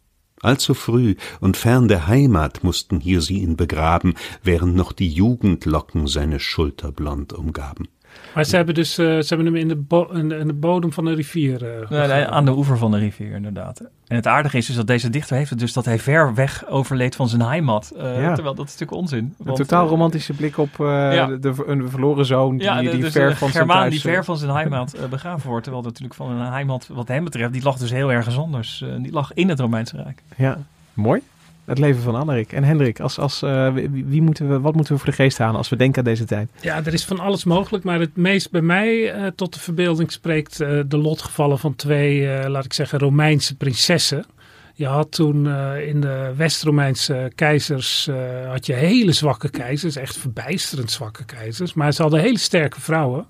Allzu 0.41 0.73
früh 0.73 1.15
und 1.39 1.55
fern 1.55 1.87
der 1.87 2.07
Heimat 2.07 2.63
mussten 2.63 2.99
hier 2.99 3.21
sie 3.21 3.39
ihn 3.39 3.57
begraben, 3.57 4.15
während 4.43 4.75
noch 4.75 4.91
die 4.91 5.09
Jugendlocken 5.09 6.07
seine 6.07 6.39
Schulter 6.39 6.91
blond 6.91 7.33
umgaben. 7.33 7.87
Maar 8.35 8.45
ze 8.45 8.55
hebben 8.55 8.75
dus 8.75 8.97
eh, 8.97 9.05
ze 9.05 9.25
hebben 9.27 9.45
hem 9.45 9.55
in 9.55 9.67
de, 9.67 9.75
bo- 9.75 10.09
in 10.13 10.29
de, 10.29 10.35
in 10.37 10.47
de 10.47 10.53
bodem 10.53 10.93
van 10.93 11.05
een 11.05 11.15
rivier. 11.15 11.65
eh, 11.81 11.89
Nee, 11.89 12.07
nee, 12.07 12.25
aan 12.27 12.45
de 12.45 12.51
oever 12.51 12.77
van 12.77 12.91
de 12.91 12.97
rivier, 12.97 13.31
inderdaad. 13.35 13.79
En 14.07 14.15
het 14.15 14.27
aardige 14.27 14.57
is 14.57 14.65
dus 14.65 14.75
dat 14.75 14.87
deze 14.87 15.09
dichter 15.09 15.35
heeft 15.37 15.49
het 15.49 15.59
dus 15.59 15.73
dat 15.73 15.85
hij 15.85 15.99
ver 15.99 16.33
weg 16.33 16.67
overleed 16.67 17.15
van 17.15 17.29
zijn 17.29 17.41
heimat. 17.41 17.93
Eh, 17.97 18.21
Ja. 18.21 18.33
Terwijl 18.33 18.55
dat 18.55 18.65
is 18.65 18.71
natuurlijk 18.71 19.01
onzin. 19.01 19.35
Een 19.45 19.53
totaal 19.53 19.87
romantische 19.87 20.33
blik 20.33 20.57
op 20.57 20.79
eh, 20.79 20.85
Ja. 21.13 21.25
de, 21.27 21.39
de- 21.39 21.63
een 21.67 21.89
verloren 21.89 22.25
zoon 22.25 22.57
die, 22.57 22.67
Ja, 22.67 22.81
de, 22.81 22.89
die 22.89 22.99
dus 23.01 23.11
ver 23.11 23.21
een 23.29 23.35
van 23.35 23.37
zijn 23.49 23.51
Germaan 23.51 23.77
thuis... 23.89 23.91
die 24.01 24.11
ver 24.11 24.23
van 24.23 24.37
zijn 24.37 24.51
heimat 24.61 24.95
begraven 25.09 25.49
wordt. 25.49 25.63
Terwijl 25.63 25.83
dat 25.83 25.91
natuurlijk 25.99 26.19
van 26.19 26.31
een 26.31 26.51
heimat, 26.51 26.87
wat 26.93 27.07
hem 27.07 27.23
betreft, 27.23 27.53
die 27.53 27.63
lag 27.63 27.77
dus 27.77 27.91
heel 27.91 28.11
ergens 28.11 28.37
anders. 28.37 28.81
Eh, 28.81 28.89
die 28.97 29.11
lag 29.11 29.33
in 29.33 29.49
het 29.49 29.59
Romeinse 29.59 29.95
Rijk. 30.03 30.21
Ja, 30.37 30.57
mooi. 30.93 31.21
Het 31.65 31.79
leven 31.79 32.01
van 32.01 32.15
Alaric. 32.15 32.51
En 32.51 32.63
Hendrik, 32.63 32.99
als, 32.99 33.19
als, 33.19 33.41
eh, 33.41 33.73
wie, 33.91 34.21
moeten 34.21 34.49
we, 34.49 34.59
wat 34.59 34.75
moeten 34.75 34.93
we 34.93 34.99
voor 34.99 35.09
de 35.09 35.15
geest 35.15 35.37
halen 35.37 35.55
als 35.55 35.69
we 35.69 35.75
denken 35.75 35.97
aan 35.97 36.09
deze 36.09 36.25
tijd? 36.25 36.49
Ja, 36.61 36.85
er 36.85 36.93
is 36.93 37.05
van 37.05 37.19
alles 37.19 37.43
mogelijk, 37.43 37.83
maar 37.83 37.99
het 37.99 38.15
meest 38.15 38.51
bij 38.51 38.61
mij 38.61 39.11
eh, 39.11 39.27
tot 39.35 39.53
de 39.53 39.59
verbeelding 39.59 40.11
spreekt 40.11 40.59
eh, 40.59 40.79
de 40.87 40.97
lotgevallen 40.97 41.59
van 41.59 41.75
twee, 41.75 42.49
laat 42.49 42.65
ik 42.65 42.73
zeggen, 42.73 42.99
Romeinse 42.99 43.55
prinsessen. 43.55 44.25
Je 44.73 44.85
had 44.85 45.11
toen 45.11 45.47
in 45.77 46.01
de 46.01 46.33
West-Romeinse 46.35 47.31
keizers, 47.35 48.09
had 48.47 48.65
je 48.65 48.73
hele 48.73 49.11
zwakke 49.11 49.49
keizers, 49.49 49.95
echt 49.95 50.17
verbijsterend 50.17 50.91
zwakke 50.91 51.25
keizers. 51.25 51.73
Maar 51.73 51.93
ze 51.93 52.01
hadden 52.01 52.19
hele 52.19 52.37
sterke 52.37 52.81
vrouwen. 52.81 53.25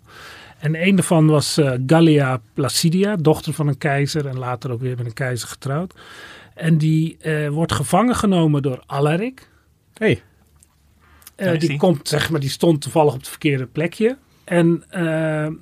En 0.60 0.88
een 0.88 0.96
daarvan 0.96 1.28
was 1.28 1.60
Gallia 1.88 2.42
Placidia, 2.54 3.16
dochter 3.16 3.54
van 3.54 3.68
een 3.68 3.78
keizer 3.78 4.28
en 4.28 4.38
later 4.38 4.72
ook 4.72 4.82
weer 4.82 4.98
met 4.98 5.06
een 5.06 5.14
keizer 5.14 5.48
getrouwd. 5.48 5.94
En 6.62 6.78
die 6.78 7.18
eh, 7.18 7.50
wordt 7.50 7.72
gevangen 7.72 8.16
genomen 8.16 8.62
door 8.62 8.84
Alaric. 8.86 9.50
Hey, 9.94 10.22
Eh, 11.36 11.60
die, 11.60 11.78
komt, 11.78 12.08
zeg 12.08 12.30
maar, 12.30 12.40
die 12.40 12.50
stond 12.50 12.82
toevallig 12.82 13.14
op 13.14 13.20
het 13.20 13.28
verkeerde 13.28 13.66
plekje. 13.66 14.18
En 14.44 14.84
eh, 14.90 15.46
eh, 15.46 15.54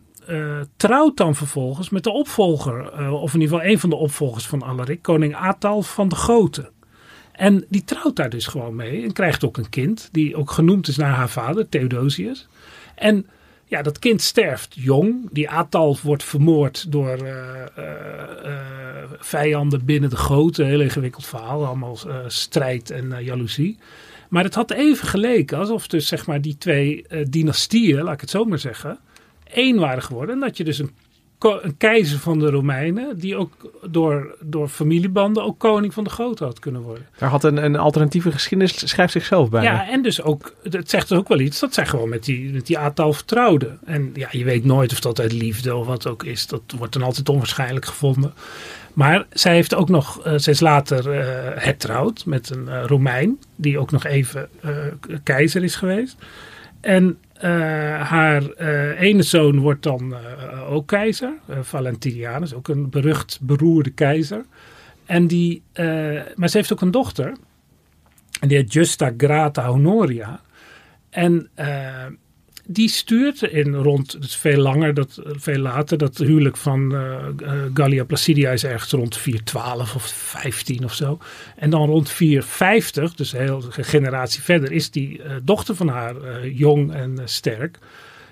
trouwt 0.77 1.17
dan 1.17 1.35
vervolgens 1.35 1.89
met 1.89 2.03
de 2.03 2.11
opvolger, 2.11 2.91
eh, 2.93 3.13
of 3.13 3.33
in 3.33 3.41
ieder 3.41 3.55
geval 3.55 3.71
een 3.71 3.79
van 3.79 3.89
de 3.89 3.95
opvolgers 3.95 4.47
van 4.47 4.63
Alaric, 4.63 5.01
koning 5.01 5.35
Atal 5.35 5.81
van 5.81 6.09
de 6.09 6.15
Goten. 6.15 6.69
En 7.31 7.65
die 7.69 7.83
trouwt 7.83 8.15
daar 8.15 8.29
dus 8.29 8.47
gewoon 8.47 8.75
mee 8.75 9.03
en 9.03 9.13
krijgt 9.13 9.43
ook 9.43 9.57
een 9.57 9.69
kind, 9.69 10.09
die 10.11 10.35
ook 10.35 10.51
genoemd 10.51 10.87
is 10.87 10.97
naar 10.97 11.13
haar 11.13 11.29
vader, 11.29 11.69
Theodosius. 11.69 12.47
En 12.95 13.27
ja, 13.69 13.81
dat 13.81 13.99
kind 13.99 14.21
sterft 14.21 14.75
jong. 14.77 15.29
Die 15.31 15.49
Atal 15.49 15.97
wordt 16.03 16.23
vermoord 16.23 16.91
door 16.91 17.17
eh, 17.17 17.61
eh, 17.75 18.45
eh, 18.45 19.09
vijanden 19.19 19.85
binnen 19.85 20.09
de 20.09 20.15
Goten. 20.15 20.65
Heel 20.65 20.81
ingewikkeld 20.81 21.25
verhaal, 21.25 21.65
allemaal 21.65 21.97
strijd 22.27 22.89
en 22.89 23.23
jaloezie. 23.23 23.77
Maar 24.29 24.43
het 24.43 24.55
had 24.55 24.71
even 24.71 25.07
geleken 25.07 25.57
alsof 25.57 25.87
dus 25.87 26.07
zeg 26.07 26.25
maar 26.25 26.41
die 26.41 26.57
twee 26.57 27.05
dynastieën, 27.29 28.01
laat 28.01 28.13
ik 28.13 28.21
het 28.21 28.29
zo 28.29 28.43
maar 28.43 28.59
zeggen, 28.59 28.99
één 29.43 29.79
waren 29.79 30.03
geworden. 30.03 30.35
En 30.35 30.41
dat 30.41 30.57
je 30.57 30.63
dus 30.63 30.79
een, 30.79 30.91
een 31.39 31.77
keizer 31.77 32.19
van 32.19 32.39
de 32.39 32.49
Romeinen, 32.49 33.19
die 33.19 33.35
ook 33.35 33.71
door, 33.89 34.35
door 34.41 34.67
familiebanden 34.67 35.43
ook 35.43 35.59
koning 35.59 35.93
van 35.93 36.03
de 36.03 36.09
Goten 36.09 36.45
had 36.45 36.59
kunnen 36.59 36.81
worden. 36.81 37.05
daar 37.17 37.29
had 37.29 37.43
een, 37.43 37.63
een 37.63 37.75
alternatieve 37.75 38.31
geschiedenis, 38.31 38.89
schrijft 38.89 39.11
zichzelf 39.11 39.49
bij. 39.49 39.63
Ja, 39.63 39.89
en 39.89 40.01
dus 40.01 40.21
ook, 40.21 40.53
het 40.63 40.89
zegt 40.89 41.09
dus 41.09 41.17
ook 41.17 41.27
wel 41.27 41.39
iets, 41.39 41.59
dat 41.59 41.73
zij 41.73 41.85
gewoon 41.85 42.09
met 42.09 42.23
die, 42.23 42.51
met 42.51 42.67
die 42.67 42.77
aantal 42.77 43.13
vertrouwden. 43.13 43.79
En 43.85 44.11
ja, 44.13 44.27
je 44.31 44.43
weet 44.43 44.65
nooit 44.65 44.91
of 44.91 44.99
dat 44.99 45.19
uit 45.19 45.31
liefde 45.31 45.75
of 45.75 45.87
wat 45.87 46.07
ook 46.07 46.23
is. 46.23 46.47
Dat 46.47 46.61
wordt 46.77 46.93
dan 46.93 47.03
altijd 47.03 47.29
onwaarschijnlijk 47.29 47.85
gevonden. 47.85 48.33
Maar 48.93 49.25
zij 49.29 49.53
heeft 49.53 49.75
ook 49.75 49.89
nog, 49.89 50.21
zij 50.35 50.53
is 50.53 50.59
later 50.59 51.11
eh 51.11 51.63
hertrouwd 51.63 52.25
met 52.25 52.49
een 52.49 52.67
eh, 52.67 52.83
Romein, 52.85 53.39
die 53.55 53.79
ook 53.79 53.91
nog 53.91 54.05
even 54.05 54.49
keizer 55.23 55.63
is 55.63 55.75
geweest. 55.75 56.17
En 56.81 57.17
haar 57.47 58.51
eh, 58.51 59.01
ene 59.01 59.21
zoon 59.21 59.59
wordt 59.59 59.83
dan 59.83 60.13
eh, 60.13 60.71
ook 60.71 60.87
keizer, 60.87 61.33
eh, 61.47 61.57
Valentinianus, 61.61 62.53
ook 62.53 62.67
een 62.67 62.89
berucht 62.89 63.39
beroerde 63.41 63.89
keizer. 63.89 64.45
En 65.05 65.27
die, 65.27 65.61
eh, 65.71 65.85
maar 66.35 66.49
ze 66.49 66.57
heeft 66.57 66.73
ook 66.73 66.81
een 66.81 66.91
dochter, 66.91 67.33
en 68.39 68.47
die 68.47 68.57
heet 68.57 68.73
Justa 68.73 69.13
Grata 69.17 69.67
Honoria. 69.67 70.41
En 71.09 71.49
eh, 71.53 72.05
die 72.71 72.89
stuurt 72.89 73.41
in 73.41 73.75
rond, 73.75 74.17
veel 74.19 74.57
langer, 74.57 74.93
dat, 74.93 75.19
veel 75.25 75.59
later, 75.59 75.97
dat 75.97 76.17
huwelijk 76.17 76.57
van 76.57 76.93
uh, 76.93 77.25
uh, 77.41 77.51
Gallia 77.73 78.03
Placidia 78.03 78.51
is 78.51 78.63
ergens 78.63 78.91
rond 78.91 79.17
412 79.17 79.95
of 79.95 80.03
15 80.03 80.83
of 80.83 80.93
zo. 80.93 81.19
En 81.55 81.69
dan 81.69 81.85
rond 81.85 82.09
450, 82.09 83.15
dus 83.15 83.33
een 83.33 83.39
hele 83.39 83.61
generatie 83.69 84.41
verder, 84.41 84.71
is 84.71 84.91
die 84.91 85.19
uh, 85.19 85.31
dochter 85.43 85.75
van 85.75 85.87
haar 85.87 86.47
jong 86.47 86.93
en 86.93 87.17
sterk. 87.25 87.77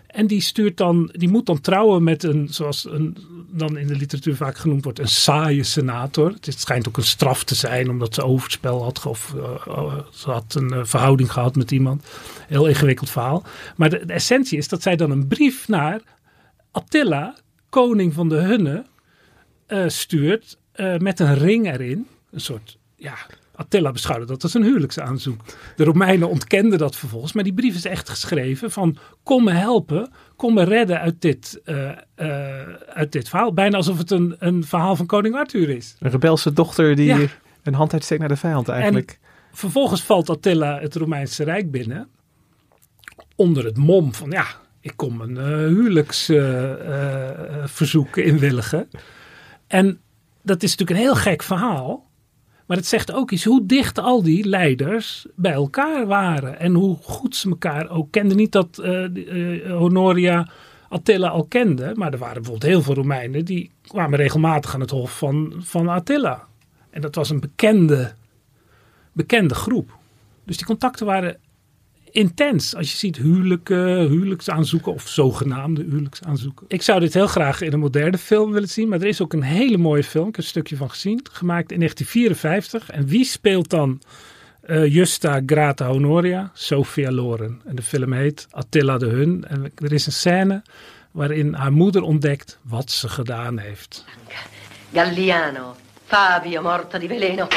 En 0.07 0.27
die 0.27 0.41
stuurt 0.41 0.77
dan, 0.77 1.09
die 1.13 1.29
moet 1.29 1.45
dan 1.45 1.61
trouwen 1.61 2.03
met 2.03 2.23
een, 2.23 2.47
zoals 2.49 2.85
een, 2.85 3.17
dan 3.49 3.77
in 3.77 3.87
de 3.87 3.95
literatuur 3.95 4.35
vaak 4.35 4.57
genoemd 4.57 4.83
wordt, 4.83 4.99
een 4.99 5.07
saaie 5.07 5.63
senator. 5.63 6.33
Het 6.39 6.59
schijnt 6.59 6.87
ook 6.87 6.97
een 6.97 7.03
straf 7.03 7.43
te 7.43 7.55
zijn, 7.55 7.89
omdat 7.89 8.13
ze 8.13 8.23
overspel 8.23 8.83
had 8.83 9.05
of 9.05 9.33
uh, 9.35 9.97
ze 10.11 10.29
had 10.29 10.55
een 10.55 10.73
uh, 10.73 10.79
verhouding 10.83 11.31
gehad 11.31 11.55
met 11.55 11.71
iemand. 11.71 12.05
Heel 12.47 12.67
ingewikkeld 12.67 13.09
verhaal. 13.09 13.43
Maar 13.75 13.89
de, 13.89 13.97
essentie 13.97 14.57
is 14.57 14.67
dat 14.67 14.81
zij 14.81 14.95
dan 14.95 15.11
een 15.11 15.27
brief 15.27 15.67
naar 15.67 16.01
Attila, 16.71 17.35
koning 17.69 18.13
van 18.13 18.29
de 18.29 18.41
Hunnen, 18.41 18.85
stuurt 19.87 20.57
met 20.97 21.19
een 21.19 21.35
ring 21.35 21.73
erin. 21.73 22.07
Een 22.31 22.41
soort, 22.41 22.77
ja, 22.95 23.15
Attila 23.57 23.91
beschouwde 23.91 24.25
dat 24.25 24.43
als 24.43 24.53
een 24.53 24.63
huwelijksaanzoek. 24.63 25.41
De 25.75 25.83
Romeinen 25.83 26.29
ontkenden 26.29 26.79
dat 26.79 26.95
vervolgens, 26.95 27.33
maar 27.33 27.43
die 27.43 27.53
brief 27.53 27.75
is 27.75 27.85
echt 27.85 28.09
geschreven 28.09 28.71
van 28.71 28.97
kom 29.23 29.43
me 29.43 29.51
helpen, 29.51 30.11
kom 30.35 30.53
me 30.53 30.63
redden 30.63 30.99
uit 30.99 31.21
dit, 31.21 31.61
uh, 31.65 31.91
uh, 32.17 32.59
uit 32.93 33.11
dit 33.11 33.29
verhaal. 33.29 33.53
Bijna 33.53 33.77
alsof 33.77 33.97
het 33.97 34.11
een, 34.11 34.35
een 34.39 34.63
verhaal 34.63 34.95
van 34.95 35.05
koning 35.05 35.35
Arthur 35.35 35.69
is. 35.69 35.95
Een 35.99 36.11
rebelse 36.11 36.53
dochter 36.53 36.95
die 36.95 37.05
ja. 37.05 37.19
een 37.63 37.73
hand 37.73 37.93
uitsteekt 37.93 38.19
naar 38.19 38.29
de 38.29 38.35
vijand 38.35 38.67
eigenlijk. 38.67 39.11
En 39.11 39.17
vervolgens 39.51 40.03
valt 40.03 40.29
Attila 40.29 40.79
het 40.79 40.95
Romeinse 40.95 41.43
Rijk 41.43 41.71
binnen 41.71 42.07
onder 43.35 43.65
het 43.65 43.77
mom 43.77 44.13
van 44.13 44.31
ja, 44.31 44.45
ik 44.79 44.93
kom 44.95 45.21
een 45.21 45.35
uh, 45.35 45.45
huwelijksverzoek 45.45 48.17
inwilligen. 48.17 48.89
En 49.67 49.99
dat 50.41 50.63
is 50.63 50.69
natuurlijk 50.69 50.99
een 50.99 51.05
heel 51.05 51.15
gek 51.15 51.43
verhaal. 51.43 52.06
Maar 52.67 52.77
het 52.77 52.87
zegt 52.87 53.11
ook 53.11 53.31
iets 53.31 53.43
hoe 53.43 53.65
dicht 53.65 53.99
al 53.99 54.23
die 54.23 54.47
leiders 54.47 55.25
bij 55.35 55.51
elkaar 55.51 56.07
waren. 56.07 56.59
En 56.59 56.73
hoe 56.73 56.97
goed 57.01 57.35
ze 57.35 57.49
elkaar 57.49 57.89
ook 57.89 58.11
kenden. 58.11 58.37
Niet 58.37 58.51
dat 58.51 58.79
uh, 58.81 59.03
uh, 59.13 59.71
Honoria 59.71 60.49
Attila 60.89 61.27
al 61.27 61.45
kende. 61.45 61.91
Maar 61.95 62.13
er 62.13 62.19
waren 62.19 62.41
bijvoorbeeld 62.41 62.71
heel 62.71 62.81
veel 62.81 62.93
Romeinen. 62.93 63.45
Die 63.45 63.71
kwamen 63.81 64.19
regelmatig 64.19 64.73
aan 64.73 64.79
het 64.79 64.89
hof 64.89 65.17
van, 65.17 65.53
van 65.57 65.87
Attila. 65.87 66.47
En 66.89 67.01
dat 67.01 67.15
was 67.15 67.29
een 67.29 67.39
bekende, 67.39 68.13
bekende 69.11 69.55
groep. 69.55 69.97
Dus 70.43 70.57
die 70.57 70.65
contacten 70.65 71.05
waren 71.05 71.37
intens. 72.11 72.75
Als 72.75 72.91
je 72.91 72.97
ziet 72.97 73.17
huwelijken, 73.17 74.09
huwelijksaanzoeken 74.09 74.93
of 74.93 75.07
zogenaamde 75.07 75.83
huwelijksaanzoeken. 75.83 76.65
Ik 76.67 76.81
zou 76.81 76.99
dit 76.99 77.13
heel 77.13 77.27
graag 77.27 77.61
in 77.61 77.73
een 77.73 77.79
moderne 77.79 78.17
film 78.17 78.51
willen 78.51 78.69
zien. 78.69 78.87
Maar 78.87 79.01
er 79.01 79.07
is 79.07 79.21
ook 79.21 79.33
een 79.33 79.43
hele 79.43 79.77
mooie 79.77 80.03
film, 80.03 80.27
ik 80.27 80.35
heb 80.35 80.43
een 80.43 80.49
stukje 80.49 80.75
van 80.75 80.89
gezien. 80.89 81.25
Gemaakt 81.31 81.71
in 81.71 81.77
1954. 81.77 82.89
En 82.89 83.07
wie 83.07 83.25
speelt 83.25 83.69
dan 83.69 84.01
uh, 84.67 84.93
Justa 84.93 85.41
Grata 85.45 85.87
Honoria? 85.87 86.51
Sophia 86.53 87.11
Loren. 87.11 87.61
En 87.65 87.75
de 87.75 87.81
film 87.81 88.13
heet 88.13 88.47
Attila 88.51 88.97
de 88.97 89.05
Hun. 89.05 89.45
En 89.47 89.71
er 89.75 89.93
is 89.93 90.05
een 90.05 90.11
scène 90.11 90.61
waarin 91.11 91.53
haar 91.53 91.71
moeder 91.71 92.01
ontdekt 92.01 92.59
wat 92.61 92.91
ze 92.91 93.09
gedaan 93.09 93.57
heeft. 93.57 94.05
Galliano, 94.93 95.75
Fabio 96.05 96.61
morto 96.61 96.97
di 96.97 97.07
veleno. 97.07 97.47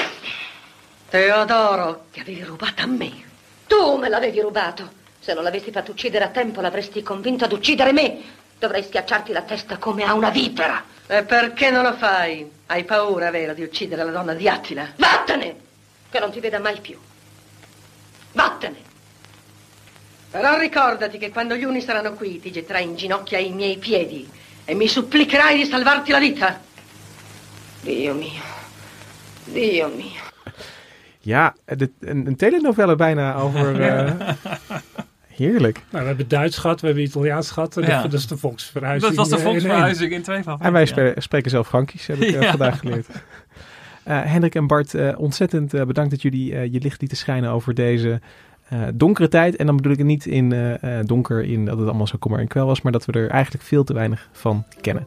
Teodoro, 1.08 2.04
che 2.10 2.20
avevi 2.20 2.44
rubato 2.44 2.82
a 2.82 2.86
me. 2.86 3.28
Tu 3.70 3.96
me 3.98 4.08
l'avevi 4.08 4.40
rubato. 4.40 4.90
Se 5.20 5.32
non 5.32 5.44
l'avessi 5.44 5.70
fatto 5.70 5.92
uccidere 5.92 6.24
a 6.24 6.28
tempo, 6.30 6.60
l'avresti 6.60 7.04
convinto 7.04 7.44
ad 7.44 7.52
uccidere 7.52 7.92
me. 7.92 8.20
Dovrei 8.58 8.82
schiacciarti 8.82 9.30
la 9.30 9.42
testa 9.42 9.78
come 9.78 10.02
a 10.02 10.12
una 10.12 10.30
vipera. 10.30 10.82
E 11.06 11.22
perché 11.22 11.70
non 11.70 11.84
lo 11.84 11.94
fai? 11.94 12.50
Hai 12.66 12.82
paura, 12.82 13.30
vero, 13.30 13.54
di 13.54 13.62
uccidere 13.62 14.02
la 14.02 14.10
donna 14.10 14.34
di 14.34 14.48
Attila? 14.48 14.88
Vattene! 14.96 15.56
Che 16.10 16.18
non 16.18 16.32
ti 16.32 16.40
veda 16.40 16.58
mai 16.58 16.80
più. 16.80 16.98
Vattene! 18.32 18.82
Però 20.32 20.58
ricordati 20.58 21.18
che 21.18 21.30
quando 21.30 21.54
gli 21.54 21.64
uni 21.64 21.80
saranno 21.80 22.14
qui, 22.14 22.40
ti 22.40 22.50
getterai 22.50 22.82
in 22.82 22.96
ginocchio 22.96 23.36
ai 23.36 23.52
miei 23.52 23.78
piedi 23.78 24.28
e 24.64 24.74
mi 24.74 24.88
supplicherai 24.88 25.56
di 25.56 25.64
salvarti 25.64 26.10
la 26.10 26.18
vita. 26.18 26.60
Dio 27.82 28.14
mio. 28.14 28.42
Dio 29.44 29.86
mio. 29.86 30.29
Ja, 31.20 31.54
de, 31.64 31.90
een, 32.00 32.26
een 32.26 32.36
telenovelle 32.36 32.96
bijna 32.96 33.34
over... 33.34 33.68
Uh, 33.80 34.10
heerlijk. 35.26 35.80
Nou, 35.90 36.02
we 36.02 36.08
hebben 36.08 36.28
Duits 36.28 36.58
gehad, 36.58 36.80
we 36.80 36.86
hebben 36.86 37.04
Italiaans 37.04 37.50
gehad. 37.50 37.76
En 37.76 37.86
ja. 37.86 38.02
Dat 38.02 38.12
is 38.12 38.26
de 38.26 38.36
volksverhuizing. 38.36 39.14
Dat 39.14 39.28
was 39.28 39.38
de 39.38 39.44
volksverhuizing 39.44 40.10
in, 40.10 40.16
in 40.16 40.22
twee 40.22 40.42
van. 40.42 40.60
En 40.60 40.72
wij 40.72 40.90
ja. 40.94 41.12
spreken 41.16 41.50
zelf 41.50 41.68
Frankisch, 41.68 42.06
heb 42.06 42.16
ik 42.16 42.30
ja. 42.40 42.50
vandaag 42.50 42.78
geleerd. 42.78 43.06
Uh, 43.08 44.22
Hendrik 44.24 44.54
en 44.54 44.66
Bart, 44.66 44.94
uh, 44.94 45.18
ontzettend 45.18 45.70
bedankt 45.86 46.10
dat 46.10 46.22
jullie 46.22 46.72
je 46.72 46.80
licht 46.80 47.00
lieten 47.00 47.18
schijnen 47.18 47.50
over 47.50 47.74
deze 47.74 48.20
donkere 48.94 49.28
tijd. 49.28 49.56
En 49.56 49.66
dan 49.66 49.76
bedoel 49.76 49.92
ik 49.92 49.98
het 49.98 50.06
niet 50.06 50.26
in 50.26 50.78
donker, 51.04 51.42
in 51.42 51.64
dat 51.64 51.78
het 51.78 51.88
allemaal 51.88 52.06
zo 52.06 52.18
kommer 52.18 52.38
en 52.38 52.48
kwel 52.48 52.66
was, 52.66 52.82
maar 52.82 52.92
dat 52.92 53.04
we 53.04 53.12
er 53.12 53.30
eigenlijk 53.30 53.64
veel 53.64 53.84
te 53.84 53.94
weinig 53.94 54.28
van 54.32 54.64
kennen. 54.80 55.06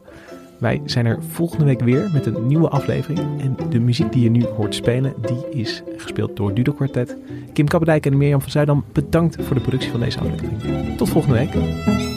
Wij 0.64 0.80
zijn 0.84 1.06
er 1.06 1.18
volgende 1.28 1.64
week 1.64 1.80
weer 1.80 2.10
met 2.12 2.26
een 2.26 2.46
nieuwe 2.46 2.68
aflevering. 2.68 3.40
En 3.40 3.56
de 3.70 3.80
muziek 3.80 4.12
die 4.12 4.22
je 4.22 4.30
nu 4.30 4.44
hoort 4.44 4.74
spelen, 4.74 5.14
die 5.20 5.60
is 5.62 5.82
gespeeld 5.96 6.36
door 6.36 6.54
Dudo 6.54 6.72
Quartet. 6.72 7.16
Kim 7.52 7.68
Kappendijk 7.68 8.06
en 8.06 8.16
Mirjam 8.16 8.40
van 8.40 8.50
Zuidam, 8.50 8.84
bedankt 8.92 9.36
voor 9.40 9.54
de 9.54 9.62
productie 9.62 9.90
van 9.90 10.00
deze 10.00 10.18
aflevering. 10.20 10.96
Tot 10.96 11.08
volgende 11.08 11.38
week. 11.38 12.13